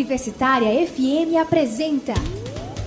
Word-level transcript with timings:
Universitária 0.00 0.86
FM 0.86 1.36
apresenta 1.38 2.14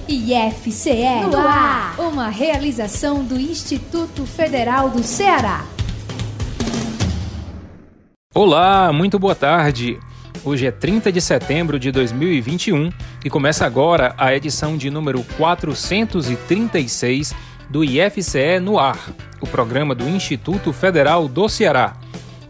IFCE 0.07 1.27
no 1.29 1.37
ar, 1.37 1.93
uma 1.99 2.27
realização 2.27 3.23
do 3.23 3.39
Instituto 3.39 4.25
Federal 4.25 4.89
do 4.89 5.03
Ceará. 5.03 5.63
Olá, 8.33 8.91
muito 8.91 9.19
boa 9.19 9.35
tarde. 9.35 9.99
Hoje 10.43 10.65
é 10.65 10.71
30 10.71 11.11
de 11.11 11.21
setembro 11.21 11.77
de 11.77 11.91
2021 11.91 12.91
e 13.23 13.29
começa 13.29 13.63
agora 13.63 14.15
a 14.17 14.33
edição 14.33 14.75
de 14.75 14.89
número 14.89 15.23
436 15.37 17.35
do 17.69 17.83
IFCE 17.83 18.59
no 18.59 18.79
ar, 18.79 19.13
o 19.39 19.45
programa 19.45 19.93
do 19.93 20.09
Instituto 20.09 20.73
Federal 20.73 21.27
do 21.27 21.47
Ceará. 21.47 21.95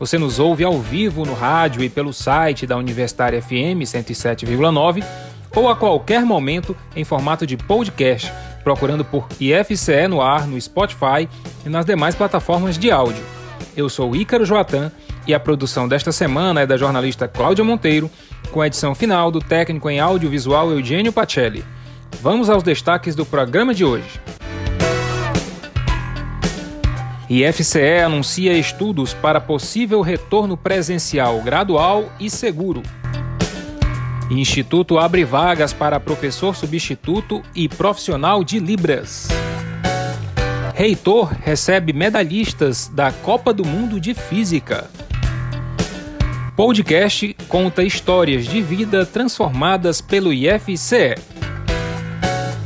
Você 0.03 0.17
nos 0.17 0.37
ouve 0.37 0.65
ao 0.65 0.77
vivo 0.81 1.23
no 1.23 1.33
rádio 1.33 1.81
e 1.81 1.87
pelo 1.87 2.11
site 2.11 2.67
da 2.67 2.75
Universitária 2.75 3.41
FM 3.41 3.83
107,9 3.85 5.01
ou 5.55 5.69
a 5.69 5.77
qualquer 5.77 6.25
momento 6.25 6.75
em 6.93 7.05
formato 7.05 7.47
de 7.47 7.55
podcast, 7.55 8.29
procurando 8.65 9.05
por 9.05 9.25
IFCE 9.39 10.09
no 10.09 10.21
ar 10.21 10.45
no 10.45 10.59
Spotify 10.59 11.29
e 11.65 11.69
nas 11.69 11.85
demais 11.85 12.15
plataformas 12.15 12.77
de 12.77 12.91
áudio. 12.91 13.23
Eu 13.77 13.87
sou 13.87 14.13
Ícaro 14.13 14.45
Joatan 14.45 14.91
e 15.25 15.33
a 15.33 15.39
produção 15.39 15.87
desta 15.87 16.11
semana 16.11 16.59
é 16.59 16.67
da 16.67 16.75
jornalista 16.75 17.25
Cláudia 17.25 17.63
Monteiro, 17.63 18.11
com 18.51 18.59
a 18.59 18.67
edição 18.67 18.93
final 18.93 19.31
do 19.31 19.39
técnico 19.39 19.89
em 19.89 20.01
audiovisual 20.01 20.69
Eugênio 20.69 21.13
Pacelli. 21.13 21.63
Vamos 22.21 22.49
aos 22.49 22.61
destaques 22.61 23.15
do 23.15 23.25
programa 23.25 23.73
de 23.73 23.85
hoje. 23.85 24.19
IFCE 27.33 28.03
anuncia 28.05 28.53
estudos 28.53 29.15
para 29.15 29.41
possível 29.41 30.01
retorno 30.01 30.55
presencial 30.55 31.41
gradual 31.41 32.13
e 32.19 32.29
seguro. 32.29 32.83
Instituto 34.29 34.99
abre 34.99 35.25
vagas 35.25 35.73
para 35.73 35.99
professor 35.99 36.55
substituto 36.55 37.41
e 37.55 37.67
profissional 37.67 38.43
de 38.43 38.59
Libras. 38.59 39.29
Reitor 40.75 41.31
recebe 41.41 41.91
medalhistas 41.91 42.87
da 42.87 43.11
Copa 43.11 43.51
do 43.51 43.65
Mundo 43.65 43.99
de 43.99 44.13
Física. 44.13 44.87
Podcast 46.55 47.35
conta 47.47 47.81
histórias 47.81 48.45
de 48.45 48.61
vida 48.61 49.07
transformadas 49.07 50.01
pelo 50.01 50.31
IFCE. 50.31 51.15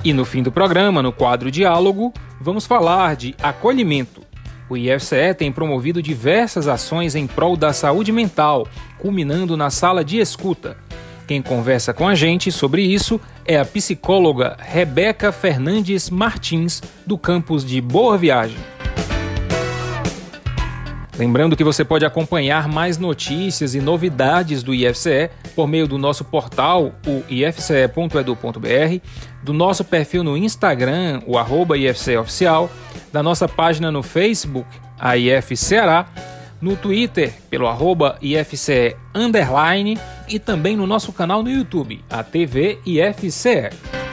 E 0.04 0.12
no 0.12 0.26
fim 0.26 0.44
do 0.44 0.52
programa, 0.52 1.02
no 1.02 1.14
quadro 1.14 1.50
Diálogo, 1.50 2.14
vamos 2.42 2.66
falar 2.66 3.16
de 3.16 3.34
acolhimento. 3.42 4.27
O 4.70 4.76
IFCE 4.76 5.34
tem 5.38 5.52
promovido 5.52 6.02
diversas 6.02 6.68
ações 6.68 7.16
em 7.16 7.26
prol 7.26 7.56
da 7.56 7.72
saúde 7.72 8.12
mental, 8.12 8.68
culminando 8.98 9.56
na 9.56 9.70
sala 9.70 10.04
de 10.04 10.20
escuta. 10.20 10.78
Quem 11.26 11.42
conversa 11.42 11.94
com 11.94 12.08
a 12.08 12.16
gente 12.16 12.52
sobre 12.52 12.82
isso 12.82 13.20
é 13.46 13.58
a 13.58 13.66
psicóloga 13.66 14.58
Rebeca 14.60 15.32
Fernandes 15.32 16.10
Martins, 16.10 16.82
do 17.06 17.18
campus 17.18 17.66
de 17.66 17.80
Boa 17.82 18.18
Viagem. 18.18 18.77
Lembrando 21.18 21.56
que 21.56 21.64
você 21.64 21.84
pode 21.84 22.06
acompanhar 22.06 22.68
mais 22.68 23.00
notícias 23.00 23.74
e 23.74 23.82
novidades 23.82 24.62
do 24.62 24.74
IFCE 24.74 25.32
por 25.56 25.68
meio 25.68 25.88
do 25.88 25.98
nosso 25.98 26.24
portal, 26.24 26.94
o 27.08 27.24
ifce.edu.br, 27.28 29.02
do 29.42 29.52
nosso 29.52 29.84
perfil 29.84 30.24
no 30.24 30.38
Instagram, 30.38 31.24
o 31.26 31.36
arroba 31.36 31.76
IFCE 31.76 32.18
Oficial, 32.18 32.70
da 33.12 33.24
nossa 33.24 33.48
página 33.48 33.92
no 33.92 34.04
Facebook, 34.04 34.70
a 35.00 35.18
IF 35.18 35.58
Ceará, 35.58 36.06
no 36.62 36.76
Twitter, 36.76 37.34
pelo 37.50 37.68
arroba 37.68 38.18
IFCE 38.22 38.96
Underline 39.16 39.98
e 40.30 40.38
também 40.38 40.76
no 40.76 40.86
nosso 40.86 41.12
canal 41.12 41.42
no 41.42 41.50
YouTube, 41.50 42.04
a 42.12 42.24
TV 42.24 42.78
IFCE. 42.86 44.07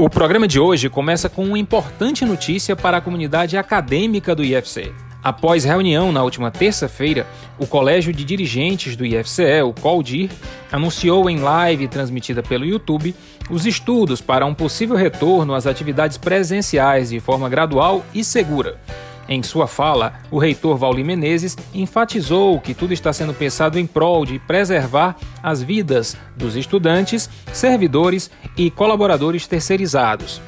O 0.00 0.08
programa 0.08 0.46
de 0.46 0.60
hoje 0.60 0.88
começa 0.88 1.28
com 1.28 1.44
uma 1.44 1.58
importante 1.58 2.24
notícia 2.24 2.76
para 2.76 2.98
a 2.98 3.00
comunidade 3.00 3.56
acadêmica 3.56 4.32
do 4.32 4.44
IFCE. 4.44 4.94
Após 5.20 5.64
reunião 5.64 6.12
na 6.12 6.22
última 6.22 6.52
terça-feira, 6.52 7.26
o 7.58 7.66
Colégio 7.66 8.12
de 8.12 8.24
Dirigentes 8.24 8.94
do 8.94 9.04
IFCE, 9.04 9.60
o 9.64 9.72
COLDIR, 9.72 10.30
anunciou 10.70 11.28
em 11.28 11.40
live 11.40 11.88
transmitida 11.88 12.44
pelo 12.44 12.64
YouTube 12.64 13.12
os 13.50 13.66
estudos 13.66 14.20
para 14.20 14.46
um 14.46 14.54
possível 14.54 14.94
retorno 14.94 15.52
às 15.52 15.66
atividades 15.66 16.16
presenciais 16.16 17.10
de 17.10 17.18
forma 17.18 17.48
gradual 17.48 18.06
e 18.14 18.22
segura. 18.22 18.78
Em 19.28 19.42
sua 19.42 19.66
fala, 19.66 20.14
o 20.30 20.38
reitor 20.38 20.78
Vauli 20.78 21.04
Menezes 21.04 21.54
enfatizou 21.74 22.58
que 22.58 22.72
tudo 22.72 22.94
está 22.94 23.12
sendo 23.12 23.34
pensado 23.34 23.78
em 23.78 23.86
prol 23.86 24.24
de 24.24 24.38
preservar 24.38 25.16
as 25.42 25.62
vidas 25.62 26.16
dos 26.34 26.56
estudantes, 26.56 27.28
servidores 27.52 28.30
e 28.56 28.70
colaboradores 28.70 29.46
terceirizados. 29.46 30.40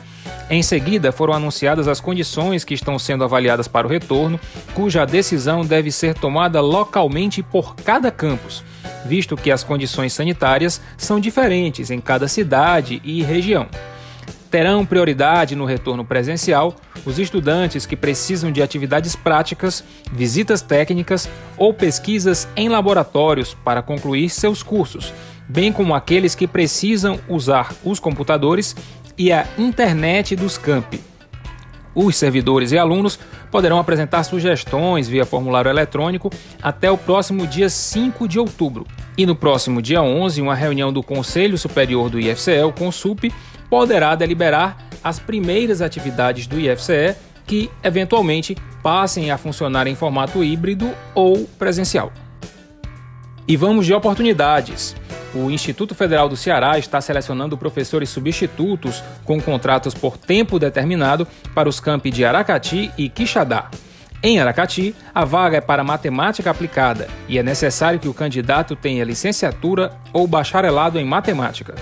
Em 0.48 0.62
seguida, 0.62 1.12
foram 1.12 1.34
anunciadas 1.34 1.86
as 1.86 2.00
condições 2.00 2.64
que 2.64 2.72
estão 2.72 2.98
sendo 2.98 3.22
avaliadas 3.22 3.68
para 3.68 3.86
o 3.86 3.90
retorno, 3.90 4.40
cuja 4.74 5.04
decisão 5.04 5.64
deve 5.64 5.92
ser 5.92 6.14
tomada 6.14 6.60
localmente 6.62 7.42
por 7.42 7.76
cada 7.76 8.10
campus, 8.10 8.64
visto 9.04 9.36
que 9.36 9.50
as 9.50 9.62
condições 9.62 10.14
sanitárias 10.14 10.80
são 10.96 11.20
diferentes 11.20 11.90
em 11.90 12.00
cada 12.00 12.26
cidade 12.26 13.00
e 13.04 13.22
região 13.22 13.68
terão 14.50 14.84
prioridade 14.84 15.54
no 15.54 15.64
retorno 15.64 16.04
presencial 16.04 16.74
os 17.06 17.18
estudantes 17.18 17.86
que 17.86 17.96
precisam 17.96 18.50
de 18.50 18.62
atividades 18.62 19.14
práticas, 19.14 19.84
visitas 20.12 20.60
técnicas 20.60 21.28
ou 21.56 21.72
pesquisas 21.72 22.48
em 22.56 22.68
laboratórios 22.68 23.54
para 23.54 23.80
concluir 23.80 24.28
seus 24.28 24.62
cursos, 24.62 25.14
bem 25.48 25.72
como 25.72 25.94
aqueles 25.94 26.34
que 26.34 26.46
precisam 26.46 27.18
usar 27.28 27.72
os 27.84 28.00
computadores 28.00 28.74
e 29.16 29.32
a 29.32 29.46
internet 29.56 30.34
dos 30.34 30.58
campi. 30.58 31.00
Os 31.94 32.16
servidores 32.16 32.70
e 32.70 32.78
alunos 32.78 33.18
poderão 33.50 33.78
apresentar 33.78 34.22
sugestões 34.22 35.08
via 35.08 35.26
formulário 35.26 35.68
eletrônico 35.68 36.30
até 36.62 36.90
o 36.90 36.96
próximo 36.96 37.46
dia 37.46 37.68
5 37.68 38.28
de 38.28 38.38
outubro. 38.38 38.86
E 39.18 39.26
no 39.26 39.34
próximo 39.34 39.82
dia 39.82 40.00
11, 40.00 40.40
uma 40.40 40.54
reunião 40.54 40.92
do 40.92 41.02
Conselho 41.02 41.58
Superior 41.58 42.08
do 42.08 42.20
IFCE, 42.20 42.62
o 42.62 42.72
CONSUP, 42.72 43.32
poderá 43.70 44.14
deliberar 44.14 44.76
as 45.02 45.18
primeiras 45.18 45.80
atividades 45.80 46.46
do 46.46 46.58
IFCE 46.60 47.14
que, 47.46 47.70
eventualmente, 47.82 48.56
passem 48.82 49.30
a 49.30 49.38
funcionar 49.38 49.86
em 49.86 49.94
formato 49.94 50.44
híbrido 50.44 50.90
ou 51.14 51.46
presencial. 51.58 52.12
E 53.46 53.56
vamos 53.56 53.86
de 53.86 53.94
oportunidades. 53.94 54.94
O 55.34 55.50
Instituto 55.50 55.94
Federal 55.94 56.28
do 56.28 56.36
Ceará 56.36 56.78
está 56.78 57.00
selecionando 57.00 57.56
professores 57.56 58.08
substitutos 58.08 59.02
com 59.24 59.40
contratos 59.40 59.94
por 59.94 60.16
tempo 60.16 60.58
determinado 60.58 61.26
para 61.54 61.68
os 61.68 61.78
campi 61.78 62.10
de 62.10 62.24
Aracati 62.24 62.90
e 62.98 63.08
Quixadá. 63.08 63.70
Em 64.22 64.38
Aracati, 64.38 64.94
a 65.14 65.24
vaga 65.24 65.56
é 65.56 65.60
para 65.60 65.82
matemática 65.82 66.50
aplicada 66.50 67.08
e 67.28 67.38
é 67.38 67.42
necessário 67.42 67.98
que 67.98 68.08
o 68.08 68.14
candidato 68.14 68.76
tenha 68.76 69.04
licenciatura 69.04 69.92
ou 70.12 70.26
bacharelado 70.26 70.98
em 70.98 71.04
matemática. 71.04 71.74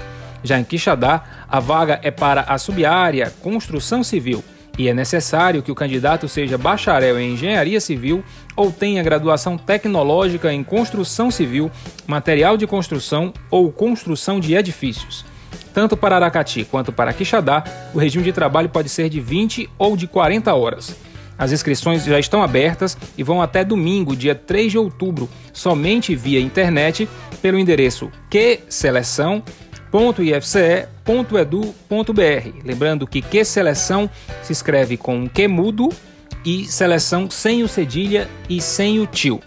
Já 0.43 0.59
em 0.59 0.65
Quixadá, 0.65 1.25
a 1.49 1.61
vaga 1.61 2.01
é 2.03 2.11
para 2.11 2.43
a 2.43 2.59
subárea 2.59 3.33
Construção 3.43 4.03
Civil 4.05 4.43
e 4.79 4.89
é 4.89 4.95
necessário 4.95 5.63
que 5.63 5.73
o 5.73 5.75
candidato 5.75 6.29
seja 6.29 6.57
bacharel 6.57 7.19
em 7.19 7.33
Engenharia 7.33 7.81
Civil 7.81 8.23
ou 8.55 8.71
tenha 8.71 9.03
graduação 9.03 9.59
tecnológica 9.59 10.53
em 10.53 10.63
Construção 10.63 11.33
Civil, 11.33 11.71
Material 12.07 12.57
de 12.57 12.67
Construção 12.67 13.35
ou 13.51 13.73
Construção 13.73 14.39
de 14.39 14.55
Edifícios. 14.55 15.25
Tanto 15.75 15.97
para 15.97 16.15
Aracati 16.17 16.65
quanto 16.65 16.93
para 16.93 17.13
Quixadá, 17.13 17.65
o 17.93 17.99
regime 17.99 18.25
de 18.25 18.33
trabalho 18.33 18.69
pode 18.69 18.89
ser 18.89 19.09
de 19.09 19.21
20 19.21 19.69
ou 19.77 19.97
de 19.97 20.07
40 20.07 20.55
horas. 20.55 20.97
As 21.37 21.53
inscrições 21.53 22.05
já 22.05 22.19
estão 22.19 22.43
abertas 22.43 22.97
e 23.17 23.23
vão 23.23 23.41
até 23.41 23.65
domingo, 23.65 24.17
dia 24.17 24.35
3 24.35 24.73
de 24.73 24.79
outubro, 24.79 25.29
somente 25.53 26.15
via 26.15 26.41
internet, 26.41 27.09
pelo 27.41 27.59
endereço 27.59 28.11
qseleção.com 28.29 29.68
www.ifce.edu.br. 29.91 32.65
Lembrando 32.65 33.07
que 33.07 33.23
que 33.23 33.45
seleção 33.45 34.09
se 34.43 34.53
escreve 34.53 34.97
com 34.97 35.29
que 35.29 35.49
mudo 35.49 35.89
e 36.45 36.67
seleção 36.67 37.31
sem 37.31 37.63
o 37.63 37.69
cedilha 37.69 38.29
e 38.49 38.61
sem 38.61 39.01
o 39.01 39.07
tio. 39.07 39.41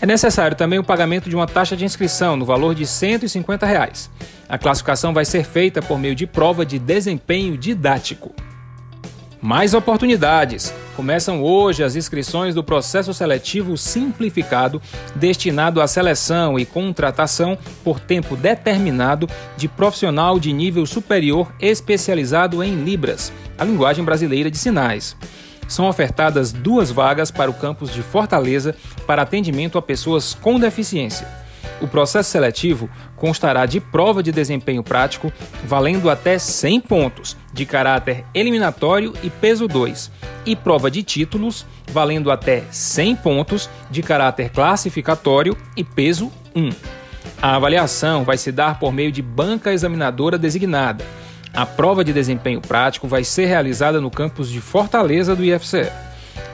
É 0.00 0.06
necessário 0.06 0.56
também 0.56 0.78
o 0.78 0.84
pagamento 0.84 1.28
de 1.28 1.34
uma 1.34 1.46
taxa 1.46 1.76
de 1.76 1.84
inscrição 1.84 2.36
no 2.36 2.44
valor 2.44 2.74
de 2.74 2.86
150 2.86 3.66
reais. 3.66 4.10
A 4.48 4.58
classificação 4.58 5.12
vai 5.12 5.24
ser 5.24 5.44
feita 5.44 5.80
por 5.80 5.98
meio 5.98 6.14
de 6.14 6.26
prova 6.26 6.64
de 6.64 6.78
desempenho 6.78 7.56
didático. 7.56 8.34
Mais 9.40 9.74
oportunidades. 9.74 10.72
Começam 10.96 11.42
hoje 11.42 11.84
as 11.84 11.94
inscrições 11.94 12.54
do 12.54 12.64
processo 12.64 13.12
seletivo 13.12 13.76
simplificado 13.76 14.80
destinado 15.14 15.80
à 15.80 15.86
seleção 15.86 16.58
e 16.58 16.64
contratação 16.64 17.58
por 17.84 18.00
tempo 18.00 18.34
determinado 18.34 19.28
de 19.56 19.68
profissional 19.68 20.40
de 20.40 20.52
nível 20.52 20.86
superior 20.86 21.52
especializado 21.60 22.62
em 22.62 22.82
Libras, 22.82 23.32
a 23.58 23.64
linguagem 23.64 24.04
brasileira 24.04 24.50
de 24.50 24.56
sinais. 24.56 25.14
São 25.68 25.86
ofertadas 25.86 26.52
duas 26.52 26.90
vagas 26.90 27.30
para 27.30 27.50
o 27.50 27.54
campus 27.54 27.92
de 27.92 28.02
Fortaleza 28.02 28.74
para 29.06 29.22
atendimento 29.22 29.76
a 29.76 29.82
pessoas 29.82 30.32
com 30.32 30.58
deficiência. 30.58 31.45
O 31.80 31.86
processo 31.86 32.30
seletivo 32.30 32.88
constará 33.16 33.66
de 33.66 33.80
prova 33.80 34.22
de 34.22 34.32
desempenho 34.32 34.82
prático 34.82 35.32
valendo 35.64 36.08
até 36.08 36.38
100 36.38 36.80
pontos, 36.80 37.36
de 37.52 37.66
caráter 37.66 38.24
eliminatório 38.32 39.12
e 39.22 39.28
peso 39.28 39.68
2, 39.68 40.10
e 40.46 40.56
prova 40.56 40.90
de 40.90 41.02
títulos 41.02 41.66
valendo 41.92 42.30
até 42.30 42.64
100 42.70 43.16
pontos, 43.16 43.70
de 43.90 44.02
caráter 44.02 44.50
classificatório 44.50 45.56
e 45.76 45.84
peso 45.84 46.32
1. 46.54 46.70
A 47.40 47.56
avaliação 47.56 48.24
vai 48.24 48.38
se 48.38 48.50
dar 48.50 48.78
por 48.78 48.92
meio 48.92 49.12
de 49.12 49.20
banca 49.20 49.72
examinadora 49.72 50.38
designada. 50.38 51.04
A 51.52 51.66
prova 51.66 52.02
de 52.02 52.12
desempenho 52.12 52.60
prático 52.60 53.06
vai 53.06 53.24
ser 53.24 53.46
realizada 53.46 54.00
no 54.00 54.10
campus 54.10 54.50
de 54.50 54.60
Fortaleza 54.60 55.36
do 55.36 55.44
IFCE. 55.44 55.90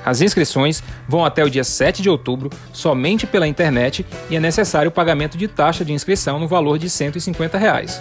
As 0.05 0.21
inscrições 0.21 0.83
vão 1.09 1.25
até 1.25 1.45
o 1.45 1.51
dia 1.51 1.65
7 1.65 2.03
de 2.03 2.11
outubro 2.11 2.51
somente 2.73 3.27
pela 3.27 3.47
internet 3.47 4.05
e 4.29 4.37
é 4.37 4.41
necessário 4.41 4.89
o 4.89 4.93
pagamento 4.93 5.39
de 5.39 5.49
taxa 5.49 5.85
de 5.85 5.93
inscrição 5.93 6.39
no 6.39 6.49
valor 6.49 6.79
de 6.79 6.91
150 6.91 7.59
reais. 7.59 8.01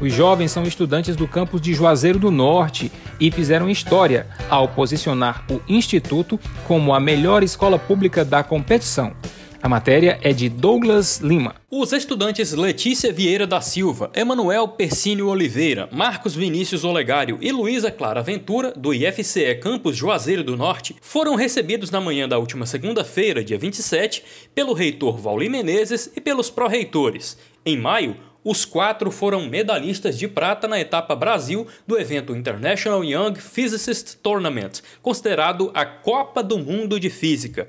Os 0.00 0.12
jovens 0.12 0.50
são 0.50 0.64
estudantes 0.64 1.14
do 1.14 1.28
campus 1.28 1.60
de 1.60 1.74
Juazeiro 1.74 2.18
do 2.18 2.30
Norte 2.30 2.90
e 3.20 3.30
fizeram 3.30 3.70
história 3.70 4.26
ao 4.50 4.68
posicionar 4.68 5.44
o 5.50 5.60
Instituto 5.68 6.40
como 6.66 6.94
a 6.94 7.00
melhor 7.00 7.42
escola 7.42 7.78
pública 7.78 8.24
da 8.24 8.42
competição. 8.42 9.14
A 9.62 9.68
matéria 9.68 10.18
é 10.22 10.32
de 10.32 10.48
Douglas 10.48 11.20
Lima. 11.20 11.54
Os 11.70 11.92
estudantes 11.92 12.52
Letícia 12.52 13.12
Vieira 13.12 13.46
da 13.46 13.60
Silva, 13.60 14.10
Emanuel 14.12 14.66
Persínio 14.66 15.28
Oliveira, 15.28 15.88
Marcos 15.92 16.34
Vinícius 16.34 16.82
Olegário 16.82 17.38
e 17.40 17.52
Luísa 17.52 17.88
Clara 17.88 18.24
Ventura, 18.24 18.72
do 18.76 18.92
IFCE 18.92 19.54
Campus 19.62 19.96
Juazeiro 19.96 20.42
do 20.42 20.56
Norte, 20.56 20.96
foram 21.00 21.36
recebidos 21.36 21.92
na 21.92 22.00
manhã 22.00 22.28
da 22.28 22.38
última 22.38 22.66
segunda-feira, 22.66 23.44
dia 23.44 23.56
27, 23.56 24.24
pelo 24.52 24.72
reitor 24.72 25.16
Vauli 25.16 25.48
Menezes 25.48 26.10
e 26.16 26.20
pelos 26.20 26.50
pró-reitores. 26.50 27.38
Em 27.64 27.78
maio, 27.78 28.16
os 28.44 28.64
quatro 28.64 29.10
foram 29.10 29.46
medalhistas 29.46 30.18
de 30.18 30.26
prata 30.26 30.66
na 30.66 30.80
etapa 30.80 31.14
Brasil 31.14 31.66
do 31.86 31.98
evento 31.98 32.34
International 32.34 33.04
Young 33.04 33.34
Physicist 33.36 34.16
Tournament, 34.22 34.80
considerado 35.00 35.70
a 35.74 35.84
Copa 35.84 36.42
do 36.42 36.58
Mundo 36.58 36.98
de 36.98 37.08
Física. 37.08 37.68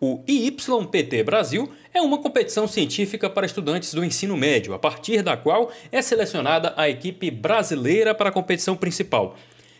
O 0.00 0.22
IYPT 0.28 1.22
Brasil 1.24 1.72
é 1.92 2.00
uma 2.00 2.18
competição 2.18 2.68
científica 2.68 3.28
para 3.28 3.46
estudantes 3.46 3.94
do 3.94 4.04
ensino 4.04 4.36
médio, 4.36 4.74
a 4.74 4.78
partir 4.78 5.22
da 5.22 5.36
qual 5.36 5.72
é 5.90 6.00
selecionada 6.02 6.74
a 6.76 6.88
equipe 6.88 7.30
brasileira 7.30 8.14
para 8.14 8.28
a 8.28 8.32
competição 8.32 8.76
principal. 8.76 9.36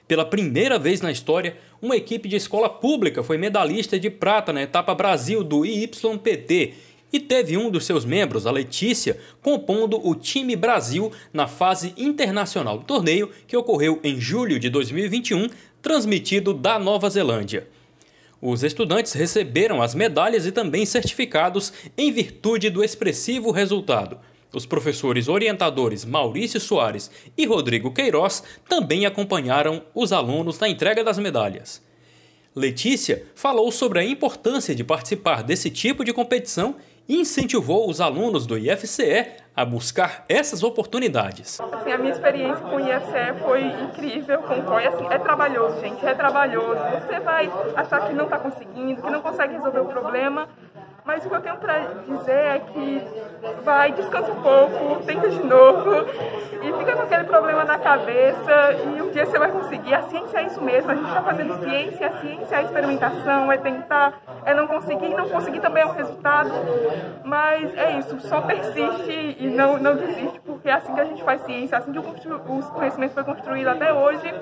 Pela 0.08 0.24
primeira 0.24 0.78
vez 0.78 1.00
na 1.00 1.12
história, 1.12 1.56
uma 1.82 1.96
equipe 1.96 2.28
de 2.28 2.36
escola 2.36 2.68
pública 2.68 3.22
foi 3.22 3.36
medalhista 3.36 3.98
de 3.98 4.08
prata 4.08 4.52
na 4.52 4.62
etapa 4.62 4.94
Brasil 4.94 5.44
do 5.44 5.66
IYPT 5.66 6.74
e 7.12 7.20
teve 7.20 7.56
um 7.56 7.70
dos 7.70 7.84
seus 7.84 8.04
membros, 8.04 8.46
a 8.46 8.50
Letícia, 8.50 9.18
compondo 9.40 10.00
o 10.06 10.14
time 10.14 10.56
Brasil 10.56 11.12
na 11.32 11.46
fase 11.46 11.94
internacional 11.96 12.78
do 12.78 12.84
torneio 12.84 13.30
que 13.46 13.56
ocorreu 13.56 14.00
em 14.02 14.20
julho 14.20 14.58
de 14.58 14.68
2021, 14.68 15.48
transmitido 15.80 16.52
da 16.52 16.78
Nova 16.78 17.08
Zelândia. 17.08 17.68
Os 18.40 18.62
estudantes 18.62 19.12
receberam 19.12 19.80
as 19.80 19.94
medalhas 19.94 20.46
e 20.46 20.52
também 20.52 20.84
certificados 20.84 21.72
em 21.96 22.12
virtude 22.12 22.68
do 22.68 22.84
expressivo 22.84 23.50
resultado. 23.50 24.18
Os 24.52 24.66
professores 24.66 25.28
orientadores 25.28 26.04
Maurício 26.04 26.60
Soares 26.60 27.10
e 27.36 27.46
Rodrigo 27.46 27.92
Queiroz 27.92 28.42
também 28.68 29.06
acompanharam 29.06 29.82
os 29.94 30.12
alunos 30.12 30.58
na 30.58 30.68
entrega 30.68 31.02
das 31.02 31.18
medalhas. 31.18 31.82
Letícia 32.54 33.26
falou 33.34 33.70
sobre 33.70 33.98
a 33.98 34.04
importância 34.04 34.74
de 34.74 34.82
participar 34.82 35.42
desse 35.42 35.70
tipo 35.70 36.02
de 36.02 36.12
competição 36.12 36.76
incentivou 37.08 37.88
os 37.88 38.00
alunos 38.00 38.46
do 38.46 38.58
IFCE 38.58 39.26
a 39.54 39.64
buscar 39.64 40.24
essas 40.28 40.62
oportunidades. 40.62 41.58
Assim, 41.60 41.90
a 41.90 41.96
minha 41.96 42.12
experiência 42.12 42.56
com 42.56 42.76
o 42.76 42.80
IFCE 42.80 43.42
foi 43.42 43.64
incrível, 43.64 44.42
COI. 44.42 44.86
Assim, 44.86 45.06
é 45.08 45.18
trabalhoso, 45.18 45.80
gente, 45.80 46.04
é 46.04 46.14
trabalhoso. 46.14 46.80
Você 47.00 47.20
vai 47.20 47.50
achar 47.74 48.06
que 48.06 48.12
não 48.12 48.24
está 48.24 48.38
conseguindo, 48.38 49.00
que 49.00 49.10
não 49.10 49.22
consegue 49.22 49.54
resolver 49.54 49.80
o 49.80 49.86
problema, 49.86 50.46
mas 51.06 51.24
o 51.24 51.28
que 51.28 51.36
eu 51.36 51.40
tenho 51.40 51.56
para 51.56 51.78
dizer 52.08 52.32
é 52.32 52.58
que 52.58 53.02
vai, 53.62 53.92
descansa 53.92 54.32
um 54.32 54.42
pouco, 54.42 55.04
tenta 55.06 55.28
de 55.30 55.38
novo 55.38 56.04
e 56.60 56.78
fica 56.78 56.96
com 56.96 57.02
aquele 57.02 57.24
problema 57.24 57.64
na 57.64 57.78
cabeça 57.78 58.72
e 58.84 59.00
um 59.00 59.10
dia 59.12 59.24
você 59.24 59.38
vai 59.38 59.52
conseguir. 59.52 59.94
A 59.94 60.02
ciência 60.02 60.38
é 60.38 60.46
isso 60.46 60.60
mesmo, 60.60 60.90
a 60.90 60.94
gente 60.96 61.06
está 61.06 61.22
fazendo 61.22 61.60
ciência, 61.60 62.08
a 62.08 62.20
ciência 62.20 62.56
é 62.56 62.58
a 62.58 62.62
experimentação, 62.62 63.52
é 63.52 63.56
tentar, 63.56 64.20
é 64.44 64.52
não 64.52 64.66
conseguir, 64.66 65.10
não 65.10 65.28
conseguir 65.28 65.60
também 65.60 65.84
é 65.84 65.86
um 65.86 65.92
resultado, 65.92 66.50
mas 67.24 67.72
é 67.76 67.98
isso, 67.98 68.18
só 68.20 68.40
persiste 68.40 69.36
e 69.38 69.46
não, 69.46 69.78
não 69.78 69.94
desiste, 69.94 70.40
porque 70.44 70.68
é 70.68 70.72
assim 70.72 70.92
que 70.92 71.00
a 71.00 71.04
gente 71.04 71.22
faz 71.22 71.40
ciência, 71.42 71.76
é 71.76 71.78
assim 71.78 71.92
que 71.92 71.98
o 72.00 72.02
conhecimento 72.72 73.14
foi 73.14 73.22
construído 73.22 73.68
até 73.68 73.92
hoje 73.92 74.34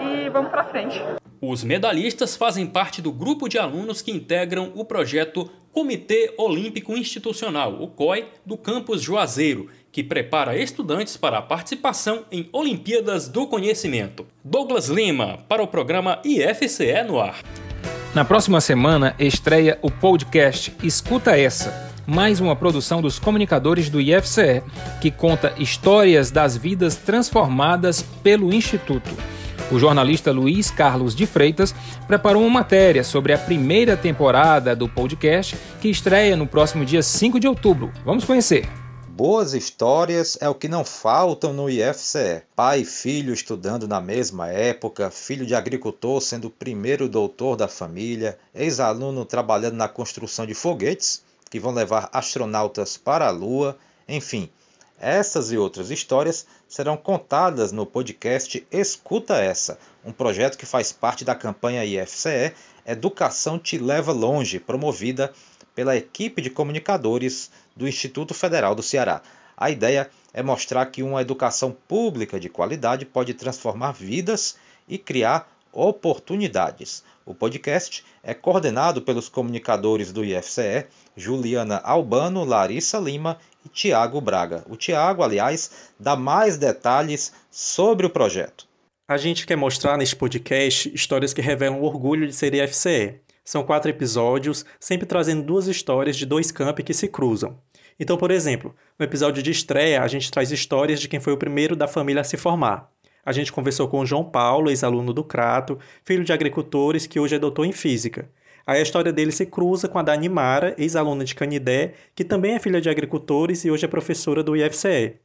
e 0.00 0.30
vamos 0.30 0.50
para 0.50 0.64
frente. 0.64 1.02
Os 1.42 1.64
medalhistas 1.64 2.36
fazem 2.36 2.66
parte 2.66 3.00
do 3.00 3.10
grupo 3.10 3.48
de 3.48 3.58
alunos 3.58 4.02
que 4.02 4.10
integram 4.10 4.72
o 4.74 4.84
projeto 4.84 5.50
Comitê 5.72 6.34
Olímpico 6.36 6.96
Institucional, 6.96 7.80
o 7.80 7.86
COI, 7.86 8.26
do 8.44 8.56
campus 8.56 9.00
Juazeiro, 9.00 9.68
que 9.92 10.02
prepara 10.02 10.58
estudantes 10.58 11.16
para 11.16 11.38
a 11.38 11.42
participação 11.42 12.24
em 12.30 12.48
Olimpíadas 12.52 13.28
do 13.28 13.46
Conhecimento. 13.46 14.26
Douglas 14.44 14.88
Lima, 14.88 15.38
para 15.48 15.62
o 15.62 15.68
programa 15.68 16.20
IFCE 16.24 17.04
no 17.06 17.20
ar. 17.20 17.40
Na 18.12 18.24
próxima 18.24 18.60
semana 18.60 19.14
estreia 19.16 19.78
o 19.80 19.90
podcast 19.90 20.74
Escuta 20.82 21.38
Essa, 21.38 21.92
mais 22.04 22.40
uma 22.40 22.56
produção 22.56 23.00
dos 23.00 23.20
comunicadores 23.20 23.88
do 23.88 24.00
IFCE, 24.00 24.64
que 25.00 25.12
conta 25.12 25.54
histórias 25.56 26.32
das 26.32 26.56
vidas 26.56 26.96
transformadas 26.96 28.02
pelo 28.24 28.52
Instituto. 28.52 29.10
O 29.70 29.78
jornalista 29.78 30.32
Luiz 30.32 30.68
Carlos 30.68 31.14
de 31.14 31.26
Freitas 31.26 31.72
preparou 32.08 32.42
uma 32.42 32.50
matéria 32.50 33.04
sobre 33.04 33.32
a 33.32 33.38
primeira 33.38 33.96
temporada 33.96 34.74
do 34.74 34.88
podcast 34.88 35.56
que 35.80 35.88
estreia 35.88 36.36
no 36.36 36.44
próximo 36.44 36.84
dia 36.84 37.04
5 37.04 37.38
de 37.38 37.46
outubro. 37.46 37.92
Vamos 38.04 38.24
conhecer. 38.24 38.68
Boas 39.10 39.54
histórias 39.54 40.36
é 40.40 40.48
o 40.48 40.56
que 40.56 40.66
não 40.66 40.84
faltam 40.84 41.52
no 41.52 41.70
IFCE. 41.70 42.42
Pai 42.56 42.80
e 42.80 42.84
filho 42.84 43.32
estudando 43.32 43.86
na 43.86 44.00
mesma 44.00 44.48
época, 44.48 45.08
filho 45.08 45.46
de 45.46 45.54
agricultor 45.54 46.20
sendo 46.20 46.48
o 46.48 46.50
primeiro 46.50 47.08
doutor 47.08 47.54
da 47.54 47.68
família, 47.68 48.36
ex-aluno 48.52 49.24
trabalhando 49.24 49.76
na 49.76 49.88
construção 49.88 50.46
de 50.46 50.54
foguetes 50.54 51.22
que 51.48 51.60
vão 51.60 51.72
levar 51.72 52.08
astronautas 52.12 52.96
para 52.96 53.28
a 53.28 53.30
Lua, 53.30 53.76
enfim, 54.08 54.50
essas 55.00 55.50
e 55.50 55.56
outras 55.56 55.90
histórias 55.90 56.46
serão 56.68 56.96
contadas 56.96 57.72
no 57.72 57.86
podcast 57.86 58.66
Escuta 58.70 59.36
Essa, 59.36 59.78
um 60.04 60.12
projeto 60.12 60.58
que 60.58 60.66
faz 60.66 60.92
parte 60.92 61.24
da 61.24 61.34
campanha 61.34 61.84
IFCE 61.84 62.52
Educação 62.86 63.58
Te 63.58 63.78
Leva 63.78 64.12
Longe, 64.12 64.60
promovida 64.60 65.32
pela 65.74 65.96
equipe 65.96 66.42
de 66.42 66.50
comunicadores 66.50 67.50
do 67.74 67.88
Instituto 67.88 68.34
Federal 68.34 68.74
do 68.74 68.82
Ceará. 68.82 69.22
A 69.56 69.70
ideia 69.70 70.10
é 70.34 70.42
mostrar 70.42 70.84
que 70.86 71.02
uma 71.02 71.22
educação 71.22 71.74
pública 71.88 72.38
de 72.38 72.48
qualidade 72.48 73.06
pode 73.06 73.32
transformar 73.32 73.92
vidas 73.92 74.56
e 74.86 74.98
criar 74.98 75.50
oportunidades. 75.72 77.04
O 77.24 77.34
podcast 77.34 78.04
é 78.22 78.34
coordenado 78.34 79.02
pelos 79.02 79.28
comunicadores 79.28 80.12
do 80.12 80.24
IFCE, 80.24 80.86
Juliana 81.16 81.76
Albano, 81.84 82.44
Larissa 82.44 82.98
Lima 82.98 83.38
e 83.64 83.68
Tiago 83.68 84.20
Braga. 84.20 84.64
O 84.68 84.76
Tiago, 84.76 85.22
aliás, 85.22 85.90
dá 85.98 86.16
mais 86.16 86.56
detalhes 86.56 87.32
sobre 87.50 88.06
o 88.06 88.10
projeto. 88.10 88.66
A 89.08 89.16
gente 89.16 89.46
quer 89.46 89.56
mostrar 89.56 89.96
neste 89.96 90.14
podcast 90.14 90.92
histórias 90.94 91.32
que 91.32 91.40
revelam 91.40 91.80
o 91.80 91.84
orgulho 91.84 92.26
de 92.26 92.32
ser 92.32 92.54
IFCE. 92.54 93.20
São 93.44 93.64
quatro 93.64 93.90
episódios, 93.90 94.64
sempre 94.78 95.06
trazendo 95.06 95.42
duas 95.42 95.66
histórias 95.66 96.16
de 96.16 96.24
dois 96.24 96.52
campi 96.52 96.82
que 96.82 96.94
se 96.94 97.08
cruzam. 97.08 97.58
Então, 97.98 98.16
por 98.16 98.30
exemplo, 98.30 98.74
no 98.98 99.04
episódio 99.04 99.42
de 99.42 99.50
estreia, 99.50 100.02
a 100.02 100.08
gente 100.08 100.30
traz 100.30 100.52
histórias 100.52 101.00
de 101.00 101.08
quem 101.08 101.20
foi 101.20 101.32
o 101.32 101.36
primeiro 101.36 101.74
da 101.74 101.88
família 101.88 102.20
a 102.20 102.24
se 102.24 102.36
formar. 102.36 102.90
A 103.24 103.32
gente 103.32 103.52
conversou 103.52 103.88
com 103.88 104.00
o 104.00 104.06
João 104.06 104.24
Paulo, 104.24 104.70
ex-aluno 104.70 105.12
do 105.12 105.22
Crato, 105.22 105.78
filho 106.04 106.24
de 106.24 106.32
agricultores 106.32 107.06
que 107.06 107.20
hoje 107.20 107.34
é 107.34 107.38
doutor 107.38 107.66
em 107.66 107.72
física. 107.72 108.30
Aí 108.70 108.78
a 108.78 108.82
história 108.82 109.12
dele 109.12 109.32
se 109.32 109.46
cruza 109.46 109.88
com 109.88 109.98
a 109.98 110.02
da 110.02 110.12
Animara, 110.12 110.76
ex-aluna 110.78 111.24
de 111.24 111.34
Canidé, 111.34 111.94
que 112.14 112.22
também 112.22 112.54
é 112.54 112.60
filha 112.60 112.80
de 112.80 112.88
agricultores 112.88 113.64
e 113.64 113.70
hoje 113.72 113.84
é 113.84 113.88
professora 113.88 114.44
do 114.44 114.54
IFCE. 114.54 115.16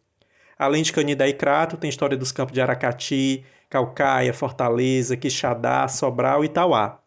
Além 0.58 0.82
de 0.82 0.92
Canidé 0.92 1.28
e 1.28 1.34
Crato, 1.34 1.78
tem 1.78 1.88
história 1.88 2.18
dos 2.18 2.32
campos 2.32 2.56
de 2.56 2.62
Aracati, 2.62 3.46
Calcaia, 3.70 4.34
Fortaleza, 4.34 5.16
Quixadá, 5.16 5.88
Sobral 5.88 6.44
e 6.44 6.48
Itauá. 6.48 7.00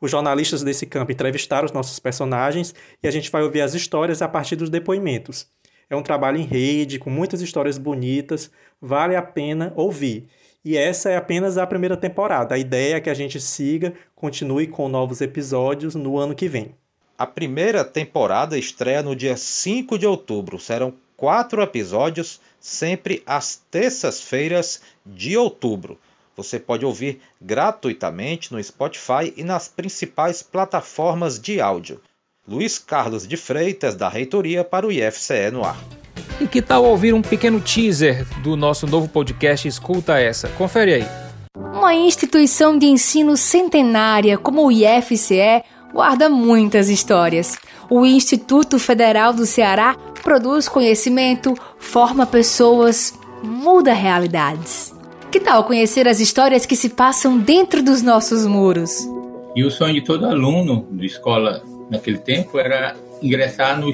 Os 0.00 0.12
jornalistas 0.12 0.62
desse 0.62 0.86
campo 0.86 1.10
entrevistaram 1.10 1.66
os 1.66 1.72
nossos 1.72 1.98
personagens 1.98 2.72
e 3.02 3.08
a 3.08 3.10
gente 3.10 3.28
vai 3.28 3.42
ouvir 3.42 3.62
as 3.62 3.74
histórias 3.74 4.22
a 4.22 4.28
partir 4.28 4.54
dos 4.54 4.70
depoimentos. 4.70 5.50
É 5.90 5.96
um 5.96 6.04
trabalho 6.04 6.38
em 6.38 6.44
rede, 6.44 7.00
com 7.00 7.10
muitas 7.10 7.40
histórias 7.40 7.78
bonitas, 7.78 8.48
vale 8.80 9.16
a 9.16 9.22
pena 9.22 9.72
ouvir. 9.74 10.28
E 10.64 10.76
essa 10.76 11.10
é 11.10 11.16
apenas 11.16 11.56
a 11.56 11.66
primeira 11.66 11.96
temporada. 11.96 12.54
A 12.54 12.58
ideia 12.58 12.96
é 12.96 13.00
que 13.00 13.08
a 13.08 13.14
gente 13.14 13.40
siga, 13.40 13.94
continue 14.14 14.66
com 14.66 14.88
novos 14.88 15.20
episódios 15.20 15.94
no 15.94 16.18
ano 16.18 16.34
que 16.34 16.48
vem. 16.48 16.74
A 17.16 17.26
primeira 17.26 17.84
temporada 17.84 18.58
estreia 18.58 19.02
no 19.02 19.16
dia 19.16 19.36
5 19.36 19.98
de 19.98 20.06
outubro. 20.06 20.58
Serão 20.58 20.92
quatro 21.16 21.62
episódios, 21.62 22.40
sempre 22.58 23.22
às 23.26 23.56
terças-feiras 23.70 24.82
de 25.04 25.36
outubro. 25.36 25.98
Você 26.36 26.58
pode 26.58 26.84
ouvir 26.86 27.20
gratuitamente 27.40 28.52
no 28.52 28.62
Spotify 28.62 29.32
e 29.36 29.44
nas 29.44 29.68
principais 29.68 30.42
plataformas 30.42 31.38
de 31.38 31.60
áudio. 31.60 32.00
Luiz 32.48 32.78
Carlos 32.78 33.28
de 33.28 33.36
Freitas, 33.36 33.94
da 33.94 34.08
Reitoria, 34.08 34.64
para 34.64 34.86
o 34.86 34.92
IFCE 34.92 35.50
no 35.50 35.62
ar. 35.62 35.99
E 36.40 36.46
que 36.46 36.62
tal 36.62 36.84
ouvir 36.86 37.12
um 37.12 37.20
pequeno 37.20 37.60
teaser 37.60 38.26
do 38.42 38.56
nosso 38.56 38.86
novo 38.86 39.06
podcast 39.06 39.68
Escuta 39.68 40.18
Essa? 40.18 40.48
Confere 40.48 40.94
aí. 40.94 41.06
Uma 41.54 41.94
instituição 41.94 42.78
de 42.78 42.86
ensino 42.86 43.36
centenária 43.36 44.38
como 44.38 44.66
o 44.66 44.72
IFCE 44.72 45.62
guarda 45.92 46.30
muitas 46.30 46.88
histórias. 46.88 47.58
O 47.90 48.06
Instituto 48.06 48.78
Federal 48.78 49.34
do 49.34 49.44
Ceará 49.44 49.94
produz 50.22 50.66
conhecimento, 50.66 51.54
forma 51.78 52.24
pessoas, 52.24 53.12
muda 53.42 53.92
realidades. 53.92 54.94
Que 55.30 55.40
tal 55.40 55.64
conhecer 55.64 56.08
as 56.08 56.20
histórias 56.20 56.64
que 56.64 56.74
se 56.74 56.88
passam 56.88 57.36
dentro 57.36 57.82
dos 57.82 58.00
nossos 58.00 58.46
muros? 58.46 59.06
E 59.54 59.62
o 59.62 59.70
sonho 59.70 59.92
de 59.92 60.00
todo 60.00 60.24
aluno 60.24 60.88
de 60.90 61.06
escola 61.06 61.62
naquele 61.90 62.18
tempo 62.18 62.58
era 62.58 62.96
ingressar 63.22 63.78
no, 63.78 63.90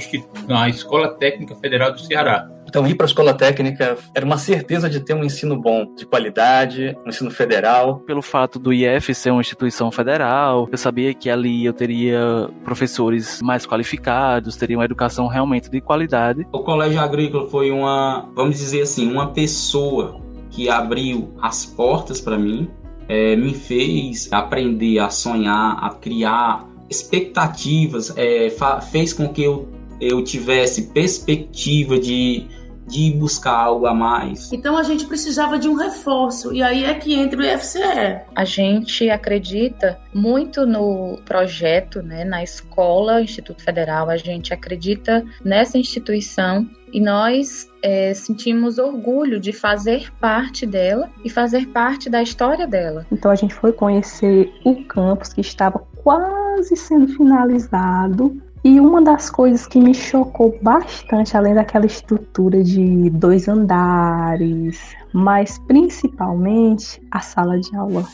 na 0.48 0.68
Escola 0.68 1.08
Técnica 1.08 1.54
Federal 1.56 1.92
do 1.92 2.00
Ceará. 2.00 2.48
Então, 2.68 2.86
ir 2.86 2.94
para 2.94 3.06
a 3.06 3.08
escola 3.08 3.32
técnica 3.32 3.96
era 4.14 4.26
uma 4.26 4.36
certeza 4.36 4.90
de 4.90 5.00
ter 5.00 5.14
um 5.14 5.24
ensino 5.24 5.56
bom, 5.56 5.94
de 5.94 6.04
qualidade, 6.04 6.96
um 7.06 7.08
ensino 7.08 7.30
federal. 7.30 8.00
Pelo 8.00 8.20
fato 8.20 8.58
do 8.58 8.72
IF 8.72 9.14
ser 9.14 9.30
uma 9.30 9.40
instituição 9.40 9.90
federal, 9.90 10.68
eu 10.70 10.76
sabia 10.76 11.14
que 11.14 11.30
ali 11.30 11.64
eu 11.64 11.72
teria 11.72 12.50
professores 12.64 13.40
mais 13.40 13.64
qualificados, 13.64 14.56
teria 14.56 14.76
uma 14.76 14.84
educação 14.84 15.28
realmente 15.28 15.70
de 15.70 15.80
qualidade. 15.80 16.46
O 16.52 16.58
Colégio 16.58 17.00
Agrícola 17.00 17.48
foi 17.48 17.70
uma, 17.70 18.28
vamos 18.34 18.58
dizer 18.58 18.82
assim, 18.82 19.10
uma 19.10 19.28
pessoa 19.28 20.20
que 20.50 20.68
abriu 20.68 21.34
as 21.40 21.64
portas 21.64 22.20
para 22.20 22.36
mim, 22.36 22.68
é, 23.08 23.36
me 23.36 23.54
fez 23.54 24.32
aprender 24.32 24.98
a 24.98 25.08
sonhar, 25.08 25.78
a 25.80 25.90
criar 25.90 26.66
expectativas, 26.88 28.12
é, 28.16 28.48
fez 28.90 29.12
com 29.12 29.28
que 29.28 29.42
eu, 29.42 29.68
eu 30.00 30.22
tivesse 30.22 30.82
perspectiva 30.88 31.98
de, 31.98 32.46
de 32.86 33.12
buscar 33.12 33.52
algo 33.52 33.86
a 33.86 33.94
mais. 33.94 34.52
Então 34.52 34.76
a 34.76 34.82
gente 34.82 35.06
precisava 35.06 35.58
de 35.58 35.68
um 35.68 35.74
reforço 35.74 36.52
e 36.52 36.62
aí 36.62 36.84
é 36.84 36.94
que 36.94 37.14
entra 37.14 37.40
o 37.40 37.42
IFCE. 37.42 38.20
A 38.34 38.44
gente 38.44 39.10
acredita 39.10 39.98
muito 40.14 40.66
no 40.66 41.18
projeto, 41.24 42.02
né, 42.02 42.24
na 42.24 42.42
escola, 42.42 43.20
Instituto 43.20 43.62
Federal, 43.62 44.08
a 44.08 44.16
gente 44.16 44.54
acredita 44.54 45.24
nessa 45.44 45.76
instituição 45.78 46.68
e 46.92 47.00
nós 47.00 47.70
é, 47.82 48.14
sentimos 48.14 48.78
orgulho 48.78 49.38
de 49.38 49.52
fazer 49.52 50.10
parte 50.20 50.64
dela 50.64 51.10
e 51.24 51.28
fazer 51.28 51.66
parte 51.68 52.08
da 52.08 52.22
história 52.22 52.66
dela. 52.66 53.04
Então 53.12 53.30
a 53.30 53.34
gente 53.34 53.54
foi 53.54 53.72
conhecer 53.72 54.52
o 54.64 54.84
campus 54.84 55.32
que 55.32 55.40
estava 55.40 55.84
quase 56.02 56.76
sendo 56.76 57.08
finalizado. 57.08 58.40
E 58.66 58.80
uma 58.80 59.00
das 59.00 59.30
coisas 59.30 59.64
que 59.64 59.78
me 59.78 59.94
chocou 59.94 60.58
bastante, 60.60 61.36
além 61.36 61.54
daquela 61.54 61.86
estrutura 61.86 62.64
de 62.64 63.08
dois 63.10 63.46
andares, 63.46 64.80
mas 65.12 65.56
principalmente 65.68 67.00
a 67.08 67.20
sala 67.20 67.60
de 67.60 67.76
aula. 67.76 68.04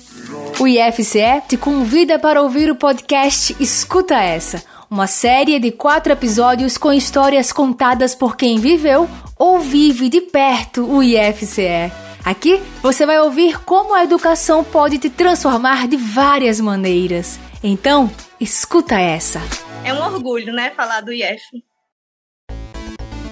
O 0.61 0.69
IFCE 0.69 1.41
te 1.49 1.57
convida 1.57 2.19
para 2.19 2.43
ouvir 2.43 2.71
o 2.71 2.77
podcast 2.77 3.57
Escuta 3.59 4.17
Essa, 4.17 4.63
uma 4.91 5.07
série 5.07 5.59
de 5.59 5.71
quatro 5.71 6.13
episódios 6.13 6.77
com 6.77 6.93
histórias 6.93 7.51
contadas 7.51 8.15
por 8.15 8.37
quem 8.37 8.59
viveu 8.59 9.09
ou 9.39 9.59
vive 9.59 10.11
de 10.11 10.21
perto 10.21 10.85
o 10.85 11.03
IFCE. 11.03 11.91
Aqui 12.23 12.63
você 12.83 13.07
vai 13.07 13.19
ouvir 13.21 13.59
como 13.65 13.95
a 13.95 14.05
educação 14.05 14.63
pode 14.63 14.99
te 14.99 15.09
transformar 15.09 15.89
de 15.89 15.97
várias 15.97 16.61
maneiras. 16.61 17.41
Então, 17.65 18.11
escuta 18.39 19.01
essa. 19.01 19.41
É 19.85 19.93
um 19.93 20.01
orgulho, 20.01 20.53
né, 20.53 20.71
falar 20.71 21.01
do 21.01 21.13
IF. 21.13 21.43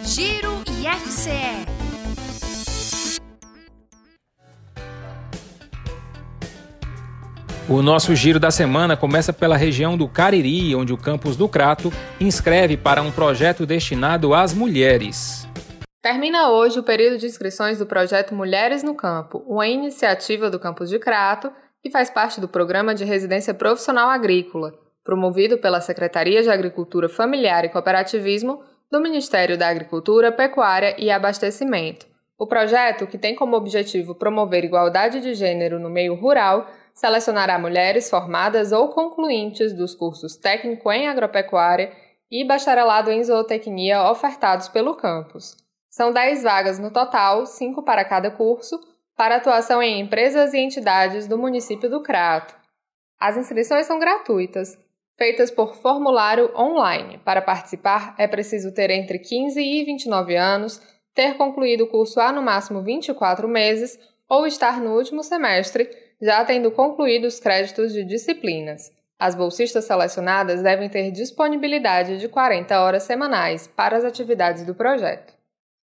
Giro 0.02 0.62
IFCE. 0.82 1.30
O 7.68 7.82
nosso 7.82 8.16
giro 8.16 8.40
da 8.40 8.50
semana 8.50 8.96
começa 8.96 9.32
pela 9.32 9.56
região 9.56 9.96
do 9.96 10.08
Cariri, 10.08 10.74
onde 10.74 10.92
o 10.92 10.96
campus 10.98 11.36
do 11.36 11.48
Crato 11.48 11.92
inscreve 12.20 12.76
para 12.76 13.00
um 13.00 13.12
projeto 13.12 13.64
destinado 13.64 14.34
às 14.34 14.52
mulheres. 14.52 15.46
Termina 16.02 16.50
hoje 16.50 16.80
o 16.80 16.82
período 16.82 17.18
de 17.18 17.26
inscrições 17.26 17.78
do 17.78 17.86
projeto 17.86 18.34
Mulheres 18.34 18.82
no 18.82 18.96
Campo, 18.96 19.44
uma 19.46 19.68
iniciativa 19.68 20.50
do 20.50 20.58
campus 20.58 20.88
de 20.88 20.98
Crato 20.98 21.52
que 21.80 21.90
faz 21.90 22.10
parte 22.10 22.40
do 22.40 22.48
Programa 22.48 22.92
de 22.92 23.04
Residência 23.04 23.54
Profissional 23.54 24.10
Agrícola, 24.10 24.74
promovido 25.04 25.58
pela 25.58 25.80
Secretaria 25.80 26.42
de 26.42 26.50
Agricultura 26.50 27.08
Familiar 27.08 27.64
e 27.64 27.68
Cooperativismo 27.68 28.62
do 28.90 29.00
Ministério 29.00 29.56
da 29.56 29.68
Agricultura, 29.68 30.32
Pecuária 30.32 30.96
e 30.98 31.10
Abastecimento. 31.10 32.06
O 32.38 32.46
projeto, 32.46 33.06
que 33.06 33.18
tem 33.18 33.34
como 33.34 33.56
objetivo 33.56 34.14
promover 34.14 34.64
igualdade 34.64 35.20
de 35.20 35.34
gênero 35.34 35.78
no 35.78 35.90
meio 35.90 36.14
rural, 36.14 36.66
selecionará 36.94 37.58
mulheres 37.58 38.08
formadas 38.08 38.72
ou 38.72 38.88
concluintes 38.88 39.72
dos 39.72 39.94
cursos 39.94 40.36
técnico 40.36 40.90
em 40.90 41.08
agropecuária 41.08 41.92
e 42.30 42.44
bacharelado 42.46 43.10
em 43.10 43.22
zootecnia 43.22 44.10
ofertados 44.10 44.68
pelo 44.68 44.94
campus. 44.94 45.56
São 45.90 46.12
10 46.12 46.42
vagas 46.42 46.78
no 46.78 46.90
total, 46.90 47.44
5 47.44 47.82
para 47.82 48.04
cada 48.04 48.30
curso, 48.30 48.78
para 49.16 49.36
atuação 49.36 49.82
em 49.82 50.00
empresas 50.00 50.54
e 50.54 50.58
entidades 50.58 51.26
do 51.26 51.36
município 51.36 51.90
do 51.90 52.02
Crato. 52.02 52.54
As 53.18 53.36
inscrições 53.36 53.86
são 53.86 53.98
gratuitas, 53.98 54.78
feitas 55.20 55.50
por 55.50 55.76
formulário 55.76 56.50
online. 56.56 57.18
Para 57.18 57.42
participar, 57.42 58.14
é 58.16 58.26
preciso 58.26 58.72
ter 58.72 58.88
entre 58.90 59.18
15 59.18 59.60
e 59.60 59.84
29 59.84 60.34
anos, 60.34 60.80
ter 61.14 61.36
concluído 61.36 61.84
o 61.84 61.86
curso 61.88 62.18
há 62.18 62.32
no 62.32 62.40
máximo 62.40 62.80
24 62.80 63.46
meses 63.46 63.98
ou 64.26 64.46
estar 64.46 64.80
no 64.80 64.96
último 64.96 65.22
semestre, 65.22 65.90
já 66.22 66.42
tendo 66.42 66.70
concluído 66.70 67.26
os 67.26 67.38
créditos 67.38 67.92
de 67.92 68.02
disciplinas. 68.02 68.90
As 69.18 69.34
bolsistas 69.34 69.84
selecionadas 69.84 70.62
devem 70.62 70.88
ter 70.88 71.10
disponibilidade 71.10 72.16
de 72.16 72.26
40 72.26 72.80
horas 72.80 73.02
semanais 73.02 73.66
para 73.66 73.98
as 73.98 74.04
atividades 74.04 74.64
do 74.64 74.74
projeto. 74.74 75.34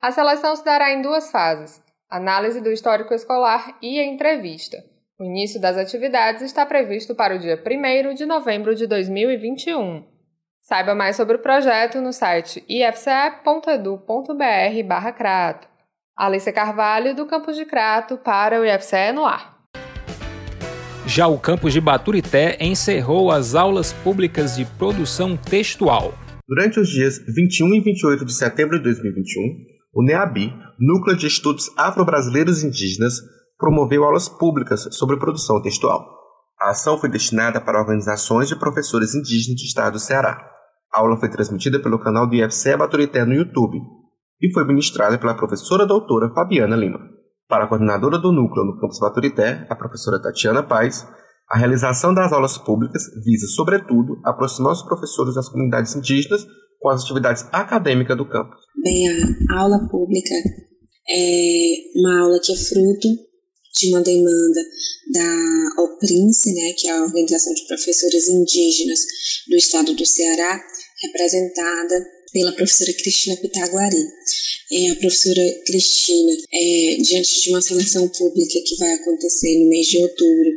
A 0.01 0.11
seleção 0.11 0.53
se 0.57 0.65
dará 0.65 0.91
em 0.91 1.01
duas 1.01 1.31
fases 1.31 1.81
análise 2.13 2.61
do 2.61 2.71
histórico 2.71 3.11
escolar 3.11 3.75
e 3.81 3.99
entrevista. 3.99 4.83
O 5.19 5.23
início 5.23 5.61
das 5.61 5.77
atividades 5.77 6.41
está 6.41 6.65
previsto 6.65 7.13
para 7.13 7.35
o 7.35 7.39
dia 7.39 7.61
1 7.63 8.15
de 8.15 8.25
novembro 8.25 8.73
de 8.73 8.87
2021. 8.87 10.03
Saiba 10.59 10.95
mais 10.95 11.15
sobre 11.15 11.35
o 11.35 11.39
projeto 11.39 12.01
no 12.01 12.11
site 12.11 12.65
ifce.edu.br/crato. 12.67 15.67
Alice 16.17 16.51
Carvalho, 16.51 17.15
do 17.15 17.27
campus 17.27 17.55
de 17.55 17.63
Crato, 17.63 18.17
para 18.17 18.59
o 18.59 18.65
IFCE 18.65 19.11
no 19.13 19.23
ar. 19.23 19.53
Já 21.05 21.27
o 21.27 21.37
campus 21.37 21.73
de 21.73 21.81
Baturité 21.81 22.57
encerrou 22.59 23.31
as 23.31 23.53
aulas 23.53 23.93
públicas 23.93 24.55
de 24.55 24.65
produção 24.65 25.37
textual. 25.37 26.15
Durante 26.47 26.79
os 26.79 26.89
dias 26.89 27.19
21 27.19 27.75
e 27.75 27.81
28 27.81 28.25
de 28.25 28.33
setembro 28.33 28.77
de 28.77 28.83
2021, 28.85 29.43
o 29.93 30.03
NEABI, 30.03 30.51
Núcleo 30.79 31.15
de 31.15 31.27
Estudos 31.27 31.69
Afro-Brasileiros 31.77 32.63
Indígenas, 32.63 33.21
promoveu 33.63 34.03
aulas 34.03 34.27
públicas 34.27 34.89
sobre 34.91 35.15
produção 35.15 35.61
textual. 35.61 36.05
A 36.59 36.71
ação 36.71 36.97
foi 36.97 37.09
destinada 37.09 37.61
para 37.61 37.79
organizações 37.79 38.49
de 38.49 38.59
professores 38.59 39.15
indígenas 39.15 39.61
do 39.61 39.65
estado 39.65 39.93
do 39.93 39.99
Ceará. 39.99 40.37
A 40.93 40.99
aula 40.99 41.17
foi 41.17 41.29
transmitida 41.29 41.79
pelo 41.79 41.97
canal 41.97 42.27
do 42.27 42.35
IFCE 42.35 42.75
Baturité 42.75 43.23
no 43.23 43.33
YouTube 43.33 43.77
e 44.41 44.51
foi 44.51 44.65
ministrada 44.67 45.17
pela 45.17 45.33
professora 45.33 45.85
doutora 45.85 46.29
Fabiana 46.33 46.75
Lima. 46.75 46.99
Para 47.47 47.63
a 47.63 47.67
coordenadora 47.67 48.19
do 48.19 48.33
núcleo 48.33 48.65
no 48.65 48.77
campus 48.77 48.99
Baturité, 48.99 49.65
a 49.69 49.75
professora 49.77 50.21
Tatiana 50.21 50.61
Paz, 50.61 51.07
a 51.49 51.57
realização 51.57 52.13
das 52.13 52.33
aulas 52.33 52.57
públicas 52.57 53.03
visa, 53.23 53.47
sobretudo, 53.47 54.19
aproximar 54.25 54.73
os 54.73 54.83
professores 54.83 55.35
das 55.35 55.47
comunidades 55.47 55.95
indígenas 55.95 56.45
com 56.81 56.89
as 56.89 57.01
atividades 57.01 57.47
acadêmicas 57.53 58.17
do 58.17 58.27
campus. 58.27 58.59
Bem, 58.83 59.07
a 59.51 59.61
aula 59.61 59.87
pública 59.89 60.35
é 61.09 61.75
uma 61.95 62.23
aula 62.23 62.39
que 62.43 62.51
é 62.51 62.55
fruto 62.57 63.32
de 63.75 63.89
uma 63.89 64.01
demanda 64.01 64.61
da 65.11 65.83
OPRINCE, 65.83 66.53
né, 66.53 66.73
que 66.73 66.87
é 66.87 66.91
a 66.91 67.03
Organização 67.03 67.53
de 67.53 67.67
Professores 67.67 68.27
Indígenas 68.27 68.99
do 69.47 69.55
Estado 69.55 69.93
do 69.93 70.05
Ceará, 70.05 70.63
representada 71.01 72.05
pela 72.31 72.51
professora 72.53 72.93
Cristina 72.93 73.37
Pitaguari. 73.37 74.07
É, 74.71 74.89
a 74.89 74.95
professora 74.95 75.43
Cristina, 75.65 76.35
é, 76.51 76.97
diante 77.01 77.41
de 77.41 77.49
uma 77.49 77.61
seleção 77.61 78.07
pública 78.09 78.59
que 78.65 78.75
vai 78.77 78.93
acontecer 78.93 79.59
no 79.59 79.69
mês 79.69 79.87
de 79.87 79.97
outubro, 79.97 80.49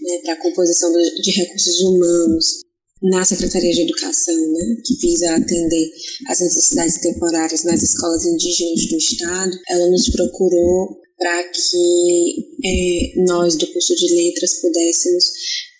né, 0.00 0.18
para 0.22 0.32
a 0.34 0.40
composição 0.40 0.90
de 0.92 1.30
recursos 1.32 1.80
humanos 1.80 2.60
na 3.02 3.24
Secretaria 3.24 3.72
de 3.72 3.82
Educação, 3.82 4.52
né, 4.52 4.76
que 4.84 4.94
visa 4.96 5.34
atender 5.34 5.90
as 6.28 6.40
necessidades 6.40 6.98
temporárias 7.00 7.64
nas 7.64 7.82
escolas 7.82 8.24
indígenas 8.24 8.86
do 8.86 8.96
Estado, 8.96 9.58
ela 9.68 9.90
nos 9.90 10.08
procurou 10.10 11.00
para 11.20 11.44
que 11.44 12.46
é, 12.64 13.12
nós 13.26 13.54
do 13.56 13.66
curso 13.66 13.94
de 13.94 14.14
letras 14.14 14.54
pudéssemos 14.62 15.24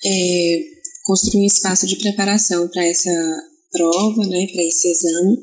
é, 0.04 0.64
construir 1.02 1.40
um 1.40 1.46
espaço 1.46 1.86
de 1.86 1.96
preparação 1.96 2.68
para 2.68 2.86
essa 2.86 3.10
prova, 3.72 4.26
né, 4.26 4.46
para 4.52 4.62
esse 4.62 4.90
exame, 4.90 5.42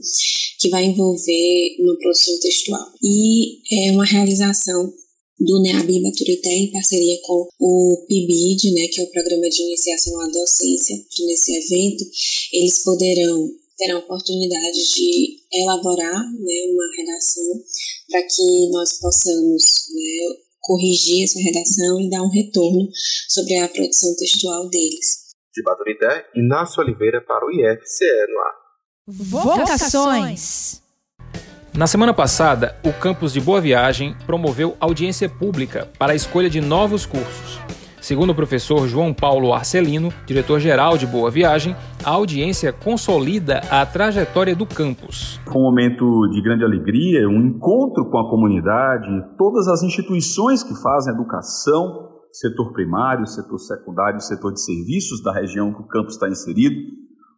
que 0.59 0.69
vai 0.69 0.85
envolver 0.85 1.75
uma 1.79 1.97
produção 1.97 2.39
textual. 2.39 2.85
E 3.01 3.87
é 3.87 3.91
uma 3.91 4.05
realização 4.05 4.93
do 5.39 5.61
NEABI 5.61 6.01
Baturité 6.01 6.49
em 6.49 6.71
parceria 6.71 7.17
com 7.23 7.47
o 7.59 8.05
PIBID, 8.07 8.71
né, 8.73 8.87
que 8.87 9.01
é 9.01 9.03
o 9.03 9.11
Programa 9.11 9.49
de 9.49 9.63
Iniciação 9.63 10.19
à 10.21 10.27
Docência, 10.27 10.95
nesse 11.25 11.55
evento, 11.55 12.05
eles 12.53 12.83
poderão 12.83 13.49
ter 13.77 13.91
a 13.91 13.99
oportunidade 13.99 14.89
de 14.93 15.37
elaborar 15.53 16.13
né, 16.13 16.55
uma 16.71 16.95
redação 16.97 17.63
para 18.09 18.23
que 18.23 18.69
nós 18.71 18.99
possamos 18.99 19.63
né, 19.93 20.35
corrigir 20.61 21.23
essa 21.23 21.39
redação 21.39 22.01
e 22.01 22.09
dar 22.09 22.23
um 22.23 22.29
retorno 22.29 22.89
sobre 23.29 23.57
a 23.57 23.69
produção 23.69 24.15
textual 24.17 24.67
deles. 24.69 25.27
De 25.55 25.63
Baturité, 25.63 26.25
Inácio 26.35 26.81
Oliveira 26.81 27.21
para 27.21 27.45
o 27.45 27.51
IFCE 27.51 28.05
no 28.29 28.39
ar. 28.39 28.57
Vocações. 29.07 30.81
Na 31.73 31.85
semana 31.85 32.13
passada, 32.13 32.75
o 32.83 32.91
campus 32.91 33.31
de 33.31 33.39
Boa 33.39 33.61
Viagem 33.61 34.15
promoveu 34.25 34.75
audiência 34.79 35.29
pública 35.29 35.87
para 35.97 36.13
a 36.13 36.15
escolha 36.15 36.49
de 36.49 36.59
novos 36.59 37.05
cursos. 37.05 37.59
Segundo 38.07 38.29
o 38.29 38.35
professor 38.35 38.87
João 38.87 39.13
Paulo 39.13 39.51
Arcelino, 39.51 40.13
diretor-geral 40.25 40.97
de 40.97 41.05
Boa 41.05 41.29
Viagem, 41.29 41.75
a 42.05 42.11
audiência 42.11 42.71
consolida 42.71 43.59
a 43.69 43.85
trajetória 43.85 44.55
do 44.55 44.65
campus. 44.65 45.41
Foi 45.43 45.61
um 45.61 45.65
momento 45.65 46.05
de 46.31 46.41
grande 46.41 46.63
alegria, 46.63 47.27
um 47.27 47.47
encontro 47.47 48.09
com 48.09 48.17
a 48.17 48.29
comunidade, 48.29 49.09
todas 49.37 49.67
as 49.67 49.83
instituições 49.83 50.63
que 50.63 50.73
fazem 50.81 51.13
educação, 51.13 52.07
setor 52.31 52.71
primário, 52.71 53.27
setor 53.27 53.57
secundário, 53.57 54.21
setor 54.21 54.53
de 54.53 54.63
serviços 54.63 55.21
da 55.21 55.33
região 55.33 55.73
que 55.73 55.81
o 55.81 55.87
campus 55.89 56.13
está 56.13 56.29
inserido, 56.29 56.77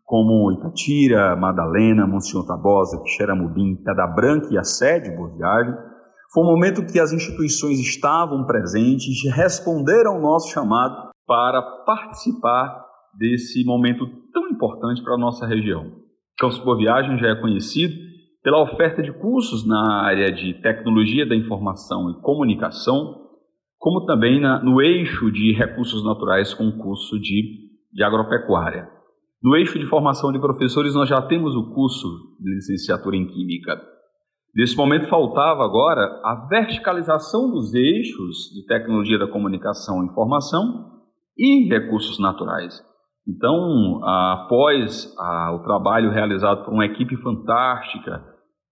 como 0.05 0.51
Itatira, 0.51 1.35
Madalena, 1.35 2.05
Monsenhor 2.05 2.45
Tabosa, 2.45 3.01
Xeramubim, 3.07 3.75
Pedra 3.83 4.05
Branca 4.05 4.49
e 4.51 4.57
a 4.59 4.63
sede 4.63 5.09
Boa 5.17 5.35
Viagem. 5.35 5.73
Foi 6.31 6.43
um 6.43 6.47
momento 6.47 6.85
que 6.85 6.99
as 6.99 7.11
instituições 7.11 7.79
estavam 7.79 8.45
presentes 8.45 9.23
responderam 9.35 10.13
ao 10.13 10.21
nosso 10.21 10.53
chamado 10.53 11.09
para 11.25 11.59
participar 11.85 12.85
desse 13.17 13.65
momento 13.65 14.05
tão 14.31 14.47
importante 14.49 15.01
para 15.01 15.15
a 15.15 15.17
nossa 15.17 15.47
região. 15.47 15.87
O 15.87 15.91
Campus 16.39 16.59
Boa 16.59 16.77
Viagem 16.77 17.17
já 17.17 17.29
é 17.29 17.35
conhecido 17.35 17.95
pela 18.43 18.61
oferta 18.61 19.01
de 19.01 19.11
cursos 19.11 19.67
na 19.67 20.03
área 20.03 20.31
de 20.31 20.53
tecnologia 20.61 21.27
da 21.27 21.35
informação 21.35 22.11
e 22.11 22.21
comunicação, 22.21 23.15
como 23.79 24.05
também 24.05 24.39
na, 24.39 24.63
no 24.63 24.79
eixo 24.81 25.31
de 25.31 25.53
recursos 25.53 26.05
naturais 26.05 26.53
com 26.53 26.67
o 26.67 26.77
curso 26.77 27.19
de, 27.19 27.69
de 27.91 28.03
agropecuária. 28.03 28.87
No 29.41 29.55
eixo 29.55 29.79
de 29.79 29.85
formação 29.87 30.31
de 30.31 30.39
professores, 30.39 30.93
nós 30.93 31.09
já 31.09 31.21
temos 31.23 31.55
o 31.55 31.73
curso 31.73 32.07
de 32.39 32.53
licenciatura 32.53 33.15
em 33.15 33.25
Química. 33.25 33.81
Nesse 34.55 34.75
momento, 34.75 35.09
faltava 35.09 35.63
agora 35.63 36.21
a 36.23 36.47
verticalização 36.49 37.51
dos 37.51 37.73
eixos 37.73 38.51
de 38.53 38.65
tecnologia 38.65 39.19
da 39.19 39.27
comunicação 39.27 40.01
e 40.01 40.07
informação 40.07 40.89
e 41.37 41.69
recursos 41.69 42.19
naturais. 42.19 42.81
Então, 43.27 44.01
após 44.03 45.13
o 45.53 45.59
trabalho 45.59 46.11
realizado 46.11 46.65
por 46.65 46.73
uma 46.73 46.85
equipe 46.85 47.15
fantástica, 47.17 48.23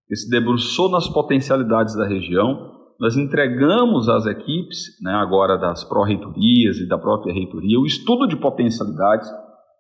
que 0.08 0.16
se 0.16 0.30
debruçou 0.30 0.90
nas 0.90 1.08
potencialidades 1.08 1.96
da 1.96 2.08
região, 2.08 2.76
nós 3.00 3.16
entregamos 3.16 4.10
às 4.10 4.26
equipes, 4.26 5.00
né, 5.04 5.12
agora 5.12 5.58
das 5.58 5.84
pró-reitorias 5.84 6.78
e 6.78 6.88
da 6.88 6.98
própria 6.98 7.32
reitoria, 7.32 7.80
o 7.80 7.86
estudo 7.86 8.28
de 8.28 8.36
potencialidades 8.36 9.30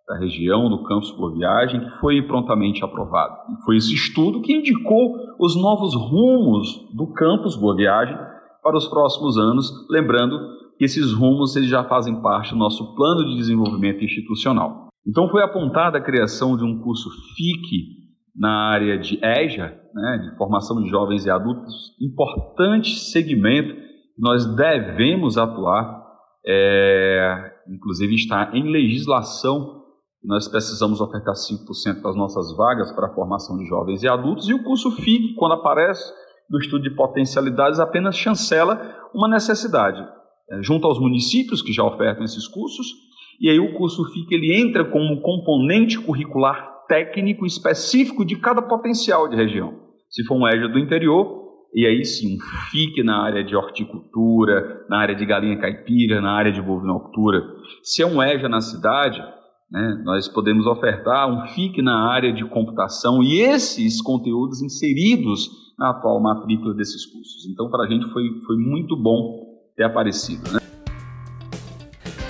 da 0.08 0.18
região, 0.18 0.70
do 0.70 0.84
campus 0.84 1.12
Boa 1.12 1.34
Viagem, 1.34 1.82
que 1.82 1.90
foi 2.00 2.22
prontamente 2.22 2.84
aprovado. 2.84 3.36
E 3.52 3.66
foi 3.66 3.76
esse 3.76 3.94
estudo 3.94 4.42
que 4.42 4.54
indicou 4.54 5.18
os 5.38 5.56
novos 5.56 5.94
rumos 5.94 6.88
do 6.96 7.12
campus 7.14 7.58
Boa 7.58 7.76
Viagem 7.76 8.18
para 8.64 8.78
os 8.78 8.88
próximos 8.88 9.38
anos, 9.38 9.70
lembrando 9.90 10.38
que 10.78 10.86
esses 10.86 11.12
rumos 11.14 11.56
eles 11.56 11.70
já 11.70 11.84
fazem 11.84 12.22
parte 12.22 12.52
do 12.52 12.58
nosso 12.58 12.96
plano 12.96 13.26
de 13.26 13.36
desenvolvimento 13.36 14.04
institucional. 14.04 14.88
Então 15.06 15.28
foi 15.30 15.44
apontada 15.44 15.98
a 15.98 16.04
criação 16.04 16.56
de 16.56 16.64
um 16.64 16.80
curso 16.80 17.10
FIC 17.36 17.98
na 18.36 18.70
área 18.72 18.98
de 19.00 19.20
EJA, 19.22 19.76
né, 19.94 20.18
de 20.24 20.38
formação 20.38 20.82
de 20.82 20.90
jovens 20.90 21.26
e 21.26 21.30
adultos, 21.30 21.96
importante 22.00 22.96
segmento 22.96 23.74
que 23.74 24.22
nós 24.22 24.46
devemos 24.56 25.38
atuar, 25.38 26.06
é, 26.46 27.52
inclusive 27.68 28.14
está 28.16 28.52
em 28.54 28.72
legislação 28.72 29.78
nós 30.24 30.48
precisamos 30.48 31.00
ofertar 31.00 31.34
5% 31.34 32.02
das 32.02 32.16
nossas 32.16 32.56
vagas 32.56 32.92
para 32.94 33.08
a 33.08 33.14
formação 33.14 33.58
de 33.58 33.66
jovens 33.66 34.04
e 34.04 34.08
adultos, 34.08 34.50
e 34.50 34.54
o 34.54 34.64
curso 34.64 34.92
FIC, 34.92 35.36
quando 35.36 35.54
aparece 35.54 36.04
no 36.50 36.60
estudo 36.60 36.84
de 36.84 36.96
potencialidades, 36.96 37.80
apenas 37.80 38.16
chancela 38.16 38.80
uma 39.14 39.30
necessidade, 39.30 40.02
é, 40.52 40.62
junto 40.62 40.88
aos 40.88 41.00
municípios 41.00 41.62
que 41.62 41.74
já 41.74 41.84
ofertam 41.84 42.24
esses 42.24 42.48
cursos, 42.48 42.88
e 43.40 43.50
aí 43.50 43.60
o 43.60 43.78
curso 43.78 44.04
FIC 44.12 44.34
ele 44.34 44.60
entra 44.60 44.86
como 44.86 45.22
componente 45.22 46.00
curricular 46.00 46.78
técnico 46.88 47.46
específico 47.46 48.26
de 48.26 48.38
cada 48.38 48.62
potencial 48.62 49.28
de 49.28 49.36
região. 49.36 49.74
Se 50.10 50.24
for 50.26 50.36
um 50.36 50.48
EJA 50.48 50.70
do 50.70 50.80
interior, 50.80 51.46
e 51.74 51.86
aí 51.86 52.04
sim, 52.04 52.38
um 52.38 52.40
FIC 52.72 53.04
na 53.04 53.24
área 53.24 53.44
de 53.44 53.56
horticultura, 53.56 54.86
na 54.90 55.00
área 55.00 55.16
de 55.16 55.26
galinha 55.26 55.60
caipira, 55.60 56.22
na 56.22 56.32
área 56.32 56.52
de 56.52 56.62
bovinocultura. 56.62 57.42
Se 57.84 58.02
é 58.02 58.06
um 58.06 58.24
EJA 58.24 58.48
na 58.48 58.62
cidade, 58.62 59.22
né? 59.70 60.02
Nós 60.04 60.28
podemos 60.28 60.66
ofertar 60.66 61.30
um 61.30 61.48
FIC 61.48 61.82
na 61.82 62.10
área 62.10 62.32
de 62.32 62.46
computação 62.46 63.22
e 63.22 63.42
esses 63.42 64.02
conteúdos 64.02 64.62
inseridos 64.62 65.50
na 65.78 65.92
atual 65.92 66.22
matrícula 66.22 66.74
desses 66.74 67.06
cursos. 67.06 67.46
Então, 67.46 67.70
para 67.70 67.84
a 67.84 67.88
gente 67.88 68.08
foi, 68.12 68.24
foi 68.46 68.58
muito 68.58 68.96
bom 68.96 69.46
ter 69.76 69.84
aparecido. 69.84 70.52
Né? 70.52 70.60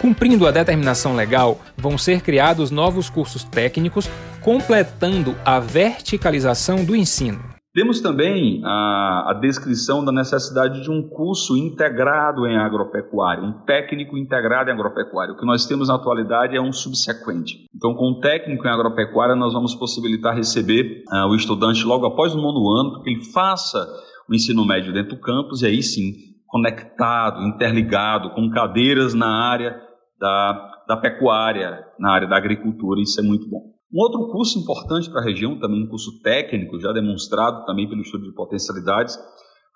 Cumprindo 0.02 0.47
a 0.47 0.52
determinação 0.52 1.15
legal, 1.15 1.60
vão 1.78 1.97
ser 1.97 2.21
criados 2.21 2.71
novos 2.71 3.10
cursos 3.10 3.43
técnicos, 3.43 4.10
completando 4.41 5.36
a 5.45 5.60
verticalização 5.60 6.84
do 6.84 6.95
ensino. 6.95 7.57
Temos 7.78 8.02
também 8.02 8.60
a, 8.66 9.30
a, 9.30 9.34
descrição 9.40 10.04
da 10.04 10.12
necessidade 10.12 10.82
de 10.82 10.90
um 10.90 11.08
curso 11.08 11.56
integrado 11.56 12.48
em 12.48 12.58
agropecuária, 12.58 13.44
um 13.44 13.54
técnico 13.68 14.18
integrado 14.18 14.72
em 14.72 14.74
agropecuária. 14.74 15.36
O 15.36 15.38
que 15.38 15.46
nós 15.46 15.68
temos 15.68 15.88
na 15.88 15.94
atualidade 15.94 16.58
é 16.58 16.60
um 16.60 16.74
subsequente. 16.74 17.68
Então, 17.76 17.94
com 17.94 18.13
o 18.13 18.20
técnico 18.20 18.66
em 18.66 18.72
agropecuária, 18.72 19.36
nós 19.36 19.54
vamos 19.54 19.76
possibilitar 19.76 20.36
receber 20.36 21.04
uh, 21.08 21.28
o 21.28 21.36
estudante 21.36 21.86
logo 21.86 22.08
após 22.08 22.34
o 22.34 22.42
nono 22.42 22.68
ano, 22.68 22.94
para 22.94 23.04
que 23.04 23.12
ele 23.12 23.24
faça 23.26 23.88
o 24.28 24.34
ensino 24.34 24.66
médio 24.66 24.92
dentro 24.92 25.16
do 25.16 25.22
campus 25.22 25.62
e 25.62 25.68
aí 25.68 25.84
sim, 25.84 26.13
conectado, 26.48 27.44
interligado, 27.44 28.32
com 28.32 28.50
cadeiras 28.50 29.13
na 29.13 29.52
área 29.52 29.80
da, 30.20 30.72
da 30.88 30.98
pecuária, 30.98 31.86
na 32.00 32.12
área 32.12 32.28
da 32.28 32.38
agricultura. 32.38 33.00
Isso 33.00 33.22
é 33.22 33.24
muito 33.24 33.48
bom. 33.48 33.77
Um 33.93 34.02
outro 34.02 34.28
curso 34.32 34.60
importante 34.60 35.10
para 35.10 35.21
a 35.21 35.23
região, 35.23 35.58
também 35.60 35.84
um 35.84 35.88
curso 35.88 36.21
técnico, 36.21 36.80
já 36.80 36.91
demonstrado 36.91 37.65
também 37.65 37.88
pelo 37.88 38.02
estudo 38.02 38.26
de 38.26 38.34
potencialidades, 38.34 39.17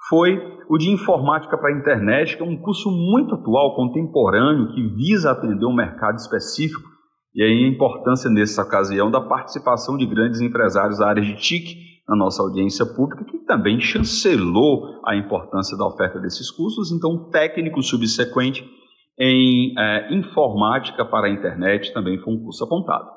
foi 0.10 0.38
o 0.70 0.78
de 0.78 0.90
Informática 0.90 1.58
para 1.58 1.70
a 1.70 1.78
Internet, 1.78 2.36
que 2.36 2.44
é 2.44 2.46
um 2.46 2.58
curso 2.58 2.90
muito 2.92 3.36
atual, 3.36 3.76
contemporâneo, 3.76 4.74
que 4.74 4.88
visa 4.96 5.32
atender 5.32 5.66
um 5.66 5.74
mercado 5.74 6.18
específico. 6.18 6.90
E 7.34 7.42
aí 7.42 7.64
a 7.64 7.70
importância 7.70 8.30
nessa 8.30 8.64
ocasião 8.64 9.10
da 9.10 9.22
participação 9.22 9.96
de 9.96 10.06
grandes 10.06 10.42
empresários 10.42 11.00
da 11.00 11.08
área 11.08 11.24
de 11.24 11.36
TIC 11.36 11.78
na 12.10 12.18
nossa 12.18 12.42
audiência 12.44 12.86
pública, 12.86 13.24
que 13.24 13.38
também 13.46 13.80
chancelou 13.80 15.00
a 15.08 15.16
importância 15.16 15.78
da 15.78 15.88
oferta 15.88 16.20
desses 16.20 16.52
cursos. 16.52 16.92
Então, 16.92 17.30
técnico 17.30 17.82
subsequente 17.82 18.66
em 19.18 19.74
é, 19.78 20.14
informática 20.14 21.06
para 21.06 21.28
a 21.28 21.30
internet 21.30 21.94
também 21.94 22.18
foi 22.18 22.34
um 22.34 22.44
curso 22.44 22.66
apontado. 22.66 23.08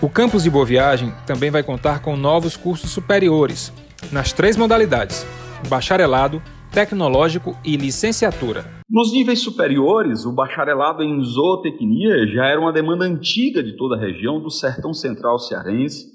O 0.00 0.08
campus 0.08 0.44
de 0.44 0.50
Boa 0.50 0.64
Viagem 0.64 1.12
também 1.26 1.50
vai 1.50 1.64
contar 1.64 2.00
com 2.00 2.16
novos 2.16 2.56
cursos 2.56 2.88
superiores, 2.88 3.72
nas 4.12 4.32
três 4.32 4.56
modalidades: 4.56 5.26
bacharelado, 5.68 6.40
tecnológico 6.72 7.56
e 7.64 7.76
licenciatura. 7.76 8.64
Nos 8.88 9.12
níveis 9.12 9.42
superiores, 9.42 10.24
o 10.24 10.32
bacharelado 10.32 11.02
em 11.02 11.20
zootecnia 11.20 12.28
já 12.28 12.46
era 12.46 12.60
uma 12.60 12.72
demanda 12.72 13.04
antiga 13.04 13.60
de 13.60 13.76
toda 13.76 13.96
a 13.96 13.98
região 13.98 14.40
do 14.40 14.50
sertão 14.50 14.94
central 14.94 15.36
cearense. 15.40 16.06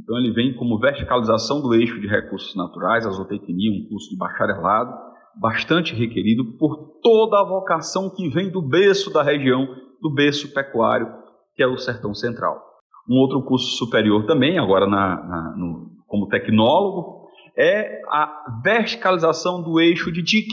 Então 0.00 0.16
ele 0.18 0.32
vem 0.32 0.54
como 0.54 0.78
verticalização 0.78 1.60
do 1.60 1.74
eixo 1.74 2.00
de 2.00 2.06
recursos 2.06 2.54
naturais, 2.54 3.04
a 3.04 3.10
zootecnia, 3.10 3.72
um 3.72 3.88
curso 3.88 4.08
de 4.08 4.16
bacharelado, 4.16 4.92
bastante 5.40 5.96
requerido 5.96 6.44
por 6.58 7.00
toda 7.02 7.40
a 7.40 7.48
vocação 7.48 8.08
que 8.08 8.28
vem 8.28 8.52
do 8.52 8.62
berço 8.62 9.12
da 9.12 9.24
região, 9.24 9.66
do 10.00 10.14
berço 10.14 10.54
pecuário, 10.54 11.08
que 11.56 11.62
é 11.62 11.66
o 11.66 11.76
sertão 11.76 12.14
central. 12.14 12.71
Um 13.08 13.16
outro 13.16 13.42
curso 13.42 13.76
superior 13.76 14.26
também, 14.26 14.58
agora 14.58 14.86
na, 14.86 15.16
na, 15.16 15.56
no, 15.56 15.90
como 16.06 16.28
tecnólogo, 16.28 17.22
é 17.56 18.00
a 18.08 18.60
verticalização 18.62 19.62
do 19.62 19.80
eixo 19.80 20.10
de 20.12 20.22
TIC, 20.22 20.48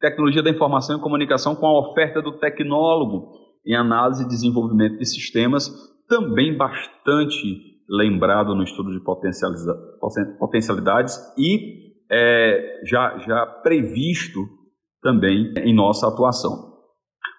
Tecnologia 0.00 0.42
da 0.42 0.50
Informação 0.50 0.96
e 0.96 1.00
Comunicação, 1.00 1.54
com 1.54 1.66
a 1.66 1.78
oferta 1.78 2.22
do 2.22 2.38
tecnólogo 2.38 3.32
em 3.66 3.76
análise 3.76 4.24
e 4.24 4.28
desenvolvimento 4.28 4.98
de 4.98 5.04
sistemas, 5.04 5.70
também 6.08 6.56
bastante 6.56 7.70
lembrado 7.88 8.54
no 8.54 8.62
estudo 8.62 8.90
de 8.90 9.00
potencialidades 10.38 11.16
e 11.36 11.90
é, 12.10 12.80
já, 12.84 13.18
já 13.18 13.46
previsto 13.62 14.40
também 15.02 15.52
em 15.58 15.74
nossa 15.74 16.08
atuação. 16.08 16.69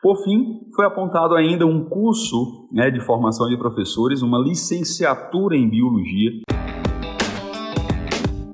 Por 0.01 0.23
fim, 0.23 0.61
foi 0.75 0.85
apontado 0.87 1.35
ainda 1.35 1.67
um 1.67 1.87
curso 1.87 2.67
né, 2.71 2.89
de 2.89 2.99
formação 3.05 3.47
de 3.47 3.55
professores, 3.55 4.23
uma 4.23 4.39
licenciatura 4.39 5.55
em 5.55 5.69
biologia 5.69 6.41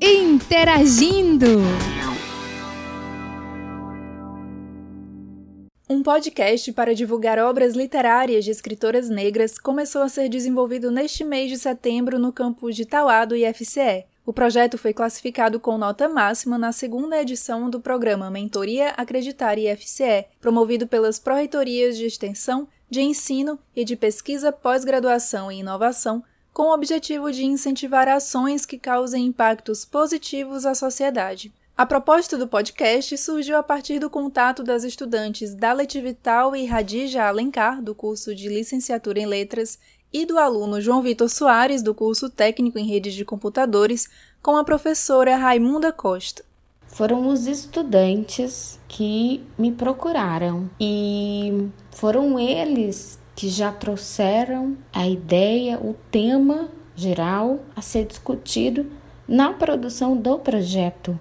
interagindo. 0.02 1.46
Um 5.90 6.04
podcast 6.04 6.74
para 6.74 6.94
divulgar 6.94 7.40
obras 7.40 7.76
literárias 7.76 8.44
de 8.44 8.52
escritoras 8.52 9.10
negras 9.10 9.58
começou 9.58 10.02
a 10.02 10.10
ser 10.10 10.28
desenvolvido 10.28 10.92
neste 10.92 11.24
mês 11.24 11.50
de 11.50 11.58
setembro 11.58 12.20
no 12.20 12.34
campus 12.34 12.76
de 12.76 12.86
Tauá 12.86 13.24
do 13.24 13.38
IFCE. 13.38 14.06
O 14.28 14.34
projeto 14.34 14.78
foi 14.78 14.94
classificado 14.94 15.58
com 15.58 15.78
nota 15.78 16.10
máxima 16.10 16.58
na 16.58 16.74
segunda 16.74 17.22
edição 17.22 17.70
do 17.70 17.80
programa 17.80 18.30
Mentoria 18.30 18.90
Acreditar 18.90 19.58
IFCE, 19.58 20.26
promovido 20.42 20.86
pelas 20.86 21.18
Pró-Reitorias 21.18 21.98
de 21.98 22.06
Extensão, 22.06 22.68
de 22.90 23.00
Ensino 23.00 23.58
e 23.74 23.86
de 23.86 23.96
Pesquisa, 23.96 24.52
Pós-Graduação 24.52 25.50
e 25.50 25.60
Inovação 25.60 26.22
com 26.54 26.64
o 26.64 26.74
objetivo 26.74 27.32
de 27.32 27.46
incentivar 27.46 28.10
ações 28.10 28.66
que 28.66 28.78
causem 28.78 29.28
impactos 29.28 29.86
positivos 29.86 30.66
à 30.66 30.76
sociedade. 30.76 31.54
A 31.78 31.86
proposta 31.86 32.38
do 32.38 32.48
podcast 32.48 33.16
surgiu 33.18 33.56
a 33.56 33.64
partir 33.64 34.00
do 34.00 34.10
contato 34.10 34.62
das 34.62 34.84
estudantes 34.84 35.56
Dalet 35.56 36.02
Vital 36.02 36.54
e 36.54 36.66
Radija 36.66 37.24
Alencar, 37.24 37.82
do 37.82 37.96
curso 37.96 38.36
de 38.36 38.50
Licenciatura 38.50 39.20
em 39.20 39.26
Letras, 39.26 39.80
e 40.22 40.26
do 40.26 40.40
aluno 40.40 40.82
João 40.82 41.04
Vitor 41.04 41.30
Soares, 41.30 41.84
do 41.84 41.94
curso 41.94 42.28
Técnico 42.28 42.80
em 42.80 42.88
Redes 42.88 43.14
de 43.14 43.24
Computadores, 43.24 44.10
com 44.42 44.58
a 44.58 44.64
professora 44.64 45.36
Raimunda 45.36 45.92
Costa. 45.92 46.44
Foram 46.88 47.28
os 47.28 47.46
estudantes 47.46 48.80
que 48.88 49.44
me 49.60 49.72
procuraram 49.72 50.68
e 50.82 51.68
foram 51.92 52.40
eles 52.40 53.20
que 53.36 53.48
já 53.48 53.72
trouxeram 53.72 54.76
a 54.92 55.08
ideia, 55.08 55.78
o 55.78 55.96
tema 56.10 56.68
geral 56.96 57.60
a 57.76 57.82
ser 57.84 58.06
discutido 58.06 58.88
na 59.28 59.54
produção 59.54 60.18
do 60.18 60.40
projeto. 60.40 61.20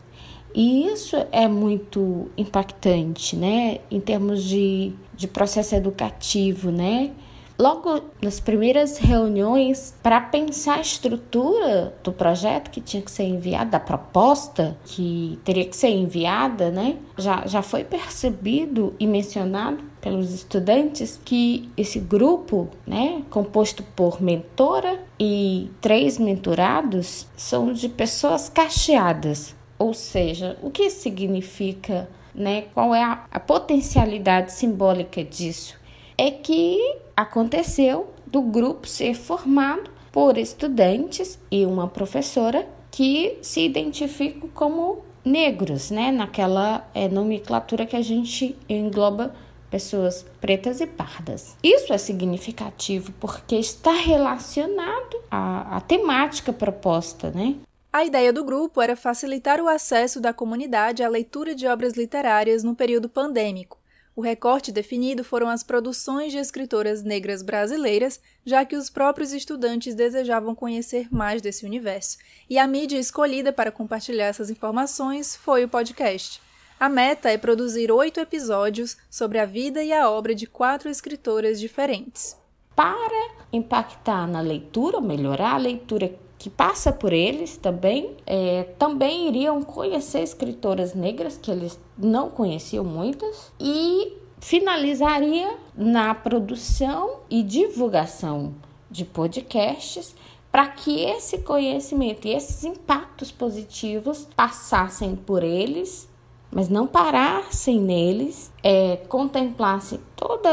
E 0.55 0.87
isso 0.87 1.17
é 1.31 1.47
muito 1.47 2.31
impactante, 2.35 3.37
né, 3.37 3.81
em 3.91 4.01
termos 4.01 4.43
de, 4.43 4.95
de 5.15 5.29
processo 5.29 5.75
educativo, 5.75 6.71
né? 6.71 7.13
Logo 7.59 8.03
nas 8.21 8.39
primeiras 8.39 8.99
reuniões, 8.99 9.95
para 10.03 10.21
pensar 10.21 10.77
a 10.77 10.81
estrutura 10.81 11.95
do 12.05 12.13
projeto 12.13 12.71
que 12.71 12.83
tinha 12.83 13.03
que 13.03 13.11
ser 13.11 13.25
enviado, 13.25 13.71
da 13.71 13.81
proposta 13.81 14.77
que 14.85 15.39
teria 15.43 15.65
que 15.65 15.75
ser 15.75 15.89
enviada, 15.89 16.71
né? 16.71 16.97
Já, 17.17 17.47
já 17.47 17.63
foi 17.63 17.83
percebido 17.83 18.95
e 19.01 19.07
mencionado 19.07 19.83
pelos 20.03 20.33
estudantes 20.35 21.19
que 21.25 21.71
esse 21.77 21.99
grupo, 21.99 22.69
né, 22.87 23.23
composto 23.31 23.83
por 23.83 24.23
mentora 24.23 25.03
e 25.19 25.71
três 25.81 26.19
mentorados, 26.19 27.27
são 27.37 27.73
de 27.73 27.89
pessoas 27.89 28.51
cacheadas. 28.51 29.57
Ou 29.79 29.95
seja, 29.95 30.59
o 30.63 30.71
que 30.71 30.91
significa, 30.91 32.09
né? 32.35 32.67
Qual 32.75 32.95
é 32.95 33.03
a, 33.03 33.25
a 33.31 33.41
potencialidade 33.41 34.53
simbólica 34.53 35.25
disso? 35.25 35.75
É 36.19 36.31
que 36.31 36.79
aconteceu 37.17 38.11
do 38.27 38.43
grupo 38.43 38.87
ser 38.87 39.15
formado 39.15 39.91
por 40.11 40.39
estudantes 40.39 41.39
e 41.51 41.65
uma 41.67 41.89
professora 41.89 42.67
que 42.91 43.39
se 43.43 43.61
identificam 43.61 44.49
como 44.49 45.05
negros, 45.25 45.91
né? 45.91 46.11
Naquela 46.11 46.89
é, 46.95 47.09
nomenclatura 47.09 47.85
que 47.85 47.97
a 47.97 48.03
gente 48.03 48.57
engloba 48.69 49.35
pessoas 49.71 50.25
pretas 50.41 50.81
e 50.81 50.87
pardas. 50.87 51.57
Isso 51.63 51.93
é 51.93 51.99
significativo 51.99 53.13
porque 53.21 53.57
está 53.57 53.93
relacionado 53.93 55.17
à, 55.31 55.77
à 55.77 55.81
temática 55.81 56.53
proposta, 56.53 57.31
né? 57.31 57.57
A 57.93 58.05
ideia 58.05 58.33
do 58.33 58.45
grupo 58.45 58.81
era 58.81 58.95
facilitar 58.95 59.61
o 59.61 59.69
acesso 59.69 60.21
da 60.21 60.33
comunidade 60.33 61.03
à 61.03 61.09
leitura 61.09 61.55
de 61.55 61.67
obras 61.67 61.95
literárias 61.95 62.63
no 62.63 62.75
período 62.75 63.09
pandêmico, 63.09 63.76
o 64.17 64.23
recorte 64.23 64.73
definido 64.73 65.23
foram 65.23 65.47
as 65.47 65.63
produções 65.63 66.33
de 66.33 66.39
escritoras 66.39 67.03
negras 67.03 67.43
brasileiras, 67.43 68.19
já 68.47 68.65
que 68.65 68.75
os 68.75 68.89
próprios 68.89 69.35
estudantes 69.35 69.95
desejavam 69.95 70.55
conhecer 70.55 71.07
mais 71.11 71.43
desse 71.43 71.67
universo. 71.67 72.17
E 72.49 72.59
a 72.59 72.67
mídia 72.67 72.99
escolhida 72.99 73.53
para 73.53 73.71
compartilhar 73.71 74.25
essas 74.25 74.49
informações 74.49 75.37
foi 75.37 75.65
o 75.65 75.69
podcast. 75.69 76.41
A 76.81 76.89
meta 76.89 77.31
é 77.31 77.37
produzir 77.37 77.93
oito 77.93 78.19
episódios 78.19 78.97
sobre 79.11 79.39
a 79.39 79.45
vida 79.45 79.85
e 79.85 79.93
a 79.93 80.09
obra 80.09 80.35
de 80.35 80.47
quatro 80.47 80.89
escritoras 80.89 81.61
diferentes. 81.61 82.39
Para 82.75 83.35
impactar 83.53 84.27
na 84.27 84.41
leitura, 84.41 84.99
melhorar 84.99 85.57
a 85.57 85.59
leitura 85.59 86.19
que 86.47 86.51
passa 86.51 86.93
por 86.93 87.13
eles 87.13 87.57
também, 87.57 88.17
é, 88.25 88.63
também 88.79 89.27
iriam 89.27 89.61
conhecer 89.63 90.21
escritoras 90.21 90.95
negras, 90.95 91.37
que 91.37 91.51
eles 91.51 91.77
não 91.99 92.31
conheciam 92.31 92.85
muitas, 92.85 93.51
e 93.59 94.13
finalizaria 94.39 95.57
na 95.77 96.15
produção 96.15 97.17
e 97.29 97.43
divulgação 97.43 98.55
de 98.89 99.05
podcasts 99.05 100.15
para 100.53 100.69
que 100.69 101.01
esse 101.01 101.39
conhecimento 101.39 102.29
e 102.29 102.33
esses 102.33 102.63
impactos 102.63 103.33
positivos 103.33 104.29
passassem 104.37 105.17
por 105.17 105.43
eles, 105.43 106.09
mas 106.49 106.69
não 106.69 106.87
parassem 106.87 107.81
neles, 107.81 108.53
é, 108.63 108.99
contemplasse 109.09 109.99
todo 110.15 110.49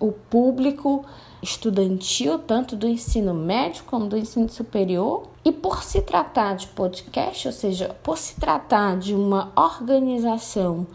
o 0.00 0.10
público 0.10 1.06
estudantil, 1.44 2.38
tanto 2.38 2.74
do 2.74 2.88
ensino 2.88 3.32
médio 3.32 3.84
como 3.84 4.06
do 4.06 4.16
ensino 4.16 4.48
superior. 4.48 5.28
E 5.44 5.52
por 5.52 5.84
se 5.84 6.00
tratar 6.00 6.56
de 6.56 6.66
podcast, 6.68 7.46
ou 7.46 7.52
seja, 7.52 7.94
por 8.02 8.18
se 8.18 8.40
tratar 8.40 8.98
de 8.98 9.14
uma 9.14 9.52
organização 9.54 10.86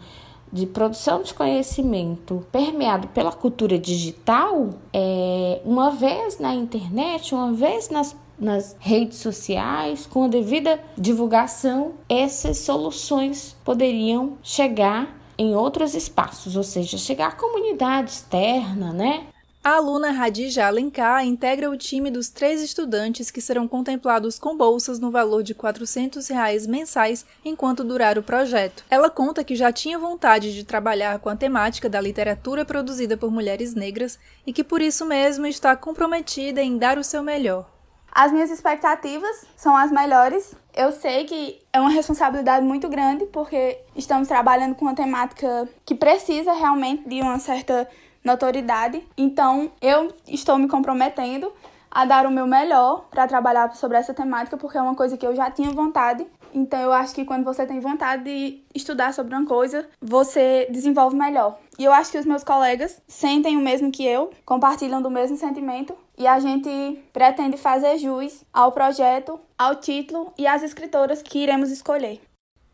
de 0.52 0.66
produção 0.66 1.22
de 1.22 1.32
conhecimento 1.32 2.44
permeado 2.50 3.08
pela 3.08 3.30
cultura 3.30 3.78
digital, 3.78 4.70
é, 4.92 5.60
uma 5.64 5.90
vez 5.90 6.38
na 6.40 6.54
internet, 6.54 7.34
uma 7.34 7.52
vez 7.52 7.88
nas, 7.88 8.16
nas 8.38 8.76
redes 8.80 9.18
sociais, 9.18 10.06
com 10.06 10.24
a 10.24 10.28
devida 10.28 10.82
divulgação, 10.98 11.92
essas 12.08 12.58
soluções 12.58 13.56
poderiam 13.64 14.32
chegar 14.42 15.16
em 15.38 15.54
outros 15.54 15.94
espaços, 15.94 16.56
ou 16.56 16.64
seja, 16.64 16.98
chegar 16.98 17.28
à 17.28 17.32
comunidade 17.32 18.10
externa, 18.10 18.92
né? 18.92 19.26
A 19.62 19.72
aluna 19.72 20.10
Radija 20.10 20.66
Alencar 20.66 21.22
integra 21.26 21.68
o 21.68 21.76
time 21.76 22.10
dos 22.10 22.30
três 22.30 22.62
estudantes 22.62 23.30
que 23.30 23.42
serão 23.42 23.68
contemplados 23.68 24.38
com 24.38 24.56
bolsas 24.56 24.98
no 24.98 25.10
valor 25.10 25.42
de 25.42 25.54
400 25.54 26.26
reais 26.28 26.66
mensais 26.66 27.26
enquanto 27.44 27.84
durar 27.84 28.16
o 28.16 28.22
projeto. 28.22 28.86
Ela 28.88 29.10
conta 29.10 29.44
que 29.44 29.54
já 29.54 29.70
tinha 29.70 29.98
vontade 29.98 30.54
de 30.54 30.64
trabalhar 30.64 31.18
com 31.18 31.28
a 31.28 31.36
temática 31.36 31.90
da 31.90 32.00
literatura 32.00 32.64
produzida 32.64 33.18
por 33.18 33.30
mulheres 33.30 33.74
negras 33.74 34.18
e 34.46 34.52
que 34.54 34.64
por 34.64 34.80
isso 34.80 35.04
mesmo 35.04 35.46
está 35.46 35.76
comprometida 35.76 36.62
em 36.62 36.78
dar 36.78 36.96
o 36.96 37.04
seu 37.04 37.22
melhor. 37.22 37.68
As 38.10 38.32
minhas 38.32 38.50
expectativas 38.50 39.44
são 39.56 39.76
as 39.76 39.92
melhores. 39.92 40.54
Eu 40.74 40.90
sei 40.90 41.24
que 41.26 41.58
é 41.70 41.78
uma 41.78 41.90
responsabilidade 41.90 42.64
muito 42.64 42.88
grande 42.88 43.26
porque 43.26 43.78
estamos 43.94 44.26
trabalhando 44.26 44.74
com 44.74 44.86
uma 44.86 44.94
temática 44.94 45.68
que 45.84 45.94
precisa 45.94 46.54
realmente 46.54 47.06
de 47.06 47.20
uma 47.20 47.38
certa 47.38 47.86
notoriedade. 48.24 49.06
Então, 49.16 49.70
eu 49.80 50.14
estou 50.28 50.58
me 50.58 50.68
comprometendo 50.68 51.52
a 51.90 52.04
dar 52.04 52.26
o 52.26 52.30
meu 52.30 52.46
melhor 52.46 53.06
para 53.10 53.26
trabalhar 53.26 53.74
sobre 53.74 53.96
essa 53.96 54.14
temática, 54.14 54.56
porque 54.56 54.78
é 54.78 54.82
uma 54.82 54.94
coisa 54.94 55.16
que 55.16 55.26
eu 55.26 55.34
já 55.34 55.50
tinha 55.50 55.70
vontade. 55.70 56.26
Então, 56.52 56.80
eu 56.80 56.92
acho 56.92 57.14
que 57.14 57.24
quando 57.24 57.44
você 57.44 57.66
tem 57.66 57.80
vontade 57.80 58.24
de 58.24 58.62
estudar 58.74 59.12
sobre 59.14 59.34
uma 59.34 59.46
coisa, 59.46 59.88
você 60.00 60.68
desenvolve 60.70 61.16
melhor. 61.16 61.58
E 61.78 61.84
eu 61.84 61.92
acho 61.92 62.10
que 62.12 62.18
os 62.18 62.26
meus 62.26 62.44
colegas 62.44 63.00
sentem 63.08 63.56
o 63.56 63.60
mesmo 63.60 63.90
que 63.90 64.04
eu, 64.04 64.30
compartilham 64.44 65.00
do 65.00 65.10
mesmo 65.10 65.36
sentimento, 65.36 65.96
e 66.18 66.26
a 66.26 66.38
gente 66.38 67.02
pretende 67.12 67.56
fazer 67.56 67.98
jus 67.98 68.44
ao 68.52 68.72
projeto, 68.72 69.40
ao 69.56 69.76
título 69.76 70.32
e 70.36 70.46
às 70.46 70.62
escritoras 70.62 71.22
que 71.22 71.38
iremos 71.38 71.70
escolher. 71.70 72.20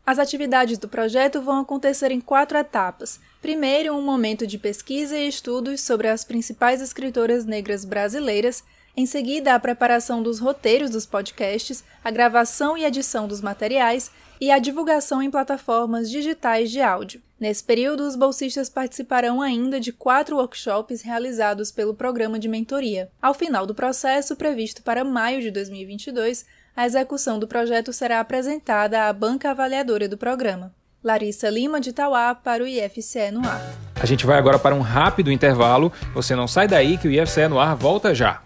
As 0.05 0.19
atividades 0.19 0.77
do 0.77 0.87
projeto 0.87 1.41
vão 1.41 1.59
acontecer 1.59 2.11
em 2.11 2.21
quatro 2.21 2.57
etapas. 2.57 3.19
Primeiro, 3.41 3.93
um 3.93 4.01
momento 4.01 4.47
de 4.47 4.57
pesquisa 4.57 5.17
e 5.17 5.27
estudos 5.27 5.81
sobre 5.81 6.07
as 6.07 6.23
principais 6.23 6.81
escritoras 6.81 7.45
negras 7.45 7.85
brasileiras. 7.85 8.63
Em 8.95 9.05
seguida, 9.05 9.53
a 9.53 9.59
preparação 9.59 10.23
dos 10.23 10.39
roteiros 10.39 10.89
dos 10.89 11.05
podcasts, 11.05 11.83
a 12.03 12.09
gravação 12.09 12.75
e 12.75 12.83
edição 12.83 13.27
dos 13.27 13.41
materiais 13.41 14.09
e 14.41 14.49
a 14.49 14.57
divulgação 14.57 15.21
em 15.21 15.29
plataformas 15.29 16.09
digitais 16.09 16.71
de 16.71 16.81
áudio. 16.81 17.21
Nesse 17.39 17.63
período, 17.63 18.07
os 18.07 18.15
bolsistas 18.15 18.69
participarão 18.69 19.39
ainda 19.39 19.79
de 19.79 19.91
quatro 19.91 20.37
workshops 20.37 21.03
realizados 21.03 21.71
pelo 21.71 21.93
programa 21.93 22.39
de 22.39 22.47
mentoria. 22.47 23.11
Ao 23.21 23.35
final 23.35 23.67
do 23.67 23.75
processo, 23.75 24.35
previsto 24.35 24.81
para 24.81 25.03
maio 25.03 25.41
de 25.41 25.51
2022, 25.51 26.43
a 26.75 26.87
execução 26.87 27.37
do 27.37 27.47
projeto 27.47 27.93
será 27.93 28.19
apresentada 28.19 29.07
à 29.07 29.13
banca 29.13 29.51
avaliadora 29.51 30.07
do 30.07 30.17
programa. 30.17 30.73
Larissa 31.07 31.49
Lima 31.49 31.79
de 31.79 31.93
Tauá 31.93 32.35
para 32.35 32.61
o 32.61 32.67
IFCE 32.67 33.31
no 33.31 33.47
ar. 33.47 33.61
A 33.95 34.05
gente 34.05 34.25
vai 34.25 34.37
agora 34.37 34.59
para 34.59 34.75
um 34.75 34.81
rápido 34.81 35.31
intervalo. 35.31 35.89
Você 36.13 36.35
não 36.35 36.49
sai 36.49 36.67
daí 36.67 36.97
que 36.97 37.07
o 37.07 37.11
IFCE 37.11 37.47
no 37.47 37.59
ar 37.59 37.75
volta 37.77 38.13
já. 38.13 38.41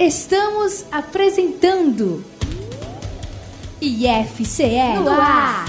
Estamos 0.00 0.84
apresentando 0.90 2.24
IFCE 3.80 4.98
no 5.02 5.10
ar. 5.10 5.64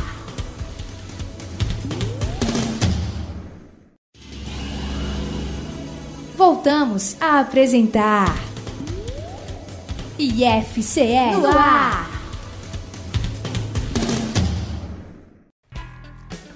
Voltamos 6.35 7.15
a 7.21 7.41
apresentar 7.41 8.35
IFCE 10.17 11.31
no 11.39 11.47
ar. 11.47 12.16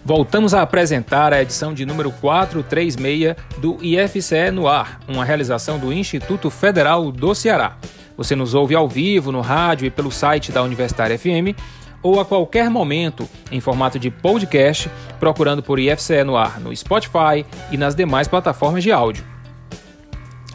Voltamos 0.03 0.53
a 0.55 0.63
apresentar 0.63 1.31
a 1.31 1.41
edição 1.41 1.73
de 1.73 1.85
número 1.85 2.11
436 2.11 3.35
do 3.59 3.77
IFCE 3.83 4.49
no 4.51 4.67
ar, 4.67 4.99
uma 5.07 5.23
realização 5.23 5.77
do 5.77 5.93
Instituto 5.93 6.49
Federal 6.49 7.11
do 7.11 7.35
Ceará. 7.35 7.77
Você 8.17 8.35
nos 8.35 8.55
ouve 8.55 8.73
ao 8.73 8.87
vivo 8.89 9.31
no 9.31 9.41
rádio 9.41 9.85
e 9.85 9.91
pelo 9.91 10.11
site 10.11 10.51
da 10.51 10.63
Universitária 10.63 11.17
FM 11.17 11.55
ou 12.01 12.19
a 12.19 12.25
qualquer 12.25 12.67
momento 12.67 13.29
em 13.51 13.59
formato 13.59 13.99
de 13.99 14.09
podcast, 14.09 14.89
procurando 15.19 15.61
por 15.61 15.79
IFCE 15.79 16.23
no 16.23 16.35
ar 16.35 16.59
no 16.59 16.75
Spotify 16.75 17.45
e 17.71 17.77
nas 17.77 17.93
demais 17.93 18.27
plataformas 18.27 18.81
de 18.81 18.91
áudio. 18.91 19.23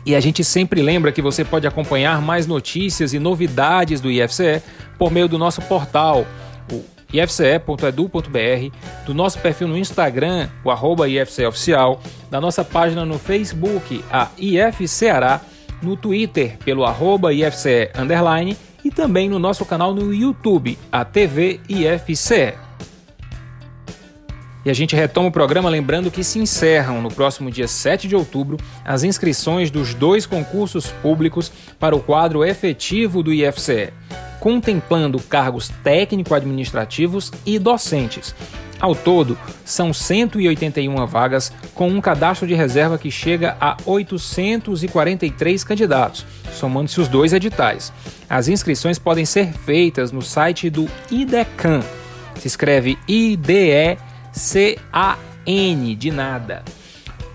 E 0.05 0.15
a 0.17 0.21
gente 0.21 0.43
sempre 0.43 0.83
lembra 0.83 1.13
que 1.13 1.23
você 1.23 1.45
pode 1.45 1.67
acompanhar 1.67 2.21
mais 2.21 2.49
notícias 2.49 3.13
e 3.13 3.19
novidades 3.21 4.01
do 4.01 4.11
IFCE 4.11 4.61
por 4.99 5.13
meio 5.13 5.29
do 5.29 5.39
nosso 5.39 5.63
portal, 5.63 6.27
ifce.edu.br, 7.13 8.77
do 9.05 9.15
nosso 9.15 9.39
perfil 9.39 9.69
no 9.69 9.79
Instagram, 9.79 10.49
o 10.65 10.71
arroba 10.71 11.09
IFCEoficial, 11.09 12.01
da 12.31 12.41
nossa 12.41 12.65
página 12.65 13.05
no 13.05 13.19
Facebook, 13.19 14.05
a 14.11 14.29
IFCeará, 14.39 15.41
no 15.83 15.97
Twitter, 15.97 16.57
pelo 16.65 16.85
arroba 16.85 17.33
IFCE 17.33 17.91
underline, 17.97 18.57
e 18.85 18.91
também 18.91 19.29
no 19.29 19.39
nosso 19.39 19.65
canal 19.65 19.95
no 19.95 20.15
YouTube, 20.15 20.79
a 20.91 21.05
TV 21.05 21.61
IFCE. 21.69 22.55
E 24.65 24.71
a 24.71 24.75
gente 24.75 24.97
retoma 24.97 25.29
o 25.29 25.33
programa 25.33 25.71
lembrando 25.71 26.11
que 26.11 26.25
se 26.25 26.41
encerram 26.41 27.01
no 27.01 27.09
próximo 27.09 27.53
dia 27.53 27.69
7 27.69 28.09
de 28.09 28.17
outubro 28.17 28.57
as 28.85 29.05
inscrições 29.05 29.71
dos 29.71 29.95
dois 29.95 30.27
concursos 30.27 30.89
públicos 30.89 31.53
para 31.79 31.95
o 31.95 32.01
quadro 32.01 32.45
efetivo 32.45 33.23
do 33.23 33.33
IFCE, 33.33 33.93
contemplando 34.41 35.21
cargos 35.21 35.69
técnico-administrativos 35.83 37.33
e 37.45 37.59
docentes. 37.59 38.35
Ao 38.79 38.95
todo, 38.95 39.39
são 39.65 39.93
181 39.93 41.07
vagas, 41.07 41.53
com 41.75 41.89
um 41.89 42.01
cadastro 42.01 42.47
de 42.47 42.55
reserva 42.55 42.99
que 42.99 43.11
chega 43.11 43.57
a 43.61 43.77
843 43.87 45.65
candidatos, 45.65 46.27
somando-se 46.53 47.01
os 47.01 47.09
dois 47.09 47.33
editais. 47.33 47.93
As 48.29 48.49
inscrições 48.49 48.99
podem 48.99 49.25
ser 49.25 49.53
feitas 49.53 50.13
no 50.13 50.21
site 50.21 50.69
do 50.69 50.89
IDECAN. 51.11 51.81
Se 52.39 52.49
escreve 52.49 52.99
IDE 53.09 53.97
CAN, 55.47 55.95
de 55.97 56.11
nada. 56.11 56.63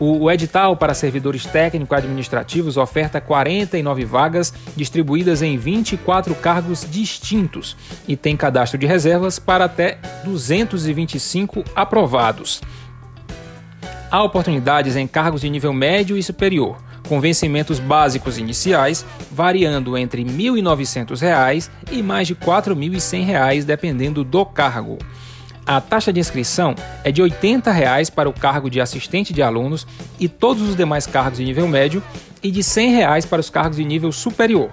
O, 0.04 0.32
edital 0.32 0.76
para 0.76 0.96
servidores 0.96 1.46
técnico-administrativos 1.46 2.76
oferta 2.76 3.22
49 3.22 4.04
vagas 4.04 4.52
distribuídas 4.76 5.44
em 5.44 5.60
24 5.60 6.34
cargos 6.34 6.88
distintos 6.90 7.78
e 8.08 8.18
tem 8.18 8.36
cadastro 8.36 8.80
de 8.80 8.88
reservas 8.88 9.38
para 9.38 9.66
até 9.66 10.00
225 10.24 11.64
aprovados. 11.76 12.64
Há 14.10 14.24
oportunidades 14.24 14.96
em 14.96 15.06
cargos 15.06 15.42
de 15.42 15.52
nível 15.52 15.72
médio 15.72 16.18
e 16.18 16.24
superior, 16.24 16.78
com 17.08 17.22
vencimentos 17.22 17.78
básicos 17.78 18.40
iniciais 18.40 19.06
variando 19.32 19.96
entre 19.96 20.24
R$ 20.24 20.32
1.900 20.32 21.70
e 21.92 22.02
mais 22.02 22.28
de 22.28 22.34
R$ 22.34 22.40
4.100, 22.44 23.66
dependendo 23.66 24.24
do 24.24 24.44
cargo. 24.48 24.98
A 25.66 25.80
taxa 25.80 26.12
de 26.12 26.20
inscrição 26.20 26.76
é 27.04 27.12
de 27.12 27.22
80 27.22 27.72
reais 27.72 28.10
para 28.10 28.28
o 28.28 28.34
cargo 28.34 28.70
de 28.70 28.82
assistente 28.82 29.32
de 29.32 29.42
alunos 29.42 29.86
e 30.20 30.28
todos 30.28 30.68
os 30.68 30.76
demais 30.76 31.06
cargos 31.06 31.38
de 31.38 31.46
nível 31.46 31.68
médio 31.68 32.04
e 32.42 32.50
de 32.50 32.64
100 32.64 32.92
reais 32.92 33.26
para 33.26 33.40
os 33.40 33.50
cargos 33.50 33.78
de 33.78 33.86
nível 33.86 34.12
superior. 34.12 34.72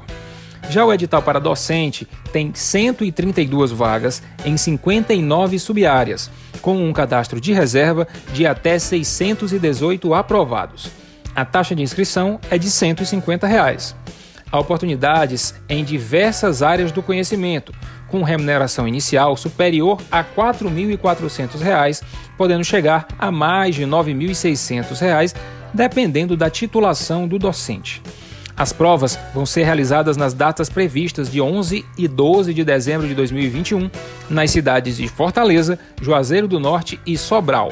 Já 0.70 0.84
o 0.84 0.92
edital 0.92 1.22
para 1.22 1.38
docente 1.38 2.06
tem 2.32 2.52
132 2.54 3.70
vagas 3.70 4.22
em 4.44 4.56
59 4.56 5.58
subáreas, 5.58 6.30
com 6.60 6.76
um 6.76 6.92
cadastro 6.92 7.40
de 7.40 7.52
reserva 7.52 8.06
de 8.32 8.46
até 8.46 8.78
618 8.78 10.12
aprovados. 10.14 10.90
A 11.34 11.44
taxa 11.44 11.74
de 11.74 11.82
inscrição 11.82 12.40
é 12.50 12.58
de 12.58 12.70
150 12.70 13.46
reais. 13.46 13.94
Há 14.50 14.58
oportunidades 14.58 15.54
em 15.68 15.84
diversas 15.84 16.62
áreas 16.62 16.90
do 16.90 17.02
conhecimento, 17.02 17.72
com 18.08 18.22
remuneração 18.22 18.88
inicial 18.88 19.36
superior 19.36 20.00
a 20.10 20.20
R$ 20.20 20.28
4.400, 20.36 22.02
podendo 22.36 22.64
chegar 22.64 23.06
a 23.18 23.30
mais 23.30 23.74
de 23.74 23.84
R$ 23.84 23.90
9.600, 23.90 25.34
dependendo 25.72 26.36
da 26.36 26.50
titulação 26.50 27.28
do 27.28 27.38
docente. 27.38 28.02
As 28.56 28.72
provas 28.72 29.16
vão 29.32 29.46
ser 29.46 29.62
realizadas 29.62 30.16
nas 30.16 30.34
datas 30.34 30.68
previstas 30.68 31.30
de 31.30 31.40
11 31.40 31.84
e 31.96 32.08
12 32.08 32.52
de 32.52 32.64
dezembro 32.64 33.06
de 33.06 33.14
2021, 33.14 33.88
nas 34.28 34.50
cidades 34.50 34.96
de 34.96 35.06
Fortaleza, 35.06 35.78
Juazeiro 36.02 36.48
do 36.48 36.58
Norte 36.58 36.98
e 37.06 37.16
Sobral. 37.16 37.68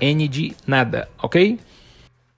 N 0.00 0.28
de 0.28 0.56
nada, 0.66 1.08
ok? 1.22 1.60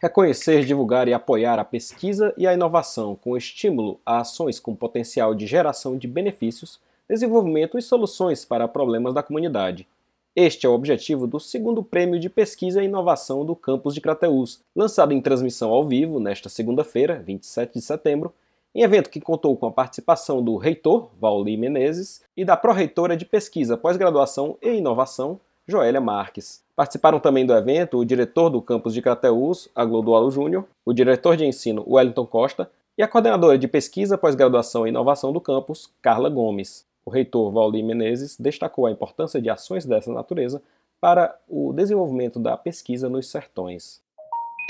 Reconhecer, 0.00 0.64
divulgar 0.64 1.08
e 1.08 1.12
apoiar 1.12 1.58
a 1.58 1.64
pesquisa 1.64 2.32
e 2.36 2.46
a 2.46 2.54
inovação 2.54 3.16
com 3.16 3.36
estímulo 3.36 3.98
a 4.06 4.20
ações 4.20 4.60
com 4.60 4.72
potencial 4.72 5.34
de 5.34 5.44
geração 5.44 5.98
de 5.98 6.06
benefícios, 6.06 6.80
desenvolvimento 7.08 7.76
e 7.76 7.82
soluções 7.82 8.44
para 8.44 8.68
problemas 8.68 9.12
da 9.12 9.24
comunidade. 9.24 9.88
Este 10.36 10.66
é 10.66 10.68
o 10.68 10.72
objetivo 10.72 11.26
do 11.26 11.40
segundo 11.40 11.82
Prêmio 11.82 12.20
de 12.20 12.30
Pesquisa 12.30 12.80
e 12.80 12.84
Inovação 12.84 13.44
do 13.44 13.56
Campus 13.56 13.92
de 13.92 14.00
Crateús, 14.00 14.62
lançado 14.76 15.12
em 15.12 15.20
transmissão 15.20 15.72
ao 15.72 15.84
vivo 15.84 16.20
nesta 16.20 16.48
segunda-feira, 16.48 17.20
27 17.26 17.74
de 17.74 17.80
setembro, 17.80 18.32
em 18.72 18.82
evento 18.82 19.10
que 19.10 19.20
contou 19.20 19.56
com 19.56 19.66
a 19.66 19.72
participação 19.72 20.40
do 20.40 20.56
reitor, 20.56 21.10
Vauli 21.20 21.56
Menezes, 21.56 22.22
e 22.36 22.44
da 22.44 22.56
pró-reitora 22.56 23.16
de 23.16 23.24
Pesquisa, 23.24 23.76
Pós-Graduação 23.76 24.56
e 24.62 24.74
Inovação, 24.74 25.40
Joélia 25.68 26.00
Marques. 26.00 26.62
Participaram 26.74 27.20
também 27.20 27.44
do 27.44 27.52
evento 27.52 27.98
o 27.98 28.04
diretor 28.04 28.48
do 28.48 28.62
campus 28.62 28.94
de 28.94 29.02
Crateús, 29.02 29.68
Aglodualo 29.74 30.30
Júnior, 30.30 30.64
o 30.82 30.94
diretor 30.94 31.36
de 31.36 31.44
ensino, 31.44 31.84
Wellington 31.86 32.26
Costa, 32.26 32.70
e 32.96 33.02
a 33.02 33.06
coordenadora 33.06 33.58
de 33.58 33.68
pesquisa, 33.68 34.16
pós-graduação 34.16 34.86
e 34.86 34.88
inovação 34.88 35.30
do 35.30 35.40
campus, 35.42 35.92
Carla 36.00 36.30
Gomes. 36.30 36.86
O 37.04 37.10
reitor 37.10 37.52
Valdir 37.52 37.84
Menezes 37.84 38.36
destacou 38.38 38.86
a 38.86 38.90
importância 38.90 39.42
de 39.42 39.50
ações 39.50 39.84
dessa 39.84 40.10
natureza 40.10 40.62
para 41.00 41.38
o 41.46 41.72
desenvolvimento 41.72 42.40
da 42.40 42.56
pesquisa 42.56 43.08
nos 43.08 43.30
sertões. 43.30 44.00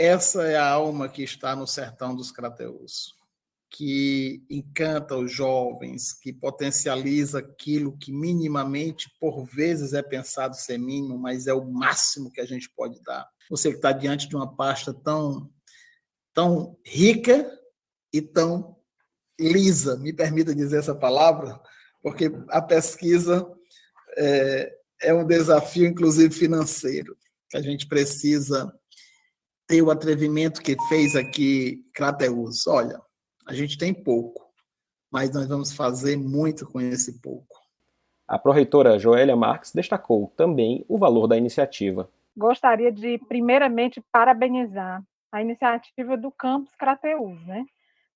Essa 0.00 0.42
é 0.42 0.56
a 0.56 0.68
alma 0.68 1.08
que 1.08 1.22
está 1.22 1.54
no 1.54 1.66
sertão 1.66 2.14
dos 2.14 2.30
Crateús, 2.30 3.14
que 3.70 4.42
encanta 4.48 5.16
os 5.16 5.30
jovens, 5.30 6.12
que 6.12 6.32
potencializa 6.32 7.40
aquilo 7.40 7.96
que 7.96 8.12
minimamente, 8.12 9.10
por 9.20 9.44
vezes, 9.44 9.92
é 9.92 10.02
pensado 10.02 10.56
ser 10.56 10.78
mínimo, 10.78 11.18
mas 11.18 11.46
é 11.46 11.52
o 11.52 11.64
máximo 11.64 12.30
que 12.30 12.40
a 12.40 12.46
gente 12.46 12.70
pode 12.70 13.00
dar. 13.02 13.28
Você 13.50 13.70
que 13.70 13.76
está 13.76 13.92
diante 13.92 14.28
de 14.28 14.34
uma 14.34 14.54
pasta 14.54 14.92
tão, 14.92 15.50
tão 16.32 16.78
rica 16.84 17.50
e 18.12 18.22
tão 18.22 18.76
lisa, 19.38 19.96
me 19.96 20.12
permita 20.12 20.54
dizer 20.54 20.78
essa 20.78 20.94
palavra, 20.94 21.60
porque 22.02 22.32
a 22.48 22.60
pesquisa 22.60 23.46
é, 24.16 24.72
é 25.02 25.14
um 25.14 25.26
desafio, 25.26 25.86
inclusive 25.86 26.34
financeiro, 26.34 27.16
que 27.48 27.56
a 27.56 27.62
gente 27.62 27.86
precisa 27.86 28.72
ter 29.66 29.82
o 29.82 29.90
atrevimento 29.90 30.62
que 30.62 30.76
fez 30.88 31.14
aqui 31.14 31.84
Crateus. 31.94 32.66
Olha, 32.66 33.00
a 33.48 33.54
gente 33.54 33.78
tem 33.78 33.94
pouco, 33.94 34.46
mas 35.10 35.32
nós 35.32 35.48
vamos 35.48 35.72
fazer 35.72 36.18
muito 36.18 36.70
com 36.70 36.78
esse 36.78 37.18
pouco. 37.18 37.56
A 38.26 38.38
pró-reitora 38.38 38.98
Joélia 38.98 39.34
Marques 39.34 39.72
destacou 39.72 40.30
também 40.36 40.84
o 40.86 40.98
valor 40.98 41.26
da 41.26 41.34
iniciativa. 41.34 42.10
Gostaria 42.36 42.92
de, 42.92 43.16
primeiramente, 43.26 44.02
parabenizar 44.12 45.02
a 45.32 45.40
iniciativa 45.40 46.14
do 46.14 46.30
Campus 46.30 46.74
Crateus, 46.74 47.40
né? 47.46 47.64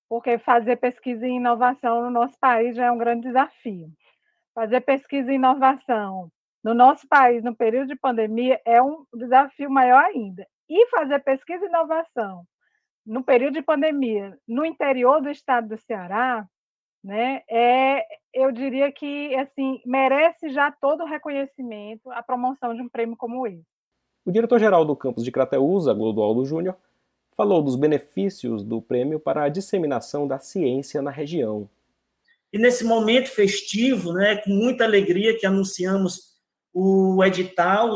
porque 0.06 0.36
fazer 0.36 0.76
pesquisa 0.76 1.26
e 1.26 1.30
inovação 1.30 2.02
no 2.02 2.10
nosso 2.10 2.38
país 2.38 2.76
já 2.76 2.84
é 2.84 2.90
um 2.90 2.98
grande 2.98 3.26
desafio. 3.28 3.90
Fazer 4.54 4.82
pesquisa 4.82 5.32
e 5.32 5.36
inovação 5.36 6.30
no 6.62 6.74
nosso 6.74 7.08
país, 7.08 7.42
no 7.42 7.56
período 7.56 7.88
de 7.88 7.96
pandemia, 7.96 8.60
é 8.66 8.82
um 8.82 9.06
desafio 9.14 9.70
maior 9.70 10.04
ainda. 10.04 10.46
E 10.68 10.86
fazer 10.88 11.18
pesquisa 11.20 11.64
e 11.64 11.68
inovação 11.68 12.46
no 13.04 13.22
período 13.22 13.54
de 13.54 13.62
pandemia 13.62 14.38
no 14.46 14.64
interior 14.64 15.20
do 15.20 15.30
estado 15.30 15.68
do 15.68 15.78
Ceará, 15.78 16.46
né, 17.02 17.42
é, 17.50 18.04
eu 18.32 18.52
diria 18.52 18.92
que 18.92 19.34
assim 19.34 19.80
merece 19.84 20.50
já 20.50 20.70
todo 20.70 21.02
o 21.02 21.06
reconhecimento 21.06 22.10
a 22.12 22.22
promoção 22.22 22.74
de 22.74 22.82
um 22.82 22.88
prêmio 22.88 23.16
como 23.16 23.46
esse. 23.46 23.64
O 24.24 24.30
diretor-geral 24.30 24.84
do 24.84 24.94
campus 24.94 25.24
de 25.24 25.32
Crateús, 25.32 25.86
Glodualdo 25.86 26.44
Júnior, 26.44 26.76
falou 27.36 27.60
dos 27.60 27.74
benefícios 27.74 28.62
do 28.62 28.80
prêmio 28.80 29.18
para 29.18 29.44
a 29.44 29.48
disseminação 29.48 30.28
da 30.28 30.38
ciência 30.38 31.02
na 31.02 31.10
região. 31.10 31.68
E 32.52 32.58
nesse 32.58 32.84
momento 32.84 33.30
festivo, 33.30 34.12
né, 34.12 34.36
com 34.36 34.50
muita 34.50 34.84
alegria 34.84 35.36
que 35.36 35.46
anunciamos 35.46 36.32
o 36.72 37.22
edital 37.24 37.94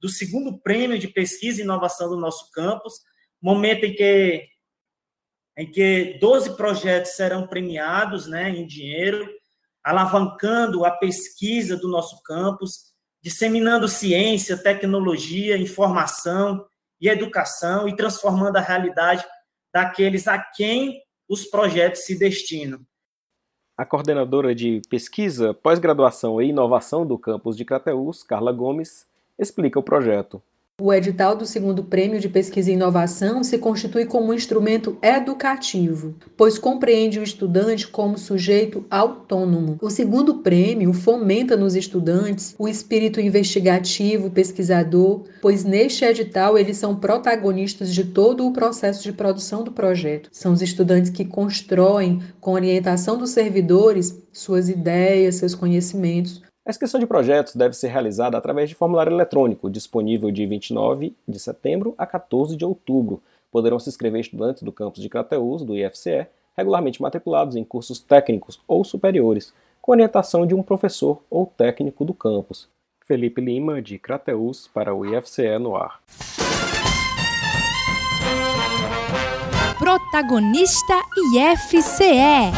do 0.00 0.08
segundo 0.08 0.58
prêmio 0.58 0.98
de 0.98 1.08
pesquisa 1.08 1.60
e 1.60 1.64
inovação 1.64 2.08
do 2.08 2.16
nosso 2.16 2.50
campus, 2.50 3.00
momento 3.40 3.84
em 3.84 3.94
que 3.94 4.46
em 5.56 5.70
que 5.70 6.16
12 6.20 6.56
projetos 6.56 7.12
serão 7.12 7.46
premiados, 7.46 8.26
né, 8.26 8.48
em 8.48 8.66
dinheiro, 8.66 9.28
alavancando 9.84 10.86
a 10.86 10.90
pesquisa 10.90 11.76
do 11.76 11.88
nosso 11.88 12.22
campus, 12.22 12.94
disseminando 13.22 13.86
ciência, 13.86 14.56
tecnologia, 14.56 15.58
informação, 15.58 16.64
e 17.00 17.08
educação 17.08 17.88
e 17.88 17.96
transformando 17.96 18.56
a 18.56 18.60
realidade 18.60 19.24
daqueles 19.72 20.28
a 20.28 20.38
quem 20.38 21.00
os 21.28 21.44
projetos 21.44 22.04
se 22.04 22.18
destinam. 22.18 22.80
A 23.76 23.86
coordenadora 23.86 24.54
de 24.54 24.82
pesquisa, 24.90 25.54
pós-graduação 25.54 26.42
e 26.42 26.48
inovação 26.48 27.06
do 27.06 27.16
campus 27.16 27.56
de 27.56 27.64
Crateús, 27.64 28.22
Carla 28.22 28.52
Gomes, 28.52 29.06
explica 29.38 29.78
o 29.78 29.82
projeto. 29.82 30.42
O 30.82 30.94
edital 30.94 31.36
do 31.36 31.44
segundo 31.44 31.84
prêmio 31.84 32.18
de 32.18 32.26
pesquisa 32.26 32.70
e 32.70 32.74
inovação 32.74 33.44
se 33.44 33.58
constitui 33.58 34.06
como 34.06 34.30
um 34.30 34.34
instrumento 34.34 34.96
educativo, 35.02 36.14
pois 36.38 36.58
compreende 36.58 37.20
o 37.20 37.22
estudante 37.22 37.86
como 37.86 38.16
sujeito 38.16 38.86
autônomo. 38.90 39.76
O 39.82 39.90
segundo 39.90 40.36
prêmio 40.36 40.94
fomenta 40.94 41.54
nos 41.54 41.74
estudantes 41.74 42.54
o 42.58 42.66
espírito 42.66 43.20
investigativo, 43.20 44.30
pesquisador, 44.30 45.24
pois 45.42 45.64
neste 45.64 46.02
edital 46.02 46.56
eles 46.56 46.78
são 46.78 46.96
protagonistas 46.96 47.92
de 47.92 48.04
todo 48.04 48.46
o 48.46 48.52
processo 48.52 49.02
de 49.02 49.12
produção 49.12 49.62
do 49.62 49.72
projeto. 49.72 50.30
São 50.32 50.54
os 50.54 50.62
estudantes 50.62 51.10
que 51.10 51.26
constroem, 51.26 52.22
com 52.40 52.52
orientação 52.52 53.18
dos 53.18 53.30
servidores, 53.30 54.18
suas 54.32 54.70
ideias, 54.70 55.34
seus 55.34 55.54
conhecimentos, 55.54 56.40
a 56.64 56.70
inscrição 56.70 57.00
de 57.00 57.06
projetos 57.06 57.56
deve 57.56 57.74
ser 57.74 57.88
realizada 57.88 58.36
através 58.36 58.68
de 58.68 58.74
formulário 58.74 59.12
eletrônico, 59.12 59.70
disponível 59.70 60.30
de 60.30 60.46
29 60.46 61.16
de 61.26 61.38
setembro 61.38 61.94
a 61.96 62.06
14 62.06 62.54
de 62.54 62.64
outubro. 62.64 63.22
Poderão 63.50 63.78
se 63.78 63.88
inscrever 63.88 64.20
estudantes 64.20 64.62
do 64.62 64.70
campus 64.70 65.02
de 65.02 65.08
Crateús, 65.08 65.64
do 65.64 65.76
IFCE, 65.76 66.26
regularmente 66.56 67.00
matriculados 67.00 67.56
em 67.56 67.64
cursos 67.64 67.98
técnicos 67.98 68.60
ou 68.68 68.84
superiores, 68.84 69.54
com 69.80 69.92
orientação 69.92 70.46
de 70.46 70.54
um 70.54 70.62
professor 70.62 71.22
ou 71.30 71.46
técnico 71.46 72.04
do 72.04 72.12
campus. 72.12 72.68
Felipe 73.06 73.40
Lima, 73.40 73.80
de 73.80 73.98
Crateús, 73.98 74.68
para 74.68 74.94
o 74.94 75.06
IFCE 75.06 75.58
no 75.58 75.74
ar. 75.74 76.00
Protagonista 79.78 81.00
IFCE 81.34 82.52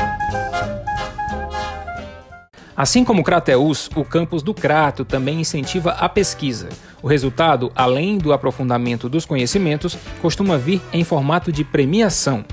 Assim 2.76 3.04
como 3.04 3.20
o 3.20 3.24
Crateus, 3.24 3.90
o 3.94 4.04
campus 4.04 4.42
do 4.42 4.54
Crato 4.54 5.04
também 5.04 5.40
incentiva 5.40 5.92
a 5.92 6.08
pesquisa. 6.08 6.70
O 7.02 7.06
resultado, 7.06 7.70
além 7.74 8.16
do 8.16 8.32
aprofundamento 8.32 9.08
dos 9.08 9.26
conhecimentos, 9.26 9.96
costuma 10.22 10.56
vir 10.56 10.80
em 10.92 11.04
formato 11.04 11.52
de 11.52 11.64
premiação. 11.64 12.44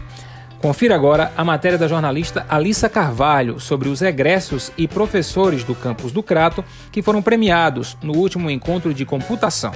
Confira 0.61 0.93
agora 0.93 1.31
a 1.37 1.43
matéria 1.45 1.77
da 1.77 1.87
jornalista 1.87 2.45
Alissa 2.49 2.89
Carvalho 2.89 3.61
sobre 3.61 3.87
os 3.87 4.01
egressos 4.01 4.73
e 4.77 4.89
professores 4.89 5.63
do 5.63 5.73
campus 5.73 6.11
do 6.11 6.21
Crato 6.21 6.65
que 6.91 7.01
foram 7.01 7.21
premiados 7.21 7.97
no 8.03 8.17
último 8.17 8.49
encontro 8.49 8.93
de 8.93 9.05
computação. 9.05 9.71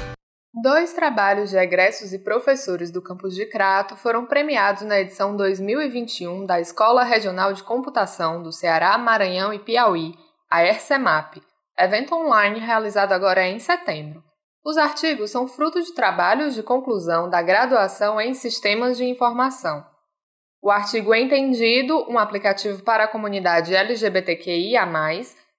Dois 0.62 0.94
trabalhos 0.94 1.50
de 1.50 1.58
egressos 1.58 2.14
e 2.14 2.20
professores 2.20 2.92
do 2.92 3.02
campus 3.02 3.34
de 3.34 3.46
Crato 3.46 3.96
foram 3.96 4.26
premiados 4.26 4.84
na 4.84 5.00
edição 5.00 5.36
2021 5.36 6.46
da 6.46 6.60
Escola 6.60 7.04
Regional 7.04 7.54
de 7.54 7.64
Computação 7.64 8.44
do 8.44 8.52
Ceará, 8.52 8.98
Maranhão 8.98 9.54
e 9.54 9.58
Piauí, 9.58 10.14
a 10.54 10.64
ERCEMAP, 10.64 11.42
evento 11.80 12.14
online 12.14 12.60
realizado 12.60 13.12
agora 13.12 13.44
em 13.48 13.58
setembro. 13.58 14.24
Os 14.64 14.78
artigos 14.78 15.32
são 15.32 15.48
fruto 15.48 15.82
de 15.82 15.96
trabalhos 15.96 16.54
de 16.54 16.62
conclusão 16.62 17.28
da 17.28 17.42
graduação 17.42 18.22
em 18.22 18.36
Sistemas 18.36 18.96
de 18.96 19.04
Informação. 19.04 19.84
O 20.62 20.70
artigo 20.70 21.12
Entendido, 21.16 22.08
um 22.08 22.20
aplicativo 22.20 22.84
para 22.84 23.06
a 23.06 23.08
comunidade 23.08 23.74
LGBTQIA, 23.74 24.88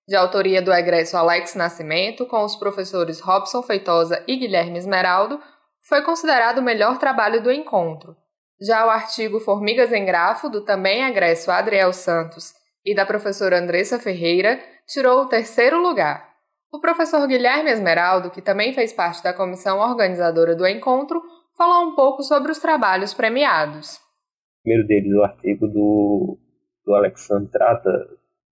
de 0.07 0.15
autoria 0.15 0.63
do 0.63 0.73
egresso 0.73 1.17
Alex 1.17 1.57
Nascimento, 1.57 2.25
com 2.25 2.45
os 2.45 2.55
professores 2.55 3.19
Robson 3.19 3.65
Feitosa 3.65 4.23
e 4.29 4.37
Guilherme 4.37 4.79
Esmeraldo, 4.79 5.43
foi 5.89 6.03
considerado 6.03 6.59
o 6.59 6.63
melhor 6.63 6.99
trabalho 6.99 7.43
do 7.43 7.51
encontro. 7.51 8.17
Já 8.61 8.87
o 8.87 8.91
artigo 8.91 9.41
Formigas 9.41 9.93
em 9.93 10.05
Grafo, 10.05 10.49
do 10.49 10.61
também 10.61 11.03
egresso 11.03 11.51
Adriel 11.51 11.93
Santos 11.93 12.53
e 12.87 12.95
da 12.95 13.05
professora 13.05 13.59
Andressa 13.59 13.99
Ferreira, 13.99 14.63
tirou 14.87 15.23
o 15.23 15.29
terceiro 15.29 15.81
lugar. 15.81 16.35
O 16.73 16.81
professor 16.81 17.27
Guilherme 17.27 17.71
Esmeraldo, 17.71 18.31
que 18.31 18.43
também 18.43 18.73
fez 18.73 18.93
parte 18.93 19.23
da 19.23 19.33
comissão 19.33 19.79
organizadora 19.79 20.57
do 20.57 20.67
encontro, 20.67 21.23
falou 21.57 21.89
um 21.89 21.95
pouco 21.95 22.23
sobre 22.23 22.51
os 22.51 22.59
trabalhos 22.59 23.15
premiados. 23.15 23.97
O 23.97 24.63
primeiro 24.65 24.89
deles, 24.89 25.15
o 25.15 25.23
artigo 25.23 25.69
do, 25.69 26.39
do 26.85 26.95
Alexandre, 26.95 27.51
trata 27.51 27.91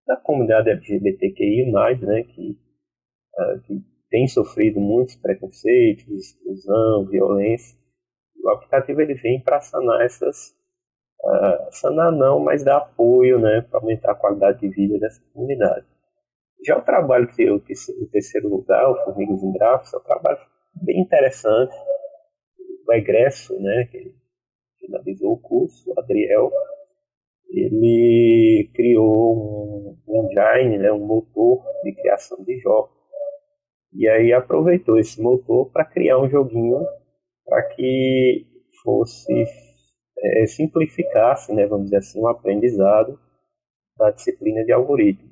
da 0.07 0.16
comunidade 0.16 0.70
LGBTQI, 0.70 1.72
né, 1.72 2.22
que, 2.22 2.59
uh, 3.39 3.61
que 3.62 3.83
tem 4.11 4.28
sofrido 4.28 4.80
muitos 4.80 5.16
preconceitos, 5.16 6.07
exclusão, 6.09 7.07
violência. 7.07 7.76
O 8.45 8.51
aplicativo 8.51 9.01
ele 9.01 9.14
vem 9.14 9.41
para 9.41 9.61
sanar 9.61 10.01
essas 10.05 10.55
uh, 11.24 11.72
sanar 11.72 12.12
não, 12.12 12.41
mas 12.41 12.64
dar 12.64 12.78
apoio, 12.78 13.41
né, 13.41 13.62
para 13.62 13.80
aumentar 13.80 14.12
a 14.12 14.16
qualidade 14.16 14.61
de 14.61 14.68
vida 14.68 14.99
dessa 14.99 15.22
comunidade. 15.33 15.87
Já 16.65 16.79
o 16.79 16.83
trabalho 16.83 17.29
que 17.29 17.43
eu 17.43 17.57
em 17.57 18.07
terceiro 18.07 18.49
lugar, 18.49 18.89
o 18.91 19.05
Formigas 19.05 19.43
em 19.43 19.53
Gráficos, 19.53 19.95
é 19.95 19.97
um 19.97 20.03
trabalho 20.03 20.39
bem 20.75 21.01
interessante. 21.01 21.75
O 22.89 22.93
egresso, 22.93 23.59
né, 23.61 23.89
que 23.91 24.15
finalizou 24.79 25.33
o 25.33 25.39
curso, 25.39 25.91
o 25.91 25.99
Adriel, 25.99 26.53
ele 27.51 28.71
criou 28.75 29.99
um 30.07 30.23
engine, 30.23 30.79
né, 30.79 30.93
um 30.93 31.05
motor 31.05 31.63
de 31.83 31.93
criação 31.95 32.43
de 32.45 32.59
jogos. 32.59 32.97
E 33.93 34.09
aí 34.09 34.33
aproveitou 34.33 34.99
esse 34.99 35.21
motor 35.21 35.71
para 35.71 35.85
criar 35.85 36.19
um 36.19 36.31
joguinho 36.31 36.81
para 37.45 37.63
que 37.75 38.47
fosse 38.83 39.45
é, 40.19 40.47
simplificasse, 40.47 41.53
né, 41.53 41.67
vamos 41.67 41.87
dizer 41.87 41.99
assim, 41.99 42.21
o 42.21 42.29
aprendizado 42.29 43.19
da 43.99 44.11
disciplina 44.11 44.65
de 44.65 44.73
algoritmo. 44.73 45.32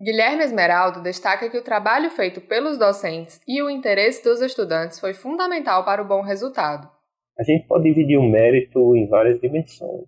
Guilherme 0.00 0.44
Esmeraldo 0.44 1.02
destaca 1.02 1.50
que 1.50 1.58
o 1.58 1.64
trabalho 1.64 2.08
feito 2.08 2.40
pelos 2.40 2.78
docentes 2.78 3.40
e 3.48 3.60
o 3.60 3.68
interesse 3.68 4.22
dos 4.22 4.40
estudantes 4.40 5.00
foi 5.00 5.12
fundamental 5.12 5.84
para 5.84 6.00
o 6.00 6.06
bom 6.06 6.22
resultado. 6.22 6.88
A 7.36 7.42
gente 7.42 7.66
pode 7.66 7.82
dividir 7.82 8.16
o 8.16 8.22
mérito 8.22 8.94
em 8.94 9.08
várias 9.08 9.40
dimensões. 9.40 10.06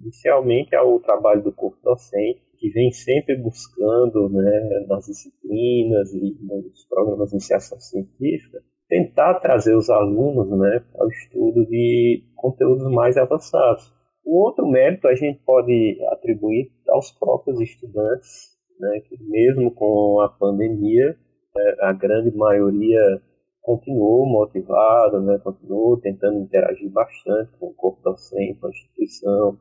Inicialmente 0.00 0.74
é 0.74 0.80
o 0.80 0.98
trabalho 0.98 1.40
do 1.44 1.52
corpo 1.52 1.78
docente, 1.84 2.42
que 2.58 2.68
vem 2.70 2.90
sempre 2.90 3.36
buscando, 3.36 4.28
né, 4.28 4.84
nas 4.88 5.06
disciplinas 5.06 6.12
e 6.12 6.36
nos 6.40 6.84
programas 6.88 7.28
de 7.28 7.36
iniciação 7.36 7.78
científica, 7.78 8.58
tentar 8.88 9.34
trazer 9.34 9.76
os 9.76 9.88
alunos 9.88 10.50
né, 10.50 10.84
ao 10.98 11.08
estudo 11.08 11.64
de 11.66 12.24
conteúdos 12.34 12.90
mais 12.92 13.16
avançados. 13.16 13.92
O 14.24 14.44
outro 14.44 14.66
mérito 14.66 15.06
a 15.06 15.14
gente 15.14 15.38
pode 15.44 15.96
atribuir 16.10 16.72
aos 16.88 17.12
próprios 17.12 17.60
estudantes, 17.60 18.57
né, 18.78 19.00
que 19.00 19.16
mesmo 19.22 19.70
com 19.72 20.20
a 20.20 20.28
pandemia, 20.28 21.16
né, 21.54 21.76
a 21.80 21.92
grande 21.92 22.36
maioria 22.36 23.22
continuou 23.62 24.26
motivada, 24.26 25.20
né, 25.20 25.38
continuou 25.38 25.98
tentando 25.98 26.40
interagir 26.40 26.90
bastante 26.90 27.50
com 27.58 27.66
o 27.66 27.74
corpo 27.74 28.02
docente, 28.02 28.58
com 28.58 28.66
a 28.66 28.70
instituição, 28.70 29.58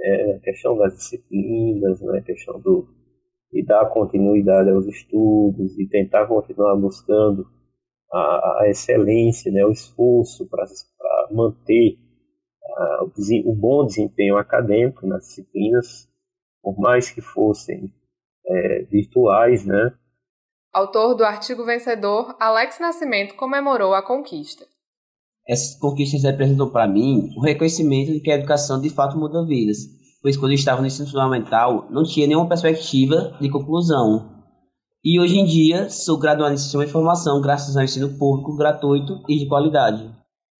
é, 0.00 0.32
a 0.36 0.38
questão 0.40 0.76
das 0.76 0.94
disciplinas, 0.94 2.00
né, 2.00 2.18
a 2.18 2.22
questão 2.22 2.60
do, 2.60 2.88
de 3.52 3.64
dar 3.64 3.86
continuidade 3.86 4.70
aos 4.70 4.86
estudos 4.86 5.78
e 5.78 5.86
tentar 5.88 6.26
continuar 6.26 6.76
buscando 6.76 7.46
a, 8.12 8.62
a 8.62 8.68
excelência, 8.68 9.50
né, 9.50 9.64
o 9.64 9.72
esforço 9.72 10.46
para 10.48 10.66
manter 11.30 11.96
a, 12.76 13.04
o, 13.04 13.50
o, 13.50 13.54
bom 13.54 13.86
desempenho 13.86 14.36
acadêmico 14.36 15.06
nas 15.06 15.26
disciplinas, 15.26 16.08
por 16.62 16.78
mais 16.78 17.10
que 17.10 17.20
fossem 17.20 17.92
é, 18.46 18.82
virtuais, 18.90 19.64
né? 19.64 19.92
Autor 20.72 21.14
do 21.14 21.24
artigo 21.24 21.64
vencedor, 21.64 22.34
Alex 22.40 22.78
Nascimento 22.80 23.34
comemorou 23.34 23.94
a 23.94 24.02
conquista. 24.02 24.66
Essas 25.46 25.78
conquistas 25.78 26.22
representam 26.22 26.70
para 26.70 26.88
mim 26.88 27.28
o 27.36 27.42
reconhecimento 27.42 28.12
de 28.12 28.20
que 28.20 28.30
a 28.30 28.36
educação 28.36 28.80
de 28.80 28.88
fato 28.88 29.18
muda 29.18 29.44
vidas, 29.44 29.78
pois 30.22 30.36
quando 30.36 30.52
eu 30.52 30.56
estava 30.56 30.80
no 30.80 30.86
ensino 30.86 31.08
fundamental 31.08 31.88
não 31.90 32.04
tinha 32.04 32.26
nenhuma 32.26 32.48
perspectiva 32.48 33.36
de 33.40 33.50
conclusão, 33.50 34.32
e 35.04 35.18
hoje 35.18 35.36
em 35.36 35.44
dia 35.44 35.90
sou 35.90 36.16
graduado 36.16 36.54
em 36.54 36.56
Sistema 36.56 36.84
de 36.84 36.90
Informação 36.90 37.40
graças 37.40 37.76
ao 37.76 37.82
ensino 37.82 38.16
público 38.16 38.56
gratuito 38.56 39.20
e 39.28 39.36
de 39.36 39.48
qualidade. 39.48 40.08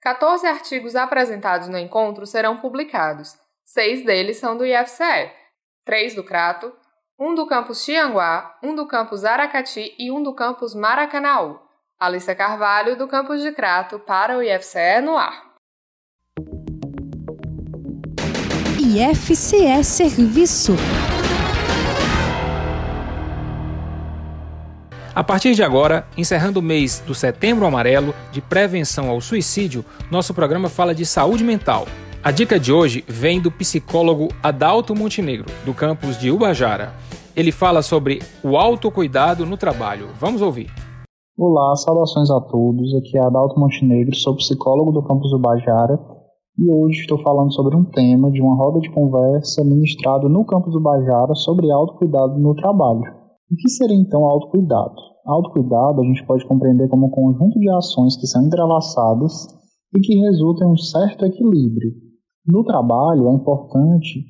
14 0.00 0.44
artigos 0.48 0.96
apresentados 0.96 1.68
no 1.68 1.78
encontro 1.78 2.26
serão 2.26 2.56
publicados. 2.56 3.36
Seis 3.64 4.04
deles 4.04 4.38
são 4.38 4.58
do 4.58 4.66
IFCE, 4.66 5.30
três 5.84 6.16
do 6.16 6.24
Crato, 6.24 6.72
um 7.24 7.36
do 7.36 7.46
campus 7.46 7.84
Tianguá, 7.84 8.56
um 8.60 8.74
do 8.74 8.84
campus 8.84 9.24
Aracati 9.24 9.94
e 9.96 10.10
um 10.10 10.20
do 10.20 10.34
campus 10.34 10.74
Maracanaú. 10.74 11.56
Alissa 11.96 12.34
Carvalho, 12.34 12.98
do 12.98 13.06
campus 13.06 13.40
de 13.40 13.52
Crato, 13.52 14.00
para 14.00 14.36
o 14.36 14.42
IFCE 14.42 15.00
no 15.04 15.16
ar. 15.16 15.40
IFCE 18.76 19.84
Serviço 19.84 20.72
A 25.14 25.22
partir 25.22 25.54
de 25.54 25.62
agora, 25.62 26.08
encerrando 26.16 26.58
o 26.58 26.62
mês 26.62 26.98
do 27.06 27.14
Setembro 27.14 27.64
Amarelo 27.64 28.12
de 28.32 28.40
prevenção 28.40 29.08
ao 29.08 29.20
suicídio, 29.20 29.84
nosso 30.10 30.34
programa 30.34 30.68
fala 30.68 30.92
de 30.92 31.06
saúde 31.06 31.44
mental. 31.44 31.86
A 32.24 32.30
dica 32.30 32.56
de 32.56 32.72
hoje 32.72 33.02
vem 33.08 33.42
do 33.42 33.50
psicólogo 33.50 34.28
Adalto 34.40 34.94
Montenegro, 34.94 35.46
do 35.66 35.74
campus 35.74 36.16
de 36.16 36.30
Ubajara. 36.30 36.92
Ele 37.34 37.50
fala 37.50 37.82
sobre 37.82 38.20
o 38.44 38.56
autocuidado 38.56 39.44
no 39.44 39.56
trabalho. 39.56 40.06
Vamos 40.20 40.40
ouvir. 40.40 40.70
Olá, 41.36 41.74
saudações 41.74 42.30
a 42.30 42.40
todos. 42.42 42.94
Aqui 42.94 43.18
é 43.18 43.26
Adalto 43.26 43.58
Montenegro, 43.58 44.14
sou 44.14 44.36
psicólogo 44.36 44.92
do 44.92 45.02
campus 45.02 45.32
Ubajara 45.32 45.98
e 46.60 46.72
hoje 46.72 47.00
estou 47.00 47.20
falando 47.24 47.52
sobre 47.52 47.74
um 47.74 47.84
tema 47.86 48.30
de 48.30 48.40
uma 48.40 48.54
roda 48.54 48.78
de 48.78 48.92
conversa 48.92 49.64
ministrado 49.64 50.28
no 50.28 50.44
campus 50.44 50.76
Ubajara 50.76 51.34
sobre 51.34 51.72
autocuidado 51.72 52.38
no 52.38 52.54
trabalho. 52.54 53.02
O 53.50 53.56
que 53.56 53.68
seria 53.68 53.96
então 53.96 54.24
autocuidado? 54.26 54.94
Autocuidado 55.26 56.00
a 56.00 56.04
gente 56.04 56.24
pode 56.24 56.46
compreender 56.46 56.88
como 56.88 57.06
um 57.06 57.10
conjunto 57.10 57.58
de 57.58 57.68
ações 57.68 58.16
que 58.16 58.28
são 58.28 58.46
entrelaçadas 58.46 59.48
e 59.92 59.98
que 59.98 60.20
resultam 60.20 60.68
em 60.68 60.72
um 60.74 60.76
certo 60.76 61.26
equilíbrio. 61.26 62.01
No 62.46 62.64
trabalho 62.64 63.28
é 63.28 63.32
importante 63.32 64.24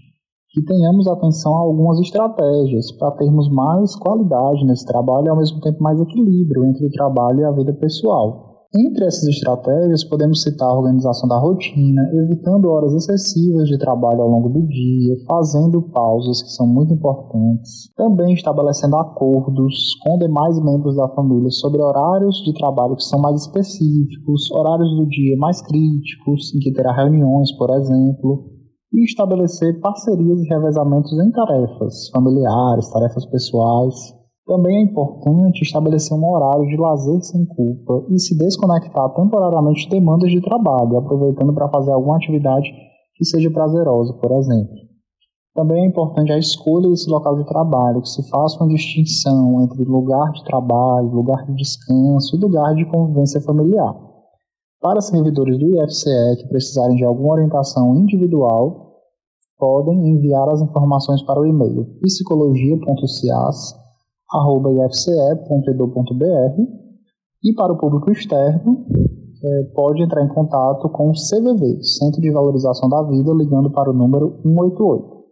que 0.50 0.62
tenhamos 0.62 1.08
atenção 1.08 1.54
a 1.54 1.62
algumas 1.62 1.98
estratégias 1.98 2.92
para 2.92 3.12
termos 3.12 3.48
mais 3.48 3.96
qualidade 3.96 4.66
nesse 4.66 4.84
trabalho 4.84 5.26
e 5.26 5.30
ao 5.30 5.36
mesmo 5.38 5.60
tempo 5.60 5.82
mais 5.82 5.98
equilíbrio 5.98 6.66
entre 6.66 6.84
o 6.84 6.90
trabalho 6.90 7.40
e 7.40 7.44
a 7.44 7.50
vida 7.50 7.72
pessoal. 7.72 8.51
Entre 8.74 9.04
essas 9.04 9.28
estratégias, 9.28 10.02
podemos 10.02 10.40
citar 10.40 10.66
a 10.66 10.74
organização 10.74 11.28
da 11.28 11.38
rotina, 11.38 12.02
evitando 12.14 12.70
horas 12.70 12.94
excessivas 12.94 13.68
de 13.68 13.76
trabalho 13.76 14.22
ao 14.22 14.28
longo 14.30 14.48
do 14.48 14.66
dia, 14.66 15.14
fazendo 15.28 15.82
pausas 15.90 16.42
que 16.42 16.48
são 16.48 16.66
muito 16.66 16.94
importantes, 16.94 17.92
também 17.94 18.32
estabelecendo 18.32 18.96
acordos 18.96 19.94
com 20.02 20.16
demais 20.16 20.58
membros 20.58 20.96
da 20.96 21.06
família 21.08 21.50
sobre 21.50 21.82
horários 21.82 22.36
de 22.46 22.54
trabalho 22.54 22.96
que 22.96 23.04
são 23.04 23.20
mais 23.20 23.42
específicos, 23.42 24.50
horários 24.50 24.88
do 24.96 25.06
dia 25.06 25.36
mais 25.36 25.60
críticos, 25.60 26.54
em 26.54 26.58
que 26.58 26.72
terá 26.72 26.94
reuniões, 26.94 27.52
por 27.58 27.68
exemplo, 27.68 28.52
e 28.90 29.04
estabelecer 29.04 29.80
parcerias 29.80 30.40
e 30.40 30.48
revezamentos 30.48 31.12
em 31.12 31.30
tarefas 31.30 32.08
familiares, 32.08 32.90
tarefas 32.90 33.26
pessoais. 33.26 34.21
Também 34.44 34.78
é 34.78 34.82
importante 34.82 35.62
estabelecer 35.62 36.18
um 36.18 36.28
horário 36.28 36.66
de 36.66 36.76
lazer 36.76 37.22
sem 37.22 37.46
culpa 37.46 38.04
e 38.10 38.18
se 38.18 38.36
desconectar 38.36 39.08
temporariamente 39.14 39.84
de 39.84 39.90
demandas 39.90 40.30
de 40.30 40.40
trabalho, 40.40 40.98
aproveitando 40.98 41.54
para 41.54 41.68
fazer 41.68 41.92
alguma 41.92 42.16
atividade 42.16 42.68
que 43.14 43.24
seja 43.24 43.50
prazerosa, 43.52 44.12
por 44.14 44.32
exemplo. 44.32 44.74
Também 45.54 45.84
é 45.84 45.86
importante 45.86 46.32
a 46.32 46.38
escolha 46.38 46.88
desse 46.88 47.08
local 47.08 47.36
de 47.36 47.44
trabalho, 47.46 48.00
que 48.00 48.08
se 48.08 48.28
faça 48.30 48.58
uma 48.58 48.68
distinção 48.68 49.62
entre 49.62 49.84
lugar 49.84 50.32
de 50.32 50.42
trabalho, 50.44 51.10
lugar 51.10 51.46
de 51.46 51.54
descanso 51.54 52.34
e 52.34 52.40
lugar 52.40 52.74
de 52.74 52.84
convivência 52.86 53.40
familiar. 53.42 53.94
Para 54.80 55.00
servidores 55.00 55.56
do 55.58 55.68
IFCE 55.68 56.36
que 56.38 56.48
precisarem 56.48 56.96
de 56.96 57.04
alguma 57.04 57.34
orientação 57.34 57.94
individual, 57.94 58.96
podem 59.56 60.08
enviar 60.08 60.48
as 60.48 60.60
informações 60.60 61.22
para 61.22 61.38
o 61.38 61.46
e-mail 61.46 61.84
psicologia.cias.com 62.00 63.81
ifce.edu.br 64.86 66.22
e 67.44 67.54
para 67.54 67.72
o 67.72 67.78
público 67.78 68.10
externo 68.10 68.86
é, 69.44 69.64
pode 69.74 70.02
entrar 70.02 70.24
em 70.24 70.28
contato 70.28 70.88
com 70.88 71.10
o 71.10 71.12
CVV, 71.12 71.82
Centro 71.82 72.20
de 72.20 72.30
Valorização 72.30 72.88
da 72.88 73.02
Vida, 73.02 73.32
ligando 73.32 73.70
para 73.70 73.90
o 73.90 73.92
número 73.92 74.40
188. 74.42 75.22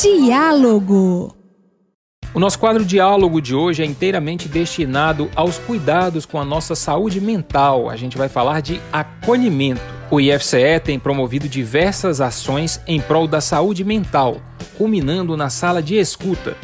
Diálogo 0.00 1.32
o 2.34 2.40
nosso 2.40 2.58
quadro 2.58 2.84
Diálogo 2.84 3.40
de 3.40 3.54
hoje 3.54 3.82
é 3.82 3.86
inteiramente 3.86 4.48
destinado 4.48 5.30
aos 5.34 5.58
cuidados 5.58 6.26
com 6.26 6.38
a 6.38 6.44
nossa 6.44 6.74
saúde 6.74 7.20
mental. 7.20 7.88
A 7.88 7.96
gente 7.96 8.18
vai 8.18 8.28
falar 8.28 8.60
de 8.60 8.80
acolhimento. 8.92 9.80
O 10.10 10.20
IFCE 10.20 10.78
tem 10.84 10.98
promovido 10.98 11.48
diversas 11.48 12.20
ações 12.20 12.80
em 12.86 13.00
prol 13.00 13.26
da 13.26 13.40
saúde 13.40 13.82
mental, 13.82 14.36
culminando 14.76 15.36
na 15.36 15.48
sala 15.48 15.82
de 15.82 15.96
escuta, 15.96 16.54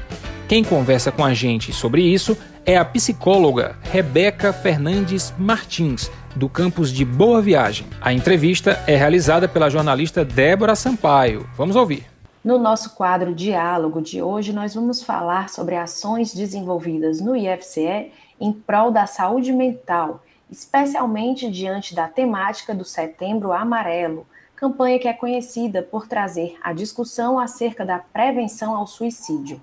quem 0.49 0.62
conversa 0.62 1.11
com 1.11 1.24
a 1.24 1.32
gente 1.32 1.72
sobre 1.72 2.03
isso 2.03 2.36
é 2.66 2.76
a 2.76 2.84
psicóloga 2.84 3.78
Rebeca 3.82 4.53
Fernandes 4.53 5.32
Martins, 5.38 6.11
do 6.36 6.49
campus 6.49 6.92
de 6.92 7.05
Boa 7.05 7.40
Viagem. 7.40 7.86
A 8.01 8.12
entrevista 8.12 8.82
é 8.86 8.95
realizada 8.95 9.49
pela 9.49 9.70
jornalista 9.70 10.24
Débora 10.24 10.74
Sampaio. 10.74 11.49
Vamos 11.57 11.76
ouvir. 11.76 12.07
No 12.45 12.59
nosso 12.59 12.95
quadro 12.95 13.34
Diálogo 13.34 14.03
de 14.03 14.20
hoje, 14.20 14.53
nós 14.53 14.74
vamos 14.74 15.03
falar 15.03 15.49
sobre 15.49 15.76
ações 15.76 16.34
desenvolvidas 16.34 17.20
no 17.22 17.34
IFCE 17.34 18.12
em 18.38 18.53
prol 18.53 18.90
da 18.90 19.07
saúde 19.07 19.51
mental, 19.51 20.22
especialmente 20.51 21.51
diante 21.51 21.95
da 21.95 22.07
temática 22.07 22.74
do 22.74 22.84
Setembro 22.84 23.51
Amarelo, 23.51 24.26
campanha 24.55 24.99
que 24.99 25.09
é 25.09 25.14
conhecida 25.14 25.82
por 25.82 26.07
trazer 26.07 26.57
a 26.62 26.74
discussão 26.74 27.38
acerca 27.38 27.84
da 27.84 27.99
prevenção 27.99 28.76
ao 28.76 28.86
suicídio. 28.86 29.59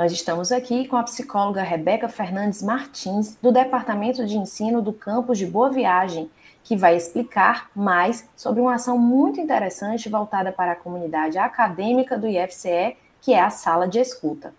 Nós 0.00 0.12
estamos 0.12 0.50
aqui 0.50 0.88
com 0.88 0.96
a 0.96 1.02
psicóloga 1.02 1.62
Rebeca 1.62 2.08
Fernandes 2.08 2.62
Martins, 2.62 3.36
do 3.36 3.52
Departamento 3.52 4.24
de 4.24 4.34
Ensino 4.34 4.80
do 4.80 4.94
Campus 4.94 5.36
de 5.36 5.44
Boa 5.44 5.68
Viagem, 5.68 6.30
que 6.64 6.74
vai 6.74 6.96
explicar 6.96 7.70
mais 7.76 8.26
sobre 8.34 8.62
uma 8.62 8.76
ação 8.76 8.96
muito 8.96 9.38
interessante 9.38 10.08
voltada 10.08 10.52
para 10.52 10.72
a 10.72 10.74
comunidade 10.74 11.36
acadêmica 11.36 12.16
do 12.16 12.26
IFCE, 12.26 12.96
que 13.20 13.34
é 13.34 13.42
a 13.42 13.50
Sala 13.50 13.86
de 13.86 13.98
Escuta. 13.98 14.54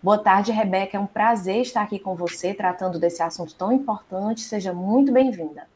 Boa 0.00 0.18
tarde, 0.18 0.52
Rebeca. 0.52 0.96
É 0.96 1.00
um 1.00 1.06
prazer 1.08 1.62
estar 1.62 1.82
aqui 1.82 1.98
com 1.98 2.14
você 2.14 2.54
tratando 2.54 2.96
desse 2.96 3.20
assunto 3.20 3.56
tão 3.56 3.72
importante. 3.72 4.42
Seja 4.42 4.72
muito 4.72 5.10
bem-vinda. 5.10 5.66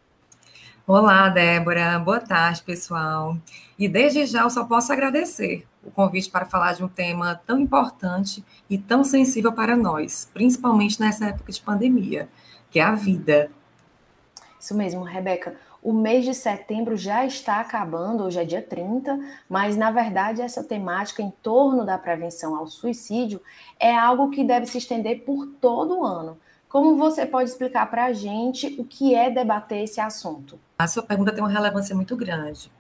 Olá, 0.93 1.29
Débora. 1.29 2.01
Boa 2.01 2.19
tarde, 2.19 2.65
pessoal. 2.65 3.37
E 3.79 3.89
desde 3.89 4.27
já 4.27 4.43
eu 4.43 4.51
só 4.51 4.65
posso 4.65 4.93
agradecer 4.93 5.65
o 5.85 5.91
convite 5.93 6.29
para 6.29 6.47
falar 6.47 6.73
de 6.73 6.83
um 6.83 6.89
tema 6.89 7.41
tão 7.47 7.61
importante 7.61 8.45
e 8.69 8.77
tão 8.77 9.05
sensível 9.05 9.53
para 9.53 9.77
nós, 9.77 10.29
principalmente 10.35 10.99
nessa 10.99 11.27
época 11.27 11.53
de 11.53 11.61
pandemia, 11.61 12.29
que 12.73 12.81
é 12.81 12.83
a 12.83 12.97
vida. 12.97 13.53
Isso 14.59 14.77
mesmo, 14.77 15.05
Rebeca. 15.05 15.55
O 15.81 15.93
mês 15.93 16.25
de 16.25 16.35
setembro 16.35 16.97
já 16.97 17.25
está 17.25 17.61
acabando, 17.61 18.25
hoje 18.25 18.41
é 18.41 18.45
dia 18.45 18.61
30, 18.61 19.17
mas 19.49 19.77
na 19.77 19.93
verdade 19.93 20.43
essa 20.43 20.65
temática 20.65 21.23
em 21.23 21.31
torno 21.41 21.87
da 21.87 21.99
prevenção 21.99 22.57
ao 22.57 22.67
suicídio 22.67 23.41
é 23.79 23.97
algo 23.97 24.29
que 24.31 24.43
deve 24.43 24.67
se 24.67 24.79
estender 24.79 25.23
por 25.25 25.47
todo 25.61 26.01
o 26.01 26.05
ano. 26.05 26.37
Como 26.71 26.97
você 26.97 27.27
pode 27.27 27.51
explicar 27.51 27.91
para 27.91 28.05
a 28.05 28.13
gente 28.13 28.77
o 28.79 28.85
que 28.85 29.13
é 29.13 29.29
debater 29.29 29.83
esse 29.83 30.01
assunto? 30.01 30.57
A 30.79 30.87
sua 30.87 31.03
pergunta 31.03 31.33
tem 31.33 31.43
uma 31.43 31.51
relevância 31.51 31.97
muito 31.97 32.17
grande, 32.17 32.71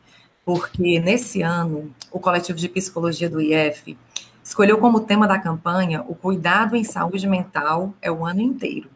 porque 0.44 1.00
nesse 1.00 1.42
ano 1.42 1.92
o 2.12 2.20
coletivo 2.20 2.56
de 2.56 2.68
psicologia 2.68 3.28
do 3.28 3.40
IF 3.40 3.98
escolheu 4.44 4.78
como 4.78 5.00
tema 5.00 5.26
da 5.26 5.40
campanha 5.40 6.04
o 6.06 6.14
cuidado 6.14 6.76
em 6.76 6.84
saúde 6.84 7.26
mental 7.26 7.92
é 8.00 8.12
o 8.12 8.24
ano 8.24 8.40
inteiro. 8.40 8.88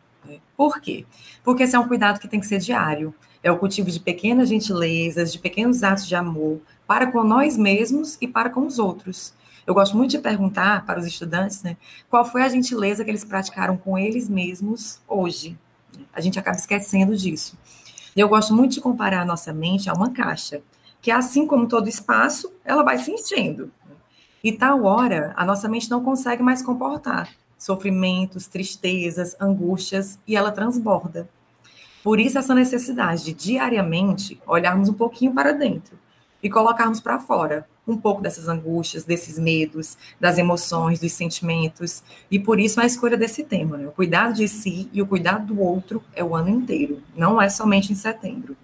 Por 0.57 0.81
quê? 0.81 1.05
Porque 1.43 1.65
esse 1.65 1.75
é 1.75 1.79
um 1.79 1.89
cuidado 1.89 2.21
que 2.21 2.29
tem 2.29 2.39
que 2.39 2.47
ser 2.47 2.61
diário. 2.61 3.13
É 3.43 3.51
o 3.51 3.59
cultivo 3.59 3.91
de 3.91 3.99
pequenas 3.99 4.49
gentilezas, 4.49 5.33
de 5.33 5.41
pequenos 5.41 5.83
atos 5.83 6.07
de 6.07 6.15
amor 6.15 6.61
para 6.87 7.11
com 7.11 7.25
nós 7.25 7.57
mesmos 7.57 8.17
e 8.21 8.29
para 8.29 8.49
com 8.49 8.65
os 8.65 8.79
outros. 8.79 9.35
Eu 9.67 9.73
gosto 9.73 9.97
muito 9.97 10.11
de 10.11 10.19
perguntar 10.19 10.85
para 10.85 10.99
os 10.99 11.07
estudantes 11.07 11.63
né, 11.63 11.77
qual 12.11 12.25
foi 12.25 12.43
a 12.43 12.49
gentileza 12.49 13.03
que 13.03 13.11
eles 13.11 13.25
praticaram 13.25 13.77
com 13.77 13.97
eles 13.97 14.29
mesmos 14.29 15.01
hoje. 15.09 15.59
A 16.13 16.21
gente 16.21 16.39
acaba 16.39 16.57
esquecendo 16.57 17.17
disso. 17.17 17.57
Eu 18.15 18.29
gosto 18.29 18.55
muito 18.55 18.73
de 18.73 18.81
comparar 18.81 19.23
a 19.23 19.25
nossa 19.25 19.53
mente 19.53 19.89
a 19.89 19.95
uma 19.95 20.11
caixa, 20.11 20.61
que 21.01 21.11
assim 21.11 21.47
como 21.47 21.67
todo 21.67 21.89
espaço, 21.89 22.53
ela 22.65 22.83
vai 22.83 22.99
se 22.99 23.11
enchendo. 23.11 23.73
E 24.43 24.53
tal 24.53 24.85
hora, 24.85 25.33
a 25.37 25.45
nossa 25.45 25.69
mente 25.69 25.91
não 25.91 26.05
consegue 26.05 26.43
mais 26.43 26.63
comportar 26.63 27.31
sofrimentos, 27.57 28.47
tristezas, 28.47 29.35
angústias, 29.41 30.19
e 30.27 30.37
ela 30.37 30.53
transborda. 30.53 31.27
Por 32.03 32.21
isso, 32.21 32.39
essa 32.39 32.55
necessidade 32.55 33.25
de 33.25 33.33
diariamente 33.33 34.39
olharmos 34.47 34.91
um 34.91 34.93
pouquinho 34.93 35.33
para 35.33 35.53
dentro 35.53 35.99
e 36.45 36.51
colocarmos 36.51 37.01
para 37.01 37.19
fora 37.19 37.67
um 37.89 37.97
pouco 37.97 38.21
dessas 38.21 38.49
angústias, 38.49 39.05
desses 39.05 39.39
medos, 39.39 39.97
das 40.21 40.37
emoções, 40.37 41.01
dos 41.01 41.13
sentimentos. 41.13 42.03
E 42.31 42.39
por 42.39 42.61
isso 42.61 42.81
a 42.81 42.87
escolha 42.87 43.17
desse 43.17 43.45
tema, 43.45 43.79
né? 43.79 43.87
O 43.87 43.93
cuidado 43.93 44.35
de 44.35 44.47
si 44.47 44.89
e 44.93 45.01
o 45.01 45.07
cuidado 45.07 45.55
do 45.55 45.61
outro 45.61 46.03
é 46.15 46.23
o 46.23 46.35
ano 46.35 46.51
inteiro, 46.51 47.03
não 47.17 47.41
é 47.41 47.49
somente 47.49 47.93
em 47.93 47.97
setembro. 47.97 48.55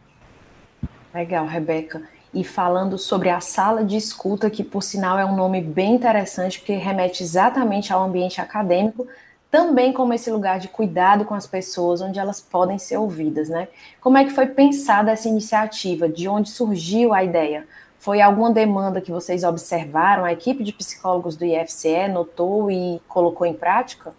Legal, 1.13 1.47
Rebeca. 1.47 2.03
E 2.33 2.45
falando 2.45 2.97
sobre 2.97 3.31
a 3.31 3.41
sala 3.41 3.85
de 3.85 3.97
escuta, 3.97 4.49
que 4.49 4.63
por 4.63 4.83
sinal 4.83 5.19
é 5.19 5.25
um 5.25 5.35
nome 5.35 5.61
bem 5.61 5.95
interessante, 5.95 6.59
porque 6.59 6.75
remete 6.75 7.23
exatamente 7.23 7.93
ao 7.93 8.05
ambiente 8.05 8.41
acadêmico, 8.41 9.09
também 9.51 9.93
como 9.93 10.15
esse 10.15 10.31
lugar 10.31 10.61
de 10.61 10.69
cuidado 10.69 11.25
com 11.25 11.35
as 11.35 11.47
pessoas, 11.47 12.01
onde 12.01 12.19
elas 12.19 12.41
podem 12.41 12.79
ser 12.79 12.99
ouvidas, 12.99 13.49
né? 13.49 13.69
Como 14.01 14.17
é 14.17 14.25
que 14.25 14.31
foi 14.31 14.47
pensada 14.47 15.11
essa 15.11 15.29
iniciativa? 15.29 16.09
De 16.09 16.29
onde 16.29 16.51
surgiu 16.51 17.13
a 17.13 17.25
ideia? 17.25 17.67
Foi 17.99 18.21
alguma 18.21 18.51
demanda 18.51 19.01
que 19.01 19.11
vocês 19.11 19.43
observaram? 19.43 20.25
A 20.25 20.33
equipe 20.33 20.63
de 20.63 20.73
psicólogos 20.73 21.37
do 21.37 21.45
IFCE 21.45 22.09
notou 22.09 22.71
e 22.71 23.01
colocou 23.09 23.47
em 23.47 23.53
prática? 23.53 24.15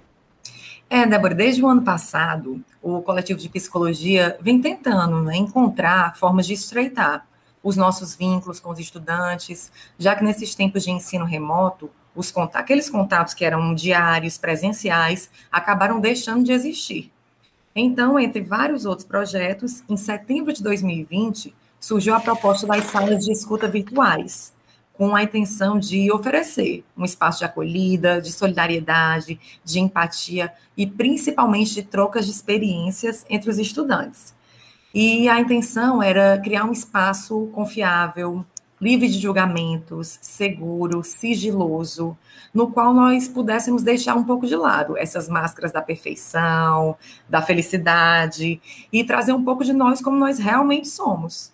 É, 0.90 1.06
Débora, 1.08 1.34
desde 1.34 1.64
o 1.64 1.68
ano 1.68 1.82
passado, 1.82 2.62
o 2.82 3.02
coletivo 3.02 3.40
de 3.40 3.48
psicologia 3.48 4.38
vem 4.42 4.62
tentando 4.62 5.22
né, 5.22 5.38
encontrar 5.38 6.18
formas 6.18 6.46
de 6.46 6.54
estreitar 6.54 7.26
os 7.64 7.78
nossos 7.78 8.14
vínculos 8.14 8.60
com 8.60 8.70
os 8.72 8.80
estudantes, 8.80 9.72
já 9.98 10.16
que 10.16 10.24
nesses 10.24 10.54
tempos 10.54 10.84
de 10.84 10.92
ensino 10.92 11.24
remoto, 11.24 11.90
os 12.16 12.34
aqueles 12.54 12.90
contatos 12.90 13.34
que 13.34 13.46
eram 13.46 13.74
diários, 13.74 14.38
presenciais, 14.38 15.30
acabaram 15.52 16.00
deixando 16.00 16.44
de 16.44 16.52
existir. 16.52 17.12
Então, 17.76 18.20
entre 18.20 18.42
vários 18.42 18.86
outros 18.86 19.08
projetos, 19.08 19.84
em 19.88 19.96
setembro 19.96 20.52
de 20.52 20.62
2020, 20.62 21.54
surgiu 21.80 22.14
a 22.14 22.20
proposta 22.20 22.68
das 22.68 22.86
salas 22.86 23.24
de 23.26 23.32
escuta 23.32 23.68
virtuais, 23.68 24.54
com 24.94 25.16
a 25.16 25.24
intenção 25.24 25.80
de 25.80 26.12
oferecer 26.12 26.84
um 26.96 27.06
espaço 27.06 27.40
de 27.40 27.46
acolhida, 27.46 28.22
de 28.22 28.32
solidariedade, 28.32 29.40
de 29.64 29.80
empatia 29.80 30.54
e 30.78 30.86
principalmente 30.86 31.74
de 31.74 31.84
trocas 31.84 32.26
de 32.26 32.32
experiências 32.32 33.26
entre 33.30 33.50
os 33.50 33.58
estudantes. 33.58 34.36
E 34.94 35.30
a 35.30 35.40
intenção 35.40 36.04
era 36.04 36.38
criar 36.38 36.66
um 36.66 36.74
espaço 36.74 37.48
confiável, 37.54 38.46
livre 38.82 39.08
de 39.08 39.20
julgamentos, 39.20 40.18
seguro, 40.24 41.04
sigiloso, 41.04 42.18
no 42.52 42.72
qual 42.72 42.94
nós 42.94 43.28
pudéssemos 43.28 43.84
deixar 43.84 44.16
um 44.16 44.24
pouco 44.24 44.48
de 44.48 44.56
lado 44.56 44.98
essas 44.98 45.30
máscaras 45.30 45.72
da 45.72 45.84
perfeição, 45.84 46.98
da 47.30 47.44
felicidade 47.44 48.60
e 48.92 49.04
trazer 49.04 49.34
um 49.34 49.44
pouco 49.44 49.64
de 49.64 49.72
nós 49.72 50.02
como 50.02 50.18
nós 50.18 50.40
realmente 50.40 50.88
somos. 50.88 51.54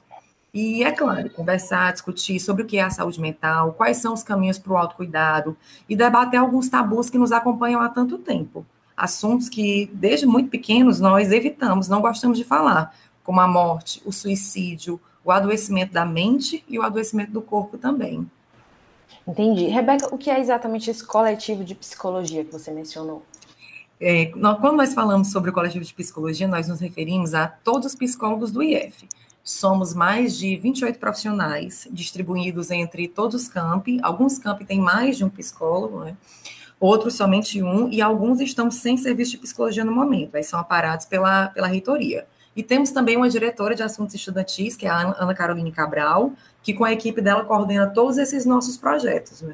E, 0.53 0.83
é 0.83 0.91
claro, 0.91 1.29
conversar, 1.29 1.91
discutir 1.91 2.39
sobre 2.39 2.63
o 2.63 2.65
que 2.65 2.77
é 2.77 2.81
a 2.81 2.89
saúde 2.89 3.19
mental, 3.19 3.73
quais 3.73 3.97
são 3.97 4.13
os 4.13 4.23
caminhos 4.23 4.57
para 4.57 4.71
o 4.71 4.77
autocuidado 4.77 5.55
e 5.87 5.95
debater 5.95 6.39
alguns 6.39 6.69
tabus 6.69 7.09
que 7.09 7.17
nos 7.17 7.33
acompanham 7.33 7.81
há 7.81 7.89
tanto 7.89 8.17
tempo. 8.17 8.65
Assuntos 8.95 9.49
que, 9.49 9.91
desde 9.93 10.25
muito 10.25 10.49
pequenos, 10.49 10.99
nós 10.99 11.31
evitamos, 11.31 11.89
não 11.89 12.01
gostamos 12.01 12.37
de 12.37 12.43
falar, 12.43 12.95
como 13.23 13.41
a 13.41 13.47
morte, 13.47 14.01
o 14.05 14.11
suicídio, 14.11 14.99
o 15.27 15.31
adoecimento 15.31 15.91
da 15.91 16.05
mente 16.05 16.63
e 16.69 16.79
o 16.79 16.81
adoecimento 16.81 17.33
do 17.33 17.41
corpo 17.41 17.77
também. 17.77 18.25
Entendi. 19.27 19.65
Rebeca, 19.65 20.07
o 20.15 20.17
que 20.17 20.29
é 20.29 20.39
exatamente 20.39 20.89
esse 20.89 21.05
coletivo 21.05 21.65
de 21.65 21.75
psicologia 21.75 22.45
que 22.45 22.51
você 22.51 22.71
mencionou? 22.71 23.21
É, 23.99 24.27
quando 24.27 24.77
nós 24.77 24.93
falamos 24.93 25.29
sobre 25.29 25.49
o 25.49 25.53
coletivo 25.53 25.83
de 25.83 25.93
psicologia, 25.93 26.47
nós 26.47 26.69
nos 26.69 26.79
referimos 26.79 27.33
a 27.33 27.45
todos 27.45 27.87
os 27.87 27.95
psicólogos 27.95 28.53
do 28.53 28.63
IF. 28.63 29.05
Somos 29.43 29.93
mais 29.93 30.37
de 30.37 30.55
28 30.55 30.97
profissionais 30.97 31.89
distribuídos 31.91 32.71
entre 32.71 33.05
todos 33.09 33.41
os 33.41 33.47
campi. 33.49 33.99
Alguns 34.01 34.37
campi 34.37 34.63
têm 34.63 34.79
mais 34.79 35.17
de 35.17 35.25
um 35.25 35.29
psicólogo, 35.29 36.05
né? 36.05 36.15
outros 36.79 37.15
somente 37.15 37.61
um, 37.61 37.89
e 37.89 38.01
alguns 38.01 38.39
estão 38.39 38.71
sem 38.71 38.95
serviço 38.95 39.31
de 39.31 39.39
psicologia 39.39 39.83
no 39.83 39.91
momento, 39.91 40.35
aí 40.35 40.43
são 40.43 40.59
aparados 40.59 41.05
pela, 41.05 41.47
pela 41.47 41.67
reitoria. 41.67 42.25
E 42.57 42.63
temos 42.63 42.89
também 42.89 43.15
uma 43.15 43.29
diretora 43.29 43.75
de 43.75 43.83
assuntos 43.83 44.15
estudantis, 44.15 44.75
que 44.75 44.87
é 44.87 44.89
a 44.89 45.15
Ana 45.19 45.35
Caroline 45.35 45.71
Cabral, 45.71 46.31
que 46.63 46.73
com 46.73 46.83
a 46.83 46.91
equipe 46.91 47.21
dela 47.21 47.45
coordena 47.45 47.85
todos 47.85 48.17
esses 48.17 48.47
nossos 48.47 48.75
projetos. 48.75 49.43
Né? 49.43 49.53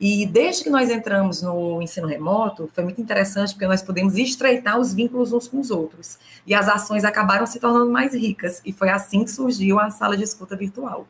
E 0.00 0.24
desde 0.24 0.64
que 0.64 0.70
nós 0.70 0.88
entramos 0.88 1.42
no 1.42 1.82
ensino 1.82 2.06
remoto, 2.06 2.66
foi 2.72 2.84
muito 2.84 3.02
interessante 3.02 3.52
porque 3.52 3.66
nós 3.66 3.82
podemos 3.82 4.16
estreitar 4.16 4.80
os 4.80 4.94
vínculos 4.94 5.30
uns 5.30 5.46
com 5.46 5.60
os 5.60 5.70
outros. 5.70 6.18
E 6.46 6.54
as 6.54 6.66
ações 6.70 7.04
acabaram 7.04 7.44
se 7.44 7.60
tornando 7.60 7.90
mais 7.90 8.14
ricas. 8.14 8.62
E 8.64 8.72
foi 8.72 8.88
assim 8.88 9.24
que 9.24 9.30
surgiu 9.30 9.78
a 9.78 9.90
sala 9.90 10.16
de 10.16 10.22
escuta 10.22 10.56
virtual. 10.56 11.06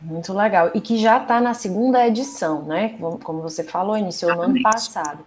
Muito 0.00 0.32
legal. 0.32 0.72
E 0.74 0.80
que 0.80 0.98
já 0.98 1.18
está 1.18 1.40
na 1.40 1.54
segunda 1.54 2.04
edição, 2.04 2.64
né? 2.64 2.96
Como 3.22 3.40
você 3.40 3.62
falou, 3.62 3.96
iniciou 3.96 4.34
no 4.34 4.42
ano 4.42 4.62
passado. 4.62 5.24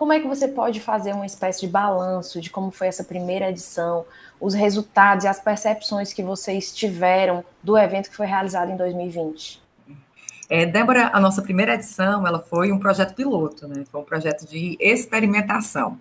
Como 0.00 0.14
é 0.14 0.18
que 0.18 0.26
você 0.26 0.48
pode 0.48 0.80
fazer 0.80 1.12
uma 1.12 1.26
espécie 1.26 1.60
de 1.60 1.66
balanço 1.66 2.40
de 2.40 2.48
como 2.48 2.70
foi 2.70 2.86
essa 2.86 3.04
primeira 3.04 3.50
edição, 3.50 4.06
os 4.40 4.54
resultados 4.54 5.26
e 5.26 5.28
as 5.28 5.38
percepções 5.38 6.10
que 6.10 6.22
vocês 6.22 6.74
tiveram 6.74 7.44
do 7.62 7.76
evento 7.76 8.08
que 8.08 8.16
foi 8.16 8.24
realizado 8.24 8.70
em 8.70 8.78
2020? 8.78 9.62
É, 10.48 10.64
Débora, 10.64 11.10
a 11.12 11.20
nossa 11.20 11.42
primeira 11.42 11.74
edição, 11.74 12.26
ela 12.26 12.38
foi 12.40 12.72
um 12.72 12.78
projeto 12.78 13.14
piloto, 13.14 13.68
né? 13.68 13.84
Foi 13.92 14.00
um 14.00 14.04
projeto 14.04 14.48
de 14.48 14.74
experimentação. 14.80 15.98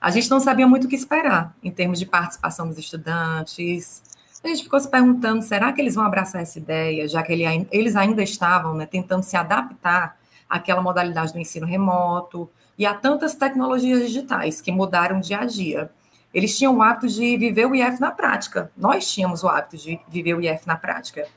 A 0.00 0.10
gente 0.10 0.30
não 0.30 0.40
sabia 0.40 0.66
muito 0.66 0.84
o 0.86 0.88
que 0.88 0.96
esperar 0.96 1.54
em 1.62 1.70
termos 1.70 1.98
de 1.98 2.06
participação 2.06 2.66
dos 2.66 2.78
estudantes. 2.78 4.02
A 4.42 4.48
gente 4.48 4.62
ficou 4.62 4.80
se 4.80 4.88
perguntando, 4.88 5.42
será 5.42 5.70
que 5.74 5.80
eles 5.82 5.94
vão 5.94 6.06
abraçar 6.06 6.40
essa 6.40 6.58
ideia, 6.58 7.06
já 7.06 7.22
que 7.22 7.34
eles 7.70 7.96
ainda 7.96 8.22
estavam 8.22 8.74
né, 8.74 8.86
tentando 8.86 9.22
se 9.22 9.36
adaptar 9.36 10.16
àquela 10.48 10.80
modalidade 10.80 11.34
do 11.34 11.38
ensino 11.38 11.66
remoto, 11.66 12.48
e 12.82 12.86
há 12.86 12.92
tantas 12.92 13.36
tecnologias 13.36 14.00
digitais 14.00 14.60
que 14.60 14.72
mudaram 14.72 15.20
dia 15.20 15.38
a 15.38 15.44
dia. 15.44 15.88
eles 16.34 16.58
tinham 16.58 16.76
o 16.76 16.82
hábito 16.82 17.06
de 17.06 17.36
viver 17.36 17.64
o 17.64 17.76
IF 17.76 18.00
na 18.00 18.10
prática. 18.10 18.72
Nós 18.76 19.08
tínhamos 19.08 19.44
o 19.44 19.48
hábito 19.48 19.76
de 19.76 20.00
viver 20.08 20.34
o 20.34 20.40
IF 20.40 20.66
na 20.66 20.76
prática. 20.76 21.28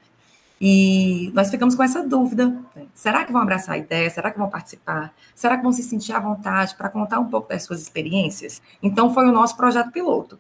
E 0.60 1.32
nós 1.36 1.52
ficamos 1.52 1.76
com 1.76 1.84
essa 1.84 2.02
dúvida: 2.02 2.48
né? 2.76 2.88
será 2.96 3.24
que 3.24 3.32
vão 3.32 3.44
abraçar 3.44 3.76
a 3.76 3.78
ideia? 3.78 4.10
Será 4.10 4.32
que 4.32 4.40
vão 4.40 4.50
participar? 4.50 5.14
Será 5.36 5.56
que 5.56 5.62
vão 5.62 5.72
se 5.72 5.84
sentir 5.84 6.14
à 6.14 6.20
vontade 6.20 6.74
para 6.74 6.90
contar 6.90 7.20
um 7.20 7.30
pouco 7.30 7.50
das 7.50 7.62
suas 7.62 7.80
experiências? 7.80 8.60
Então, 8.82 9.14
foi 9.14 9.28
o 9.28 9.32
nosso 9.32 9.56
projeto 9.56 9.92
piloto. 9.92 10.40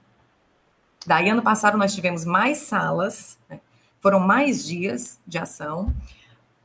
Daí, 1.05 1.29
ano 1.29 1.43
passado, 1.43 1.77
nós 1.77 1.93
tivemos 1.93 2.25
mais 2.25 2.59
salas, 2.59 3.37
né? 3.47 3.59
foram 4.01 4.19
mais 4.19 4.65
dias 4.65 5.19
de 5.27 5.37
ação, 5.37 5.93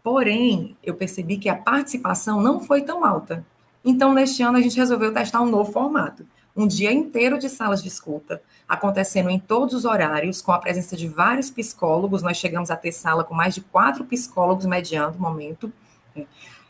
porém, 0.03 0.78
eu 0.82 0.95
percebi 0.95 1.36
que 1.36 1.51
a 1.51 1.57
participação 1.57 2.41
não 2.41 2.59
foi 2.59 2.80
tão 2.80 3.05
alta. 3.05 3.45
Então, 3.85 4.12
neste 4.12 4.43
ano, 4.43 4.59
a 4.59 4.61
gente 4.61 4.76
resolveu 4.76 5.12
testar 5.12 5.41
um 5.41 5.51
novo 5.51 5.72
formato 5.72 6.26
um 6.55 6.66
dia 6.66 6.93
inteiro 6.93 7.39
de 7.39 7.49
salas 7.49 7.83
de 7.83 7.89
escuta, 7.89 8.43
acontecendo 8.68 9.31
em 9.31 9.39
todos 9.39 9.74
os 9.74 9.85
horários, 9.85 10.43
com 10.43 10.53
a 10.53 10.59
presença 10.59 10.97
de 10.97 11.09
vários 11.09 11.51
psicólogos. 11.51 12.22
Nós 12.22 12.37
chegamos 12.37 12.70
a 12.70 12.76
ter 12.76 12.93
sala 12.93 13.24
com 13.24 13.35
mais 13.35 13.55
de 13.55 13.61
quatro 13.61 14.05
psicólogos 14.05 14.66
mediando 14.66 15.16
o 15.16 15.20
momento. 15.20 15.72
Né? 16.14 16.26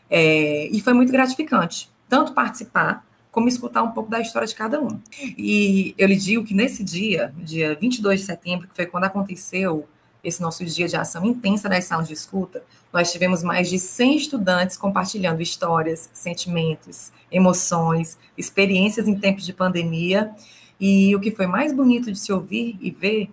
É, 0.09 0.67
e 0.67 0.79
foi 0.81 0.93
muito 0.93 1.11
gratificante, 1.11 1.89
tanto 2.07 2.33
participar 2.33 3.05
como 3.31 3.47
escutar 3.47 3.81
um 3.81 3.91
pouco 3.91 4.09
da 4.09 4.19
história 4.19 4.47
de 4.47 4.53
cada 4.53 4.81
um. 4.81 4.99
E 5.37 5.95
eu 5.97 6.07
lhe 6.07 6.17
digo 6.17 6.43
que 6.43 6.53
nesse 6.53 6.83
dia, 6.83 7.33
dia 7.37 7.75
22 7.75 8.19
de 8.19 8.25
setembro, 8.25 8.67
que 8.67 8.75
foi 8.75 8.85
quando 8.85 9.05
aconteceu 9.05 9.87
esse 10.23 10.41
nosso 10.41 10.63
dia 10.63 10.87
de 10.87 10.95
ação 10.95 11.25
intensa 11.25 11.67
das 11.67 11.85
salas 11.85 12.07
de 12.07 12.13
escuta, 12.13 12.63
nós 12.93 13.11
tivemos 13.11 13.43
mais 13.43 13.69
de 13.69 13.79
100 13.79 14.15
estudantes 14.15 14.77
compartilhando 14.77 15.41
histórias, 15.41 16.09
sentimentos, 16.13 17.11
emoções, 17.31 18.17
experiências 18.37 19.07
em 19.07 19.17
tempos 19.17 19.45
de 19.45 19.53
pandemia. 19.53 20.31
E 20.79 21.15
o 21.15 21.19
que 21.19 21.31
foi 21.31 21.47
mais 21.47 21.73
bonito 21.73 22.11
de 22.11 22.19
se 22.19 22.31
ouvir 22.31 22.77
e 22.81 22.91
ver 22.91 23.31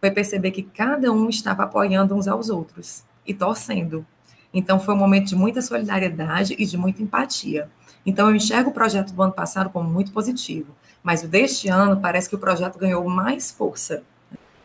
foi 0.00 0.10
perceber 0.10 0.50
que 0.50 0.62
cada 0.62 1.10
um 1.10 1.28
estava 1.28 1.64
apoiando 1.64 2.14
uns 2.14 2.28
aos 2.28 2.50
outros 2.50 3.04
e 3.26 3.34
torcendo. 3.34 4.06
Então 4.52 4.78
foi 4.78 4.94
um 4.94 4.98
momento 4.98 5.26
de 5.26 5.34
muita 5.34 5.60
solidariedade 5.60 6.54
e 6.58 6.64
de 6.64 6.76
muita 6.76 7.02
empatia. 7.02 7.68
Então 8.06 8.28
eu 8.28 8.36
enxergo 8.36 8.70
o 8.70 8.72
projeto 8.72 9.12
do 9.12 9.22
ano 9.22 9.32
passado 9.32 9.70
como 9.70 9.90
muito 9.90 10.12
positivo, 10.12 10.74
mas 11.02 11.22
o 11.22 11.28
deste 11.28 11.68
ano 11.68 12.00
parece 12.00 12.28
que 12.28 12.36
o 12.36 12.38
projeto 12.38 12.78
ganhou 12.78 13.08
mais 13.08 13.50
força 13.50 14.04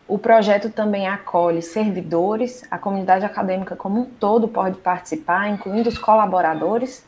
o 0.09 0.17
projeto 0.17 0.71
também 0.71 1.07
acolhe 1.07 1.61
servidores, 1.61 2.63
a 2.69 2.77
comunidade 2.79 3.23
acadêmica 3.23 3.75
como 3.75 4.01
um 4.01 4.05
todo 4.05 4.47
pode 4.47 4.79
participar, 4.79 5.47
incluindo 5.49 5.87
os 5.87 5.99
colaboradores? 5.99 7.05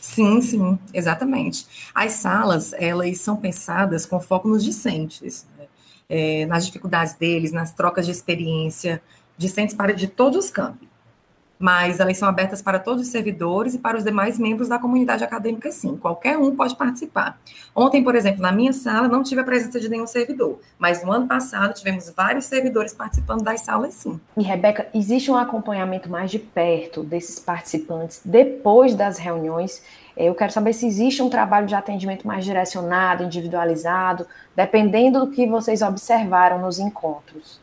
Sim, 0.00 0.40
sim, 0.40 0.78
exatamente. 0.94 1.66
As 1.94 2.12
salas, 2.12 2.72
elas 2.74 3.18
são 3.18 3.36
pensadas 3.36 4.06
com 4.06 4.20
foco 4.20 4.48
nos 4.48 4.64
discentes, 4.64 5.44
né? 5.58 5.66
é, 6.08 6.46
nas 6.46 6.64
dificuldades 6.64 7.14
deles, 7.14 7.52
nas 7.52 7.72
trocas 7.72 8.06
de 8.06 8.12
experiência, 8.12 9.02
discentes 9.36 9.74
para 9.74 9.92
de 9.92 10.06
todos 10.06 10.44
os 10.44 10.50
campos 10.50 10.89
mas 11.60 12.00
elas 12.00 12.16
são 12.16 12.26
abertas 12.26 12.62
para 12.62 12.78
todos 12.78 13.02
os 13.02 13.08
servidores 13.08 13.74
e 13.74 13.78
para 13.78 13.98
os 13.98 14.02
demais 14.02 14.38
membros 14.38 14.66
da 14.66 14.78
comunidade 14.78 15.22
acadêmica, 15.22 15.70
sim. 15.70 15.94
Qualquer 15.94 16.38
um 16.38 16.56
pode 16.56 16.74
participar. 16.74 17.38
Ontem, 17.76 18.02
por 18.02 18.14
exemplo, 18.14 18.40
na 18.40 18.50
minha 18.50 18.72
sala, 18.72 19.06
não 19.06 19.22
tive 19.22 19.42
a 19.42 19.44
presença 19.44 19.78
de 19.78 19.86
nenhum 19.86 20.06
servidor, 20.06 20.58
mas 20.78 21.04
no 21.04 21.12
ano 21.12 21.28
passado 21.28 21.74
tivemos 21.74 22.08
vários 22.16 22.46
servidores 22.46 22.94
participando 22.94 23.42
das 23.42 23.60
salas, 23.60 23.92
sim. 23.92 24.18
E, 24.38 24.42
Rebeca, 24.42 24.88
existe 24.94 25.30
um 25.30 25.36
acompanhamento 25.36 26.08
mais 26.08 26.30
de 26.30 26.38
perto 26.38 27.02
desses 27.02 27.38
participantes 27.38 28.22
depois 28.24 28.94
das 28.94 29.18
reuniões? 29.18 29.82
Eu 30.16 30.34
quero 30.34 30.52
saber 30.52 30.72
se 30.72 30.86
existe 30.86 31.22
um 31.22 31.28
trabalho 31.28 31.66
de 31.66 31.74
atendimento 31.74 32.26
mais 32.26 32.42
direcionado, 32.42 33.22
individualizado, 33.22 34.26
dependendo 34.56 35.20
do 35.20 35.30
que 35.30 35.46
vocês 35.46 35.82
observaram 35.82 36.58
nos 36.58 36.78
encontros. 36.78 37.59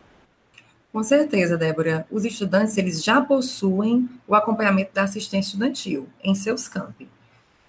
Com 0.91 1.03
certeza, 1.03 1.57
Débora. 1.57 2.07
Os 2.09 2.25
estudantes 2.25 2.77
eles 2.77 3.03
já 3.03 3.21
possuem 3.21 4.09
o 4.27 4.33
acompanhamento 4.33 4.93
da 4.93 5.03
assistência 5.03 5.49
estudantil 5.49 6.07
em 6.23 6.33
seus 6.33 6.67
campi. 6.67 7.07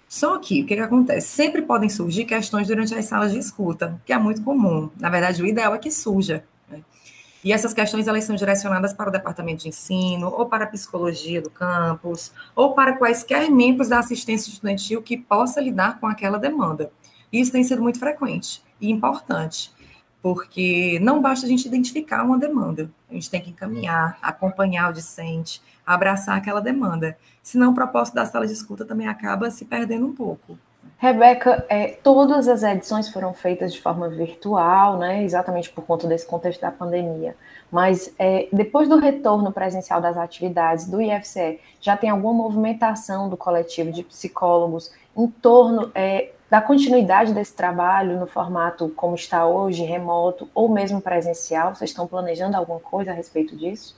Só 0.07 0.39
que 0.39 0.63
o 0.63 0.65
que, 0.65 0.75
que 0.75 0.81
acontece? 0.81 1.27
Sempre 1.27 1.61
podem 1.61 1.87
surgir 1.87 2.25
questões 2.25 2.67
durante 2.67 2.95
as 2.95 3.05
salas 3.05 3.31
de 3.31 3.37
escuta, 3.37 4.01
que 4.03 4.11
é 4.11 4.17
muito 4.17 4.41
comum. 4.41 4.89
Na 4.97 5.09
verdade, 5.09 5.43
o 5.43 5.45
ideal 5.45 5.75
é 5.75 5.77
que 5.77 5.91
surja. 5.91 6.43
Né? 6.67 6.81
E 7.43 7.53
essas 7.53 7.75
questões 7.75 8.07
elas 8.07 8.23
são 8.23 8.35
direcionadas 8.35 8.91
para 8.91 9.09
o 9.09 9.11
departamento 9.11 9.61
de 9.61 9.69
ensino, 9.69 10.27
ou 10.29 10.47
para 10.47 10.63
a 10.63 10.67
psicologia 10.67 11.41
do 11.41 11.51
campus, 11.51 12.31
ou 12.55 12.73
para 12.73 12.97
quaisquer 12.97 13.51
membros 13.51 13.89
da 13.89 13.99
assistência 13.99 14.49
estudantil 14.49 15.03
que 15.03 15.15
possa 15.15 15.61
lidar 15.61 15.99
com 15.99 16.07
aquela 16.07 16.39
demanda. 16.39 16.91
Isso 17.31 17.51
tem 17.51 17.63
sido 17.63 17.83
muito 17.83 17.99
frequente 17.99 18.63
e 18.81 18.89
importante 18.89 19.71
porque 20.21 20.99
não 21.01 21.21
basta 21.21 21.45
a 21.45 21.49
gente 21.49 21.67
identificar 21.67 22.23
uma 22.23 22.37
demanda, 22.37 22.89
a 23.09 23.13
gente 23.13 23.29
tem 23.29 23.41
que 23.41 23.51
encaminhar, 23.51 24.17
acompanhar 24.21 24.89
o 24.89 24.93
discente, 24.93 25.61
abraçar 25.85 26.37
aquela 26.37 26.61
demanda. 26.61 27.17
Senão 27.41 27.71
o 27.71 27.75
propósito 27.75 28.15
da 28.15 28.25
sala 28.25 28.45
de 28.45 28.53
escuta 28.53 28.85
também 28.85 29.07
acaba 29.07 29.49
se 29.49 29.65
perdendo 29.65 30.05
um 30.05 30.13
pouco. 30.13 30.57
Rebeca, 30.97 31.65
é, 31.69 31.97
todas 32.03 32.49
as 32.49 32.61
edições 32.61 33.09
foram 33.09 33.33
feitas 33.33 33.73
de 33.73 33.81
forma 33.81 34.09
virtual, 34.09 34.97
né, 34.97 35.23
exatamente 35.23 35.69
por 35.69 35.85
conta 35.85 36.05
desse 36.05 36.27
contexto 36.27 36.59
da 36.59 36.71
pandemia. 36.71 37.37
Mas 37.71 38.13
é, 38.19 38.49
depois 38.51 38.89
do 38.89 38.97
retorno 38.97 39.49
presencial 39.51 40.01
das 40.01 40.17
atividades 40.17 40.85
do 40.85 41.01
IFCE, 41.01 41.61
já 41.79 41.95
tem 41.95 42.09
alguma 42.09 42.33
movimentação 42.33 43.29
do 43.29 43.37
coletivo 43.37 43.93
de 43.93 44.03
psicólogos 44.03 44.91
em 45.15 45.27
torno 45.27 45.89
é, 45.95 46.31
da 46.49 46.61
continuidade 46.61 47.33
desse 47.33 47.53
trabalho 47.53 48.19
no 48.19 48.25
formato 48.25 48.89
como 48.95 49.15
está 49.15 49.45
hoje, 49.45 49.83
remoto 49.83 50.49
ou 50.53 50.67
mesmo 50.67 51.01
presencial? 51.01 51.75
Vocês 51.75 51.91
estão 51.91 52.07
planejando 52.07 52.57
alguma 52.57 52.79
coisa 52.79 53.11
a 53.11 53.13
respeito 53.13 53.55
disso? 53.55 53.95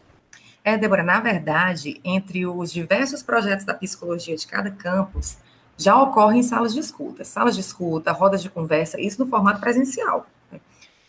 É, 0.64 0.78
Débora, 0.78 1.04
na 1.04 1.20
verdade, 1.20 2.00
entre 2.04 2.46
os 2.46 2.72
diversos 2.72 3.24
projetos 3.24 3.66
da 3.66 3.74
psicologia 3.74 4.36
de 4.36 4.46
cada 4.46 4.70
campus, 4.70 5.38
já 5.78 6.00
ocorrem 6.00 6.44
salas 6.44 6.74
de 6.74 6.80
escuta, 6.80 7.24
salas 7.24 7.56
de 7.56 7.62
escuta, 7.62 8.12
rodas 8.12 8.44
de 8.44 8.50
conversa, 8.50 9.02
isso 9.02 9.24
no 9.24 9.30
formato 9.30 9.60
presencial 9.60 10.28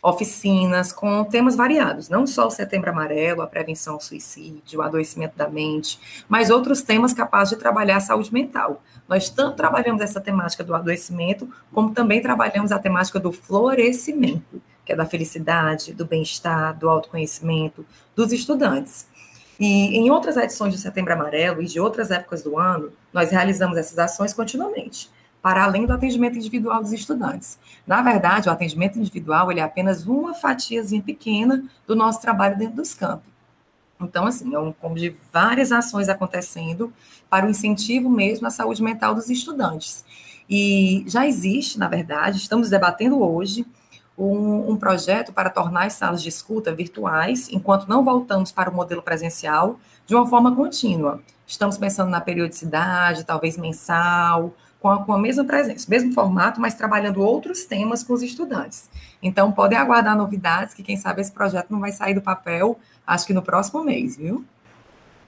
oficinas 0.02 0.92
com 0.92 1.22
temas 1.22 1.54
variados, 1.54 2.08
não 2.08 2.26
só 2.26 2.48
o 2.48 2.50
Setembro 2.50 2.90
Amarelo, 2.90 3.40
a 3.40 3.46
prevenção 3.46 3.94
ao 3.94 4.00
suicídio, 4.00 4.80
o 4.80 4.82
adoecimento 4.82 5.36
da 5.36 5.48
mente, 5.48 6.24
mas 6.28 6.50
outros 6.50 6.82
temas 6.82 7.14
capazes 7.14 7.50
de 7.50 7.60
trabalhar 7.60 7.98
a 7.98 8.00
saúde 8.00 8.32
mental. 8.32 8.82
Nós 9.08 9.30
tanto 9.30 9.56
trabalhamos 9.56 10.02
essa 10.02 10.20
temática 10.20 10.64
do 10.64 10.74
adoecimento, 10.74 11.48
como 11.72 11.94
também 11.94 12.20
trabalhamos 12.20 12.72
a 12.72 12.80
temática 12.80 13.20
do 13.20 13.30
florescimento, 13.30 14.60
que 14.84 14.92
é 14.92 14.96
da 14.96 15.06
felicidade, 15.06 15.92
do 15.92 16.04
bem-estar, 16.04 16.76
do 16.76 16.88
autoconhecimento 16.88 17.86
dos 18.16 18.32
estudantes. 18.32 19.06
E 19.60 19.96
em 19.96 20.10
outras 20.10 20.36
edições 20.36 20.74
do 20.74 20.80
Setembro 20.80 21.12
Amarelo 21.12 21.62
e 21.62 21.66
de 21.66 21.78
outras 21.78 22.10
épocas 22.10 22.42
do 22.42 22.58
ano, 22.58 22.92
nós 23.12 23.30
realizamos 23.30 23.78
essas 23.78 23.96
ações 24.00 24.34
continuamente 24.34 25.08
para 25.42 25.64
além 25.64 25.84
do 25.84 25.92
atendimento 25.92 26.38
individual 26.38 26.80
dos 26.80 26.92
estudantes. 26.92 27.58
Na 27.84 28.00
verdade, 28.00 28.48
o 28.48 28.52
atendimento 28.52 28.98
individual 28.98 29.50
ele 29.50 29.58
é 29.58 29.64
apenas 29.64 30.06
uma 30.06 30.32
fatiazinha 30.32 31.02
pequena 31.02 31.64
do 31.84 31.96
nosso 31.96 32.20
trabalho 32.20 32.56
dentro 32.56 32.76
dos 32.76 32.94
campos. 32.94 33.32
Então, 34.00 34.26
assim, 34.26 34.54
é 34.54 34.58
um 34.58 34.72
combo 34.72 34.96
de 34.96 35.14
várias 35.32 35.72
ações 35.72 36.08
acontecendo 36.08 36.92
para 37.28 37.46
o 37.46 37.50
incentivo 37.50 38.08
mesmo 38.08 38.46
à 38.46 38.50
saúde 38.50 38.82
mental 38.82 39.14
dos 39.14 39.28
estudantes. 39.28 40.04
E 40.48 41.04
já 41.06 41.26
existe, 41.26 41.78
na 41.78 41.88
verdade, 41.88 42.38
estamos 42.38 42.68
debatendo 42.68 43.22
hoje 43.22 43.66
um, 44.18 44.72
um, 44.72 44.76
projeto 44.76 45.32
para 45.32 45.50
tornar 45.50 45.86
as 45.86 45.94
salas 45.94 46.22
de 46.22 46.28
escuta 46.28 46.74
virtuais, 46.74 47.48
enquanto 47.50 47.88
não 47.88 48.04
voltamos 48.04 48.52
para 48.52 48.70
o 48.70 48.74
modelo 48.74 49.02
presencial, 49.02 49.78
de 50.06 50.14
uma 50.14 50.26
forma 50.26 50.54
contínua. 50.54 51.20
Estamos 51.46 51.78
pensando 51.78 52.10
na 52.10 52.20
periodicidade, 52.20 53.24
talvez 53.24 53.56
mensal, 53.56 54.52
com 54.82 54.88
a, 54.88 55.04
com 55.04 55.12
a 55.12 55.18
mesma 55.18 55.44
presença, 55.44 55.86
mesmo 55.88 56.12
formato, 56.12 56.60
mas 56.60 56.74
trabalhando 56.74 57.22
outros 57.22 57.64
temas 57.64 58.02
com 58.02 58.12
os 58.12 58.22
estudantes. 58.22 58.90
Então, 59.22 59.52
podem 59.52 59.78
aguardar 59.78 60.16
novidades, 60.16 60.74
que 60.74 60.82
quem 60.82 60.96
sabe 60.96 61.20
esse 61.20 61.30
projeto 61.30 61.70
não 61.70 61.78
vai 61.78 61.92
sair 61.92 62.14
do 62.14 62.20
papel, 62.20 62.76
acho 63.06 63.24
que 63.24 63.32
no 63.32 63.40
próximo 63.40 63.84
mês, 63.84 64.16
viu? 64.16 64.44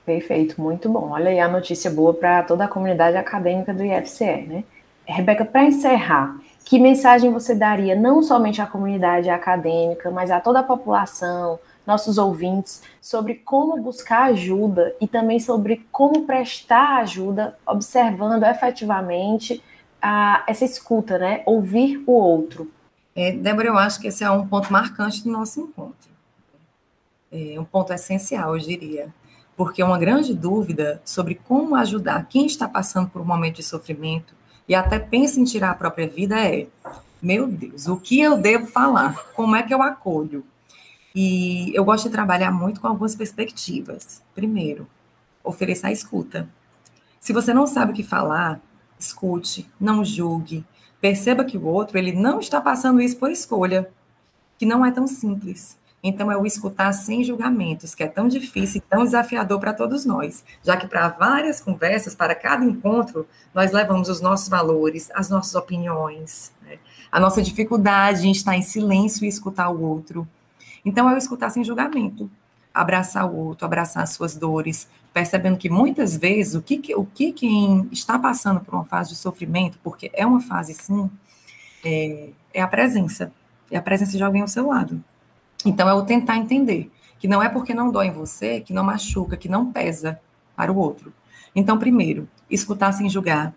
Perfeito, 0.04 0.60
muito 0.60 0.88
bom. 0.90 1.10
Olha 1.10 1.30
aí 1.30 1.38
a 1.38 1.48
notícia 1.48 1.90
boa 1.90 2.12
para 2.12 2.42
toda 2.42 2.64
a 2.64 2.68
comunidade 2.68 3.16
acadêmica 3.16 3.72
do 3.72 3.84
IFCE, 3.84 4.42
né? 4.42 4.64
Rebeca, 5.06 5.44
para 5.44 5.64
encerrar, 5.64 6.36
que 6.64 6.78
mensagem 6.78 7.30
você 7.30 7.54
daria 7.54 7.94
não 7.94 8.22
somente 8.22 8.60
à 8.60 8.66
comunidade 8.66 9.30
acadêmica, 9.30 10.10
mas 10.10 10.30
a 10.30 10.40
toda 10.40 10.60
a 10.60 10.62
população, 10.64 11.60
nossos 11.86 12.18
ouvintes 12.18 12.82
sobre 13.00 13.34
como 13.34 13.80
buscar 13.80 14.30
ajuda 14.30 14.94
e 15.00 15.06
também 15.06 15.38
sobre 15.38 15.86
como 15.92 16.24
prestar 16.24 17.00
ajuda, 17.00 17.56
observando 17.66 18.44
efetivamente 18.44 19.62
a, 20.00 20.44
essa 20.46 20.64
escuta, 20.64 21.18
né? 21.18 21.42
Ouvir 21.46 22.02
o 22.06 22.12
outro. 22.12 22.70
É, 23.14 23.32
Débora, 23.32 23.68
eu 23.68 23.78
acho 23.78 24.00
que 24.00 24.08
esse 24.08 24.24
é 24.24 24.30
um 24.30 24.46
ponto 24.46 24.72
marcante 24.72 25.22
do 25.22 25.30
nosso 25.30 25.60
encontro. 25.60 26.10
É 27.30 27.58
um 27.58 27.64
ponto 27.64 27.92
essencial, 27.92 28.56
eu 28.56 28.62
diria. 28.62 29.14
Porque 29.56 29.82
uma 29.82 29.98
grande 29.98 30.34
dúvida 30.34 31.00
sobre 31.04 31.36
como 31.36 31.76
ajudar 31.76 32.26
quem 32.28 32.46
está 32.46 32.68
passando 32.68 33.08
por 33.08 33.22
um 33.22 33.24
momento 33.24 33.56
de 33.56 33.62
sofrimento 33.62 34.34
e 34.68 34.74
até 34.74 34.98
pensa 34.98 35.38
em 35.38 35.44
tirar 35.44 35.70
a 35.70 35.74
própria 35.74 36.08
vida 36.08 36.38
é: 36.40 36.66
meu 37.22 37.46
Deus, 37.46 37.86
o 37.86 37.96
que 37.96 38.20
eu 38.20 38.36
devo 38.36 38.66
falar? 38.66 39.16
Como 39.34 39.54
é 39.54 39.62
que 39.62 39.72
eu 39.72 39.82
acolho? 39.82 40.44
E 41.14 41.70
eu 41.74 41.84
gosto 41.84 42.04
de 42.04 42.10
trabalhar 42.10 42.50
muito 42.50 42.80
com 42.80 42.88
algumas 42.88 43.14
perspectivas. 43.14 44.20
Primeiro, 44.34 44.88
oferecer 45.44 45.86
a 45.86 45.92
escuta. 45.92 46.48
Se 47.20 47.32
você 47.32 47.54
não 47.54 47.66
sabe 47.66 47.92
o 47.92 47.94
que 47.94 48.02
falar, 48.02 48.60
escute, 48.98 49.70
não 49.78 50.04
julgue. 50.04 50.64
Perceba 51.00 51.44
que 51.44 51.56
o 51.56 51.66
outro 51.66 51.98
ele 51.98 52.12
não 52.12 52.40
está 52.40 52.60
passando 52.60 53.00
isso 53.00 53.16
por 53.16 53.30
escolha, 53.30 53.88
que 54.58 54.66
não 54.66 54.84
é 54.84 54.90
tão 54.90 55.06
simples. 55.06 55.78
Então, 56.02 56.30
é 56.30 56.36
o 56.36 56.44
escutar 56.44 56.92
sem 56.92 57.24
julgamentos, 57.24 57.94
que 57.94 58.02
é 58.02 58.06
tão 58.08 58.28
difícil 58.28 58.78
e 58.78 58.90
tão 58.90 59.04
desafiador 59.04 59.58
para 59.58 59.72
todos 59.72 60.04
nós, 60.04 60.44
já 60.62 60.76
que 60.76 60.86
para 60.86 61.08
várias 61.08 61.62
conversas, 61.62 62.14
para 62.14 62.34
cada 62.34 62.62
encontro, 62.62 63.26
nós 63.54 63.72
levamos 63.72 64.10
os 64.10 64.20
nossos 64.20 64.48
valores, 64.48 65.10
as 65.14 65.30
nossas 65.30 65.54
opiniões, 65.54 66.52
né? 66.60 66.78
a 67.10 67.18
nossa 67.18 67.40
dificuldade 67.40 68.28
em 68.28 68.32
estar 68.32 68.54
em 68.54 68.60
silêncio 68.60 69.24
e 69.24 69.28
escutar 69.28 69.70
o 69.70 69.80
outro. 69.80 70.28
Então, 70.84 71.08
é 71.08 71.14
o 71.14 71.18
escutar 71.18 71.50
sem 71.50 71.64
julgamento, 71.64 72.30
abraçar 72.72 73.30
o 73.30 73.36
outro, 73.36 73.64
abraçar 73.64 74.02
as 74.02 74.10
suas 74.10 74.36
dores, 74.36 74.88
percebendo 75.12 75.56
que 75.56 75.70
muitas 75.70 76.16
vezes 76.16 76.54
o 76.54 76.62
que, 76.62 76.94
o 76.94 77.06
que 77.06 77.32
quem 77.32 77.88
está 77.92 78.18
passando 78.18 78.60
por 78.60 78.74
uma 78.74 78.84
fase 78.84 79.10
de 79.10 79.16
sofrimento, 79.16 79.78
porque 79.82 80.10
é 80.12 80.26
uma 80.26 80.40
fase 80.40 80.74
sim, 80.74 81.10
é, 81.84 82.30
é 82.52 82.60
a 82.60 82.66
presença, 82.66 83.32
é 83.70 83.78
a 83.78 83.82
presença 83.82 84.16
de 84.16 84.22
alguém 84.22 84.42
ao 84.42 84.48
seu 84.48 84.66
lado. 84.66 85.02
Então, 85.64 85.88
é 85.88 85.94
o 85.94 86.04
tentar 86.04 86.36
entender 86.36 86.90
que 87.18 87.28
não 87.28 87.42
é 87.42 87.48
porque 87.48 87.72
não 87.72 87.90
dói 87.90 88.08
em 88.08 88.12
você 88.12 88.60
que 88.60 88.72
não 88.72 88.84
machuca, 88.84 89.36
que 89.36 89.48
não 89.48 89.72
pesa 89.72 90.20
para 90.54 90.70
o 90.70 90.76
outro. 90.76 91.12
Então, 91.54 91.78
primeiro, 91.78 92.28
escutar 92.50 92.92
sem 92.92 93.08
julgar, 93.08 93.54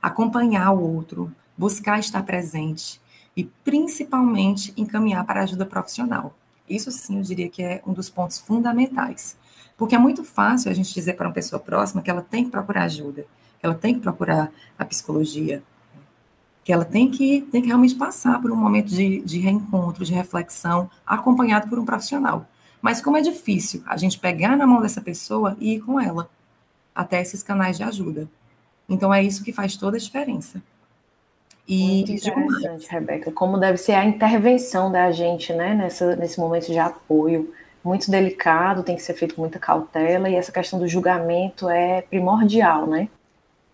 acompanhar 0.00 0.70
o 0.72 0.80
outro, 0.80 1.32
buscar 1.56 1.98
estar 1.98 2.22
presente 2.22 3.00
e, 3.36 3.44
principalmente, 3.44 4.72
encaminhar 4.76 5.24
para 5.24 5.42
ajuda 5.42 5.66
profissional. 5.66 6.34
Isso 6.68 6.90
sim, 6.90 7.18
eu 7.18 7.22
diria 7.22 7.48
que 7.48 7.62
é 7.62 7.82
um 7.86 7.92
dos 7.92 8.10
pontos 8.10 8.38
fundamentais. 8.38 9.36
Porque 9.76 9.94
é 9.94 9.98
muito 9.98 10.24
fácil 10.24 10.70
a 10.70 10.74
gente 10.74 10.92
dizer 10.92 11.14
para 11.14 11.28
uma 11.28 11.32
pessoa 11.32 11.60
próxima 11.60 12.02
que 12.02 12.10
ela 12.10 12.22
tem 12.22 12.44
que 12.44 12.50
procurar 12.50 12.84
ajuda, 12.84 13.26
que 13.60 13.66
ela 13.66 13.74
tem 13.74 13.94
que 13.94 14.00
procurar 14.00 14.50
a 14.78 14.84
psicologia, 14.84 15.62
que 16.64 16.72
ela 16.72 16.84
tem 16.84 17.10
que, 17.10 17.42
tem 17.50 17.62
que 17.62 17.68
realmente 17.68 17.94
passar 17.94 18.40
por 18.40 18.50
um 18.50 18.56
momento 18.56 18.88
de, 18.88 19.20
de 19.20 19.38
reencontro, 19.38 20.04
de 20.04 20.12
reflexão, 20.12 20.90
acompanhado 21.06 21.68
por 21.68 21.78
um 21.78 21.84
profissional. 21.84 22.46
Mas 22.82 23.00
como 23.00 23.16
é 23.16 23.20
difícil 23.20 23.82
a 23.86 23.96
gente 23.96 24.18
pegar 24.18 24.56
na 24.56 24.66
mão 24.66 24.82
dessa 24.82 25.00
pessoa 25.00 25.56
e 25.60 25.74
ir 25.74 25.80
com 25.80 25.98
ela 25.98 26.28
até 26.94 27.22
esses 27.22 27.42
canais 27.42 27.76
de 27.76 27.84
ajuda. 27.84 28.28
Então 28.88 29.14
é 29.14 29.22
isso 29.22 29.44
que 29.44 29.52
faz 29.52 29.76
toda 29.76 29.96
a 29.96 30.00
diferença. 30.00 30.62
E 31.68 31.98
Muito 31.98 32.12
interessante, 32.12 32.90
Rebeca, 32.90 33.30
como 33.30 33.58
deve 33.58 33.76
ser 33.76 33.92
a 33.92 34.02
intervenção 34.02 34.90
da 34.90 35.12
gente, 35.12 35.52
né, 35.52 35.74
nessa, 35.74 36.16
nesse 36.16 36.40
momento 36.40 36.72
de 36.72 36.78
apoio, 36.78 37.52
muito 37.84 38.10
delicado, 38.10 38.82
tem 38.82 38.96
que 38.96 39.02
ser 39.02 39.12
feito 39.12 39.34
com 39.34 39.42
muita 39.42 39.58
cautela, 39.58 40.30
e 40.30 40.34
essa 40.34 40.50
questão 40.50 40.78
do 40.78 40.88
julgamento 40.88 41.68
é 41.68 42.00
primordial, 42.00 42.86
né? 42.86 43.08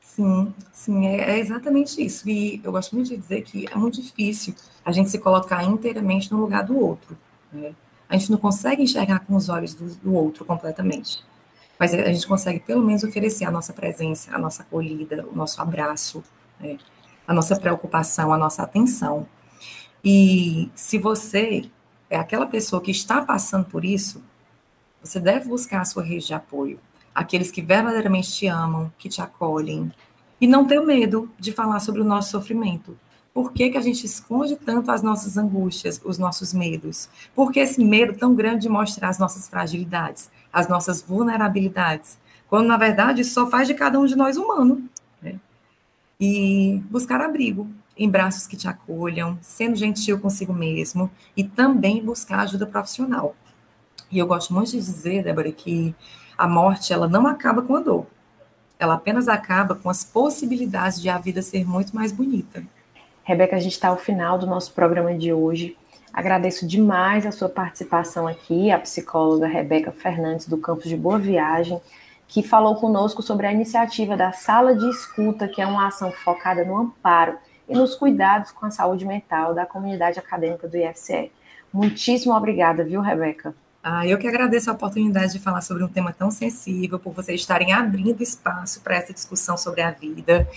Sim, 0.00 0.52
sim, 0.72 1.06
é, 1.06 1.36
é, 1.36 1.38
exatamente 1.38 2.04
isso. 2.04 2.28
E 2.28 2.60
eu 2.64 2.72
gosto 2.72 2.94
muito 2.94 3.10
de 3.10 3.16
dizer 3.16 3.42
que 3.42 3.66
é 3.70 3.76
muito 3.76 4.02
difícil 4.02 4.54
a 4.84 4.92
gente 4.92 5.10
se 5.10 5.18
colocar 5.18 5.62
inteiramente 5.64 6.30
no 6.32 6.40
lugar 6.40 6.64
do 6.64 6.78
outro. 6.78 7.16
Né? 7.52 7.74
A 8.08 8.16
gente 8.16 8.30
não 8.30 8.38
consegue 8.38 8.82
enxergar 8.82 9.20
com 9.20 9.34
os 9.34 9.48
olhos 9.48 9.72
do, 9.72 9.86
do, 9.96 10.14
outro 10.14 10.44
completamente. 10.44 11.24
Mas 11.78 11.94
a 11.94 12.12
gente 12.12 12.26
consegue, 12.26 12.60
pelo 12.60 12.84
menos, 12.84 13.02
oferecer 13.02 13.44
a 13.44 13.50
nossa 13.50 13.72
presença, 13.72 14.34
a 14.34 14.38
nossa 14.38 14.62
acolhida, 14.62 15.26
o 15.32 15.34
nosso 15.34 15.60
abraço, 15.60 16.22
né? 16.60 16.76
A 17.26 17.34
nossa 17.34 17.58
preocupação, 17.58 18.32
a 18.32 18.38
nossa 18.38 18.62
atenção. 18.62 19.26
E 20.04 20.70
se 20.74 20.98
você 20.98 21.70
é 22.10 22.16
aquela 22.16 22.46
pessoa 22.46 22.82
que 22.82 22.90
está 22.90 23.22
passando 23.22 23.64
por 23.66 23.84
isso, 23.84 24.22
você 25.02 25.18
deve 25.18 25.48
buscar 25.48 25.80
a 25.80 25.84
sua 25.84 26.02
rede 26.02 26.26
de 26.26 26.34
apoio 26.34 26.78
aqueles 27.14 27.50
que 27.50 27.62
verdadeiramente 27.62 28.32
te 28.32 28.46
amam, 28.46 28.92
que 28.98 29.08
te 29.08 29.22
acolhem, 29.22 29.92
e 30.40 30.46
não 30.46 30.66
ter 30.66 30.80
medo 30.80 31.30
de 31.38 31.52
falar 31.52 31.78
sobre 31.78 32.00
o 32.00 32.04
nosso 32.04 32.32
sofrimento. 32.32 32.98
Por 33.32 33.52
que, 33.52 33.70
que 33.70 33.78
a 33.78 33.80
gente 33.80 34.04
esconde 34.04 34.56
tanto 34.56 34.90
as 34.90 35.02
nossas 35.02 35.36
angústias, 35.36 36.00
os 36.04 36.18
nossos 36.18 36.52
medos? 36.52 37.08
Por 37.34 37.52
que 37.52 37.60
esse 37.60 37.84
medo 37.84 38.14
tão 38.14 38.34
grande 38.34 38.62
de 38.62 38.68
mostrar 38.68 39.08
as 39.08 39.18
nossas 39.18 39.48
fragilidades, 39.48 40.30
as 40.52 40.68
nossas 40.68 41.02
vulnerabilidades? 41.02 42.18
Quando, 42.48 42.66
na 42.66 42.76
verdade, 42.76 43.24
só 43.24 43.48
faz 43.48 43.66
de 43.66 43.74
cada 43.74 43.98
um 43.98 44.06
de 44.06 44.16
nós 44.16 44.36
humano. 44.36 44.88
E 46.18 46.82
buscar 46.90 47.20
abrigo 47.20 47.68
em 47.96 48.08
braços 48.08 48.46
que 48.46 48.56
te 48.56 48.68
acolham, 48.68 49.38
sendo 49.40 49.76
gentil 49.76 50.18
consigo 50.18 50.52
mesmo 50.52 51.10
e 51.36 51.44
também 51.44 52.04
buscar 52.04 52.40
ajuda 52.40 52.66
profissional. 52.66 53.34
E 54.10 54.18
eu 54.18 54.26
gosto 54.26 54.52
muito 54.52 54.70
de 54.70 54.78
dizer, 54.78 55.22
Débora, 55.22 55.50
que 55.52 55.94
a 56.36 56.46
morte 56.46 56.92
ela 56.92 57.08
não 57.08 57.26
acaba 57.26 57.62
com 57.62 57.76
a 57.76 57.80
dor. 57.80 58.06
Ela 58.78 58.94
apenas 58.94 59.28
acaba 59.28 59.74
com 59.74 59.88
as 59.88 60.04
possibilidades 60.04 61.00
de 61.00 61.08
a 61.08 61.18
vida 61.18 61.40
ser 61.42 61.66
muito 61.66 61.94
mais 61.94 62.12
bonita. 62.12 62.64
Rebeca, 63.22 63.56
a 63.56 63.60
gente 63.60 63.72
está 63.72 63.88
ao 63.88 63.96
final 63.96 64.38
do 64.38 64.46
nosso 64.46 64.72
programa 64.72 65.14
de 65.14 65.32
hoje. 65.32 65.76
Agradeço 66.12 66.66
demais 66.66 67.26
a 67.26 67.32
sua 67.32 67.48
participação 67.48 68.28
aqui, 68.28 68.70
a 68.70 68.78
psicóloga 68.78 69.46
Rebeca 69.46 69.90
Fernandes, 69.90 70.46
do 70.46 70.58
campus 70.58 70.88
de 70.88 70.96
Boa 70.96 71.18
Viagem, 71.18 71.80
que 72.26 72.42
falou 72.42 72.76
conosco 72.76 73.22
sobre 73.22 73.46
a 73.46 73.52
iniciativa 73.52 74.16
da 74.16 74.32
Sala 74.32 74.74
de 74.74 74.88
Escuta, 74.88 75.48
que 75.48 75.60
é 75.60 75.66
uma 75.66 75.86
ação 75.86 76.10
focada 76.10 76.64
no 76.64 76.76
amparo 76.76 77.36
e 77.68 77.74
nos 77.74 77.94
cuidados 77.94 78.50
com 78.50 78.66
a 78.66 78.70
saúde 78.70 79.06
mental 79.06 79.54
da 79.54 79.66
comunidade 79.66 80.18
acadêmica 80.18 80.68
do 80.68 80.76
IFCE. 80.76 81.30
Muitíssimo 81.72 82.34
obrigada, 82.34 82.84
viu, 82.84 83.00
Rebeca? 83.00 83.54
Ah, 83.86 84.06
eu 84.06 84.16
que 84.16 84.26
agradeço 84.26 84.70
a 84.70 84.72
oportunidade 84.72 85.32
de 85.32 85.38
falar 85.38 85.60
sobre 85.60 85.84
um 85.84 85.88
tema 85.88 86.10
tão 86.10 86.30
sensível, 86.30 86.98
por 86.98 87.12
vocês 87.12 87.38
estarem 87.38 87.74
abrindo 87.74 88.22
espaço 88.22 88.80
para 88.80 88.96
essa 88.96 89.12
discussão 89.12 89.58
sobre 89.58 89.82
a 89.82 89.90
vida. 89.90 90.48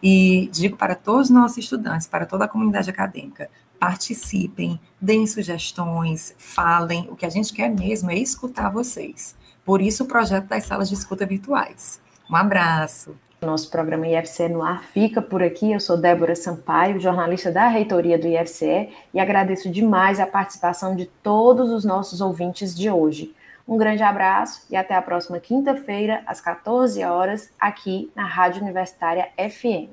E 0.00 0.48
digo 0.52 0.76
para 0.76 0.94
todos 0.94 1.22
os 1.22 1.30
nossos 1.30 1.58
estudantes, 1.58 2.06
para 2.06 2.24
toda 2.24 2.44
a 2.44 2.48
comunidade 2.48 2.88
acadêmica, 2.88 3.50
participem, 3.80 4.78
deem 5.00 5.26
sugestões, 5.26 6.32
falem. 6.38 7.08
O 7.10 7.16
que 7.16 7.26
a 7.26 7.28
gente 7.28 7.52
quer 7.52 7.68
mesmo 7.68 8.08
é 8.08 8.16
escutar 8.16 8.70
vocês. 8.70 9.34
Por 9.66 9.82
isso, 9.82 10.04
o 10.04 10.06
projeto 10.06 10.46
das 10.46 10.64
salas 10.64 10.88
de 10.88 10.94
escuta 10.94 11.26
virtuais. 11.26 12.00
Um 12.30 12.36
abraço. 12.36 13.16
Nosso 13.42 13.68
programa 13.68 14.06
IFCE 14.06 14.48
no 14.48 14.62
ar 14.62 14.84
fica 14.84 15.20
por 15.20 15.42
aqui. 15.42 15.72
Eu 15.72 15.80
sou 15.80 15.96
Débora 15.96 16.36
Sampaio, 16.36 17.00
jornalista 17.00 17.50
da 17.50 17.66
reitoria 17.66 18.16
do 18.16 18.28
IFCE, 18.28 18.88
e 19.12 19.18
agradeço 19.18 19.68
demais 19.68 20.20
a 20.20 20.26
participação 20.26 20.94
de 20.94 21.06
todos 21.20 21.70
os 21.70 21.84
nossos 21.84 22.20
ouvintes 22.20 22.76
de 22.76 22.88
hoje. 22.88 23.34
Um 23.66 23.76
grande 23.76 24.04
abraço 24.04 24.64
e 24.70 24.76
até 24.76 24.94
a 24.94 25.02
próxima 25.02 25.40
quinta-feira, 25.40 26.22
às 26.26 26.40
14 26.40 27.02
horas, 27.02 27.50
aqui 27.58 28.08
na 28.14 28.24
Rádio 28.24 28.62
Universitária 28.62 29.28
FM. 29.36 29.90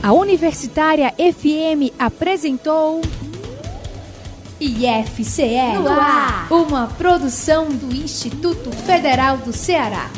A 0.00 0.12
Universitária 0.12 1.10
FM 1.12 1.92
apresentou 1.98 3.00
IFCE, 4.64 5.58
uma 6.50 6.86
produção 6.86 7.68
do 7.68 7.94
Instituto 7.94 8.72
Federal 8.72 9.36
do 9.36 9.52
Ceará. 9.52 10.08